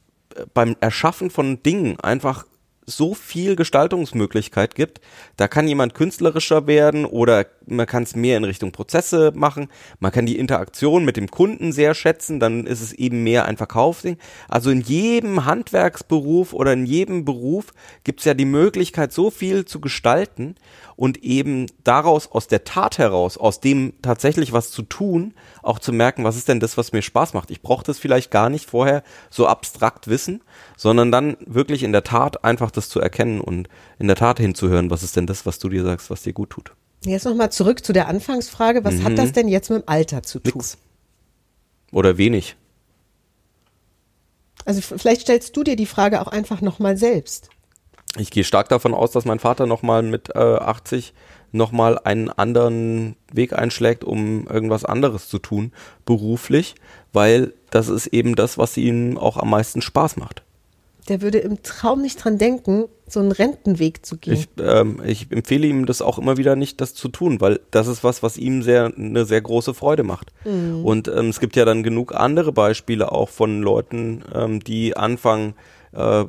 beim 0.53 0.77
Erschaffen 0.81 1.31
von 1.31 1.63
Dingen 1.63 1.99
einfach 2.01 2.45
so 2.87 3.15
viel 3.15 3.57
Gestaltungsmöglichkeit 3.57 4.75
gibt. 4.75 5.01
Da 5.37 5.49
kann 5.49 5.69
jemand 5.69 5.95
künstlerischer 5.95 6.67
werden 6.67 7.05
oder 7.05 7.47
man 7.67 7.87
kann 7.87 8.03
es 8.03 8.15
mehr 8.15 8.37
in 8.37 8.45
Richtung 8.45 8.73
Prozesse 8.73 9.33
machen, 9.35 9.69
man 10.01 10.13
kann 10.13 10.27
die 10.27 10.39
Interaktion 10.39 11.05
mit 11.05 11.17
dem 11.17 11.31
Kunden 11.31 11.73
sehr 11.73 11.95
schätzen, 11.95 12.41
dann 12.41 12.67
ist 12.67 12.83
es 12.83 12.93
eben 12.93 13.23
mehr 13.23 13.47
ein 13.47 13.57
Verkaufsding. 13.57 14.19
Also 14.49 14.71
in 14.71 14.81
jedem 14.81 15.45
Handwerksberuf 15.45 16.53
oder 16.53 16.73
in 16.73 16.87
jedem 16.87 17.25
Beruf 17.25 17.73
gibt 18.05 18.21
es 18.21 18.27
ja 18.27 18.35
die 18.35 18.45
Möglichkeit, 18.45 19.13
so 19.13 19.31
viel 19.31 19.65
zu 19.65 19.81
gestalten 19.81 20.57
und 20.97 21.23
eben 21.23 21.67
daraus, 21.83 22.31
aus 22.31 22.47
der 22.47 22.65
Tat 22.65 22.99
heraus, 22.99 23.37
aus 23.37 23.61
dem 23.61 23.95
tatsächlich 24.03 24.53
was 24.53 24.71
zu 24.71 24.83
tun, 24.83 25.35
auch 25.63 25.79
zu 25.79 25.93
merken, 25.93 26.25
was 26.25 26.37
ist 26.37 26.49
denn 26.49 26.61
das, 26.61 26.77
was 26.77 26.93
mir 26.93 27.03
Spaß 27.03 27.35
macht. 27.35 27.51
Ich 27.51 27.63
brauche 27.63 27.85
das 27.85 27.99
vielleicht 27.99 28.31
gar 28.31 28.49
nicht 28.51 28.69
vorher 28.69 29.03
so 29.31 29.47
abstrakt 29.47 30.09
wissen, 30.09 30.43
sondern 30.77 31.11
dann 31.11 31.37
wirklich 31.41 31.83
in 31.83 31.93
der 31.93 32.05
Tat 32.05 32.45
einfach 32.45 32.71
das 32.71 32.89
zu 32.89 33.01
erkennen 33.01 33.41
und 33.41 33.69
in 33.99 34.07
der 34.07 34.17
Tat 34.17 34.39
hinzuhören, 34.39 34.91
was 34.91 35.03
ist 35.03 35.17
denn 35.17 35.27
das, 35.27 35.47
was 35.47 35.59
du 35.59 35.69
dir 35.69 35.83
sagst, 35.85 36.11
was 36.11 36.23
dir 36.23 36.33
gut 36.33 36.51
tut. 36.51 36.73
Jetzt 37.05 37.25
nochmal 37.25 37.53
zurück 37.53 37.85
zu 37.85 37.93
der 37.93 38.09
Anfangsfrage. 38.09 38.85
Was 38.85 38.95
Mhm. 38.95 39.05
hat 39.05 39.19
das 39.19 39.33
denn 39.33 39.49
jetzt 39.49 39.71
mit 39.71 39.83
dem 39.83 39.89
Alter 39.89 40.23
zu 40.23 40.39
tun? 40.39 40.53
Nix. 40.55 40.79
Oder 41.93 42.17
wenig. 42.17 42.57
Also 44.65 44.81
vielleicht 44.81 45.23
stellst 45.23 45.57
du 45.57 45.63
dir 45.63 45.77
die 45.77 45.87
Frage 45.87 46.21
auch 46.23 46.29
einfach 46.29 46.61
nochmal 46.61 46.97
selbst. 46.97 47.51
Ich 48.17 48.31
gehe 48.31 48.45
stark 48.45 48.69
davon 48.69 48.95
aus, 48.95 49.11
dass 49.11 49.25
mein 49.25 49.41
Vater 49.41 49.67
nochmal 49.67 50.03
mit 50.03 50.31
äh, 50.35 50.39
80 50.39 51.13
nochmal 51.53 51.99
einen 51.99 52.31
anderen 52.31 53.17
Weg 53.33 53.53
einschlägt, 53.53 54.05
um 54.05 54.47
irgendwas 54.49 54.85
anderes 54.85 55.29
zu 55.29 55.39
tun, 55.39 55.73
beruflich, 56.05 56.75
weil 57.13 57.53
das 57.71 57.89
ist 57.89 58.09
eben 58.09 58.35
das, 58.35 58.59
was 58.59 58.77
ihm 58.77 59.17
auch 59.19 59.37
am 59.37 59.51
meisten 59.51 59.81
Spaß 59.81 60.17
macht. 60.17 60.43
Der 61.09 61.21
würde 61.21 61.39
im 61.39 61.63
Traum 61.63 62.01
nicht 62.01 62.25
dran 62.25 62.39
denken, 62.39 62.87
so 63.07 63.21
einen 63.21 63.31
Rentenweg 63.31 64.07
zu 64.07 64.17
gehen. 64.17 64.35
Ich, 64.35 64.49
ähm, 64.59 65.01
ich 65.05 65.31
empfehle 65.31 65.67
ihm 65.67 65.85
das 65.85 66.01
auch 66.01 66.19
immer 66.19 66.39
wieder 66.39 66.57
nicht, 66.57 66.81
das 66.81 66.95
zu 66.95 67.09
tun, 67.09 67.41
weil 67.41 67.61
das 67.71 67.89
ist 67.89 68.03
was, 68.03 68.23
was 68.23 68.39
ihm 68.39 68.63
sehr 68.63 68.93
eine 68.97 69.27
sehr 69.27 69.43
große 69.43 69.75
Freude 69.75 70.03
macht. 70.03 70.33
Und 70.83 71.09
ähm, 71.09 71.29
es 71.29 71.41
gibt 71.41 71.57
ja 71.57 71.67
dann 71.67 71.83
genug 71.83 72.15
andere 72.15 72.53
Beispiele 72.53 73.13
auch 73.13 73.29
von 73.29 73.61
Leuten, 73.61 74.25
ähm, 74.35 74.61
die 74.61 74.97
anfangen, 74.97 75.55
äh, 75.93 76.25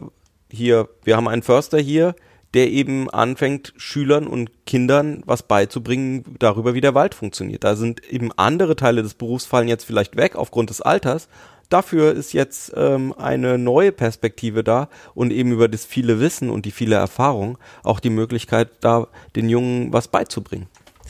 hier, 0.52 0.90
wir 1.04 1.18
haben 1.18 1.28
einen 1.28 1.44
Förster 1.44 1.80
hier, 1.80 2.16
der 2.54 2.72
eben 2.72 3.10
anfängt, 3.10 3.74
Schülern 3.76 4.28
und 4.28 4.66
Kindern 4.66 5.24
was 5.26 5.44
beizubringen 5.44 6.24
darüber, 6.40 6.74
wie 6.74 6.82
der 6.82 6.96
Wald 6.96 7.14
funktioniert. 7.14 7.66
Da 7.66 7.76
sind 7.76 8.02
eben 8.10 8.32
andere 8.38 8.78
Teile 8.78 9.04
des 9.04 9.14
Berufs 9.14 9.46
fallen 9.46 9.68
jetzt 9.68 9.84
vielleicht 9.84 10.16
weg 10.16 10.38
aufgrund 10.38 10.70
des 10.70 10.82
Alters. 10.82 11.28
Dafür 11.70 12.14
ist 12.14 12.32
jetzt 12.32 12.72
ähm, 12.76 13.14
eine 13.18 13.58
neue 13.58 13.92
Perspektive 13.92 14.64
da 14.64 14.88
und 15.14 15.32
eben 15.32 15.52
über 15.52 15.68
das 15.68 15.84
viele 15.84 16.20
Wissen 16.20 16.50
und 16.50 16.66
die 16.66 16.72
viele 16.72 16.96
Erfahrung 16.96 17.58
auch 17.84 18.00
die 18.00 18.10
Möglichkeit, 18.10 18.70
da 18.80 19.08
den 19.36 19.50
Jungen 19.50 19.92
was 19.92 20.08
beizubringen. 20.08 20.68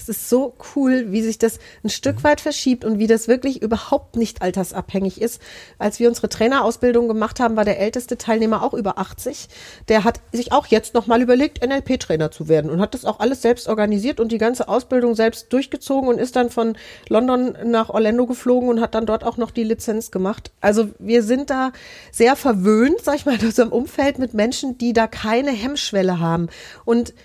Es 0.07 0.17
ist 0.17 0.29
so 0.29 0.53
cool, 0.75 1.11
wie 1.11 1.23
sich 1.23 1.39
das 1.39 1.57
ein 1.83 1.89
Stück 1.89 2.23
weit 2.23 2.39
verschiebt 2.39 2.85
und 2.85 2.99
wie 2.99 3.07
das 3.07 3.27
wirklich 3.27 3.63
überhaupt 3.63 4.17
nicht 4.17 4.43
altersabhängig 4.43 5.19
ist. 5.19 5.41
Als 5.79 5.99
wir 5.99 6.07
unsere 6.07 6.29
Trainerausbildung 6.29 7.07
gemacht 7.07 7.39
haben, 7.39 7.55
war 7.55 7.65
der 7.65 7.79
älteste 7.79 8.15
Teilnehmer 8.15 8.61
auch 8.61 8.75
über 8.75 8.99
80. 8.99 9.47
Der 9.87 10.03
hat 10.03 10.21
sich 10.31 10.51
auch 10.51 10.67
jetzt 10.67 10.93
nochmal 10.93 11.23
überlegt, 11.23 11.65
NLP-Trainer 11.65 12.29
zu 12.29 12.47
werden 12.47 12.69
und 12.69 12.81
hat 12.81 12.93
das 12.93 13.03
auch 13.03 13.19
alles 13.19 13.41
selbst 13.41 13.67
organisiert 13.67 14.19
und 14.19 14.31
die 14.31 14.37
ganze 14.37 14.67
Ausbildung 14.67 15.15
selbst 15.15 15.51
durchgezogen 15.51 16.07
und 16.07 16.19
ist 16.19 16.35
dann 16.35 16.51
von 16.51 16.77
London 17.09 17.57
nach 17.65 17.89
Orlando 17.89 18.27
geflogen 18.27 18.69
und 18.69 18.81
hat 18.81 18.93
dann 18.93 19.07
dort 19.07 19.23
auch 19.23 19.37
noch 19.37 19.49
die 19.49 19.63
Lizenz 19.63 20.11
gemacht. 20.11 20.51
Also 20.61 20.89
wir 20.99 21.23
sind 21.23 21.49
da 21.49 21.71
sehr 22.11 22.35
verwöhnt, 22.35 23.01
sag 23.01 23.15
ich 23.15 23.25
mal, 23.25 23.39
in 23.39 23.45
unserem 23.47 23.71
Umfeld 23.71 24.19
mit 24.19 24.35
Menschen, 24.35 24.77
die 24.77 24.93
da 24.93 25.07
keine 25.07 25.51
Hemmschwelle 25.51 26.19
haben. 26.19 26.49
Und 26.85 27.15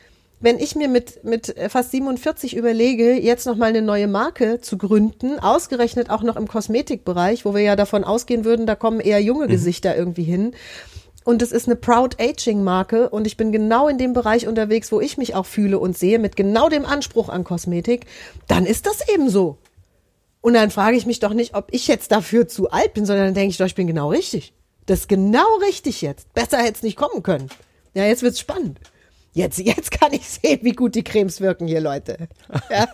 wenn 0.40 0.58
ich 0.58 0.74
mir 0.74 0.88
mit, 0.88 1.22
mit 1.22 1.54
fast 1.68 1.90
47 1.90 2.56
überlege, 2.56 3.20
jetzt 3.20 3.46
nochmal 3.46 3.68
eine 3.68 3.82
neue 3.82 4.08
Marke 4.08 4.60
zu 4.60 4.78
gründen, 4.78 5.38
ausgerechnet 5.38 6.08
auch 6.08 6.22
noch 6.22 6.36
im 6.36 6.48
Kosmetikbereich, 6.48 7.44
wo 7.44 7.54
wir 7.54 7.62
ja 7.62 7.76
davon 7.76 8.04
ausgehen 8.04 8.44
würden, 8.44 8.66
da 8.66 8.74
kommen 8.74 9.00
eher 9.00 9.20
junge 9.20 9.48
Gesichter 9.48 9.96
irgendwie 9.96 10.24
hin. 10.24 10.52
Und 11.24 11.42
es 11.42 11.52
ist 11.52 11.66
eine 11.66 11.76
Proud 11.76 12.18
Aging 12.18 12.64
Marke 12.64 13.10
und 13.10 13.26
ich 13.26 13.36
bin 13.36 13.52
genau 13.52 13.88
in 13.88 13.98
dem 13.98 14.14
Bereich 14.14 14.48
unterwegs, 14.48 14.90
wo 14.90 15.00
ich 15.00 15.18
mich 15.18 15.34
auch 15.34 15.44
fühle 15.44 15.78
und 15.78 15.96
sehe, 15.96 16.18
mit 16.18 16.34
genau 16.34 16.70
dem 16.70 16.86
Anspruch 16.86 17.28
an 17.28 17.44
Kosmetik, 17.44 18.06
dann 18.48 18.64
ist 18.64 18.86
das 18.86 19.06
eben 19.08 19.28
so. 19.28 19.58
Und 20.40 20.54
dann 20.54 20.70
frage 20.70 20.96
ich 20.96 21.04
mich 21.04 21.20
doch 21.20 21.34
nicht, 21.34 21.54
ob 21.54 21.68
ich 21.70 21.86
jetzt 21.86 22.12
dafür 22.12 22.48
zu 22.48 22.70
alt 22.70 22.94
bin, 22.94 23.04
sondern 23.04 23.26
dann 23.26 23.34
denke 23.34 23.50
ich 23.50 23.58
doch, 23.58 23.66
ich 23.66 23.74
bin 23.74 23.86
genau 23.86 24.08
richtig. 24.08 24.54
Das 24.86 25.00
ist 25.00 25.08
genau 25.08 25.56
richtig 25.60 26.00
jetzt. 26.00 26.32
Besser 26.32 26.58
hätte 26.58 26.76
es 26.76 26.82
nicht 26.82 26.96
kommen 26.96 27.22
können. 27.22 27.50
Ja, 27.92 28.06
jetzt 28.06 28.22
wird's 28.22 28.40
spannend. 28.40 28.78
Jetzt, 29.32 29.58
jetzt 29.58 29.92
kann 29.92 30.12
ich 30.12 30.28
sehen, 30.28 30.60
wie 30.62 30.72
gut 30.72 30.94
die 30.94 31.04
Cremes 31.04 31.40
wirken 31.40 31.68
hier, 31.68 31.80
Leute. 31.80 32.28
Ja. 32.68 32.88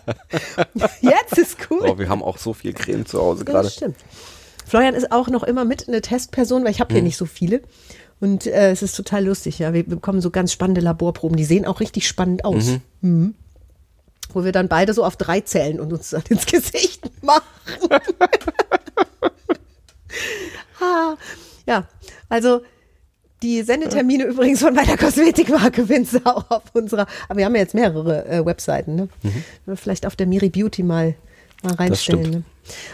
Jetzt 1.01 1.37
ist 1.37 1.57
cool. 1.69 1.81
Oh, 1.81 1.97
wir 1.97 2.09
haben 2.09 2.21
auch 2.21 2.37
so 2.37 2.53
viel 2.53 2.73
Creme 2.73 3.05
zu 3.05 3.19
Hause 3.19 3.43
gerade. 3.43 3.63
das 3.63 3.73
stimmt. 3.73 3.97
Florian 4.65 4.93
ist 4.93 5.11
auch 5.11 5.29
noch 5.29 5.43
immer 5.43 5.65
mit 5.65 5.87
eine 5.87 6.01
Testperson, 6.01 6.63
weil 6.63 6.71
ich 6.71 6.79
habe 6.79 6.93
hier 6.93 7.01
nicht 7.01 7.17
so 7.17 7.25
viele. 7.25 7.61
Und 8.19 8.45
äh, 8.45 8.71
es 8.71 8.81
ist 8.81 8.95
total 8.95 9.25
lustig, 9.25 9.59
ja. 9.59 9.73
Wir 9.73 9.83
bekommen 9.83 10.21
so 10.21 10.29
ganz 10.29 10.51
spannende 10.51 10.81
Laborproben. 10.81 11.37
Die 11.37 11.45
sehen 11.45 11.65
auch 11.65 11.79
richtig 11.79 12.07
spannend 12.07 12.45
aus. 12.45 12.79
Mhm. 13.01 13.33
Wo 14.33 14.43
wir 14.43 14.51
dann 14.51 14.67
beide 14.67 14.93
so 14.93 15.05
auf 15.05 15.15
drei 15.15 15.41
zählen 15.41 15.79
und 15.79 15.93
uns 15.93 16.09
dann 16.09 16.23
ins 16.29 16.45
Gesicht 16.51 17.09
machen. 17.23 17.43
ah, 20.81 21.15
ja, 21.65 21.87
also 22.29 22.61
die 23.43 23.61
Sendetermine 23.61 24.23
übrigens 24.27 24.59
von 24.61 24.73
meiner 24.73 24.97
Kosmetikmarke 24.97 25.85
auch 26.23 26.49
auf 26.49 26.63
unserer, 26.73 27.07
aber 27.29 27.39
wir 27.39 27.45
haben 27.45 27.55
ja 27.55 27.61
jetzt 27.61 27.73
mehrere 27.73 28.25
äh, 28.27 28.45
Webseiten, 28.45 28.95
ne? 28.95 29.09
Vielleicht 29.75 30.05
auf 30.05 30.15
der 30.15 30.27
Miri 30.27 30.49
Beauty 30.49 30.83
mal, 30.83 31.15
mal 31.63 31.73
reinstellen. 31.73 32.31
Ne? 32.31 32.43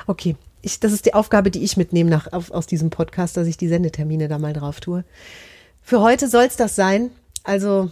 Okay, 0.08 0.36
ich, 0.62 0.80
das 0.80 0.92
ist 0.94 1.06
die 1.06 1.14
Aufgabe, 1.14 1.52
die 1.52 1.64
ich 1.64 1.78
mitnehme 1.78 2.10
nach, 2.10 2.32
auf, 2.32 2.52
aus 2.52 2.68
diesem 2.68 2.90
Podcast, 2.90 3.38
dass 3.38 3.48
ich 3.48 3.58
die 3.58 3.68
Sendetermine 3.68 4.28
da 4.28 4.40
mal 4.40 4.54
drauf 4.54 4.80
tue. 4.80 5.04
Für 5.82 6.02
heute 6.02 6.28
soll 6.30 6.46
es 6.46 6.56
das 6.56 6.76
sein. 6.76 7.12
Also 7.44 7.92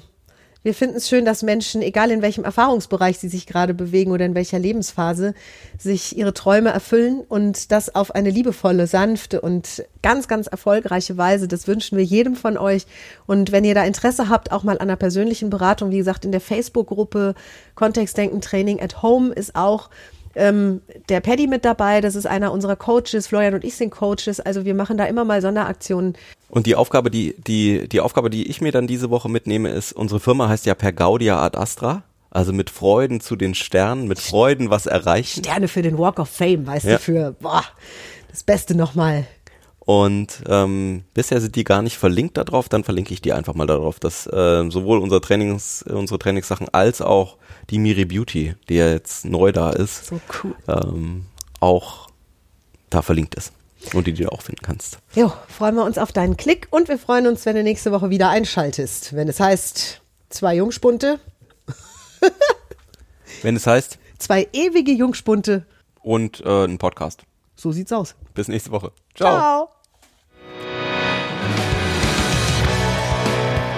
wir 0.63 0.76
finden 0.76 0.97
es 0.97 1.10
schön, 1.10 1.26
dass 1.26 1.41
Menschen, 1.41 1.82
egal 1.82 2.12
in 2.12 2.21
welchem 2.21 2.43
Erfahrungsbereich 2.43 3.17
sie 3.17 3.30
sich 3.30 3.47
gerade 3.47 3.74
bewegen 3.74 4.12
oder 4.12 4.26
in 4.26 4.36
welcher 4.36 4.60
Lebensphase, 4.60 5.34
sich 5.80 6.15
ihre 6.15 6.34
Träume 6.34 6.69
erfüllen 6.69 7.21
und 7.28 7.71
das 7.71 7.95
auf 7.95 8.13
eine 8.13 8.30
liebevolle, 8.30 8.86
sanfte 8.86 9.41
und 9.41 9.84
ganz, 10.04 10.28
ganz 10.28 10.45
erfolgreiche 10.45 11.17
Weise. 11.17 11.47
Das 11.47 11.67
wünschen 11.67 11.97
wir 11.97 12.04
jedem 12.04 12.36
von 12.36 12.58
euch. 12.58 12.86
Und 13.26 13.52
wenn 13.52 13.65
ihr 13.65 13.74
da 13.74 13.84
Interesse 13.84 14.30
habt, 14.30 14.52
auch 14.52 14.63
mal 14.63 14.78
an 14.78 14.82
einer 14.82 14.97
persönlichen 14.97 15.50
Beratung, 15.50 15.89
wie 15.89 15.97
gesagt, 15.97 16.26
in 16.26 16.32
der 16.32 16.41
Facebook-Gruppe 16.41 17.34
Kontextdenken 17.74 18.41
Training 18.41 18.80
at 18.82 19.02
Home 19.02 19.34
ist 19.34 19.56
auch 19.56 19.89
ähm, 20.36 20.82
der 21.10 21.20
Paddy 21.22 21.48
mit 21.48 21.65
dabei, 21.65 22.02
das 22.02 22.15
ist 22.15 22.26
einer 22.26 22.52
unserer 22.52 22.76
Coaches, 22.76 23.28
Florian 23.28 23.54
und 23.54 23.63
ich 23.63 23.76
sind 23.76 23.89
Coaches, 23.91 24.39
also 24.39 24.65
wir 24.65 24.74
machen 24.74 24.98
da 24.98 25.06
immer 25.06 25.26
mal 25.26 25.41
Sonderaktionen. 25.41 26.17
Und 26.50 26.65
die 26.65 26.76
Aufgabe, 26.76 27.10
die, 27.12 27.36
die, 27.48 27.88
die 27.88 28.00
Aufgabe, 28.02 28.30
die 28.30 28.48
ich 28.50 28.62
mir 28.62 28.72
dann 28.72 28.88
diese 28.88 29.10
Woche 29.10 29.30
mitnehme, 29.30 29.70
ist, 29.70 29.94
unsere 29.94 30.20
Firma 30.20 30.50
heißt 30.50 30.65
ja 30.65 30.76
per 30.76 30.91
Gaudia 30.94 31.41
ad 31.41 31.58
Astra. 31.58 32.04
Also 32.34 32.54
mit 32.54 32.70
Freuden 32.70 33.20
zu 33.20 33.36
den 33.36 33.54
Sternen, 33.56 34.08
mit 34.08 34.17
Freuden 34.17 34.70
was 34.70 34.86
erreichen. 34.86 35.44
Sterne 35.44 35.67
für 35.67 35.82
den 35.82 35.98
Walk 35.98 36.17
of 36.17 36.30
Fame, 36.30 36.65
weißt 36.65 36.86
Ja. 36.86 36.94
du, 36.94 37.00
für 37.00 37.36
boah, 37.41 37.63
das 38.30 38.44
Beste 38.44 38.74
nochmal. 38.74 39.26
Und 39.93 40.43
ähm, 40.47 41.04
bisher 41.13 41.41
sind 41.41 41.56
die 41.58 41.65
gar 41.65 41.82
nicht 41.82 41.97
verlinkt 41.97 42.38
darauf, 42.38 42.69
dann 42.69 42.86
verlinke 42.86 43.13
ich 43.13 43.21
die 43.21 43.34
einfach 43.34 43.56
mal 43.56 43.67
darauf, 43.67 43.99
dass 43.99 44.25
äh, 44.25 44.69
sowohl 44.69 44.99
unser 44.99 45.19
Trainings, 45.19 45.84
unsere 45.84 46.17
Trainingssachen 46.17 46.69
als 46.71 47.01
auch 47.01 47.36
die 47.69 47.77
Miri 47.77 48.06
Beauty, 48.06 48.56
die 48.69 48.75
ja 48.75 48.88
jetzt 48.89 49.25
neu 49.25 49.51
da 49.51 49.71
ist, 49.71 50.06
So 50.06 50.21
cool. 50.43 50.56
ähm, 50.69 51.25
auch 51.60 52.08
da 52.89 53.01
verlinkt 53.01 53.36
ist. 53.36 53.51
Und 53.93 54.08
die 54.08 54.13
du 54.13 54.32
auch 54.32 54.43
finden 54.43 54.62
kannst. 54.62 54.99
Jo, 55.13 55.34
freuen 55.49 55.75
wir 55.75 55.84
uns 55.84 55.97
auf 55.97 56.12
deinen 56.13 56.38
Klick 56.38 56.67
und 56.69 56.88
wir 56.88 56.97
freuen 56.99 57.27
uns, 57.27 57.45
wenn 57.45 57.56
du 57.58 57.63
nächste 57.63 57.91
Woche 57.91 58.10
wieder 58.12 58.30
einschaltest. 58.30 59.13
Wenn 59.15 59.27
es 59.27 59.39
heißt, 59.41 60.01
zwei 60.30 60.56
Jungspunte, 60.56 61.19
Wenn 63.41 63.56
es 63.56 63.65
heißt, 63.67 63.97
zwei 64.19 64.47
ewige 64.54 64.91
Jungspunte. 64.91 65.65
und 66.01 66.41
äh, 66.45 66.63
ein 66.65 66.77
Podcast. 66.77 67.23
So 67.56 67.71
sieht's 67.71 67.91
aus. 67.91 68.15
Bis 68.36 68.47
nächste 68.47 68.71
Woche. 68.71 68.91
Ciao. 69.15 69.69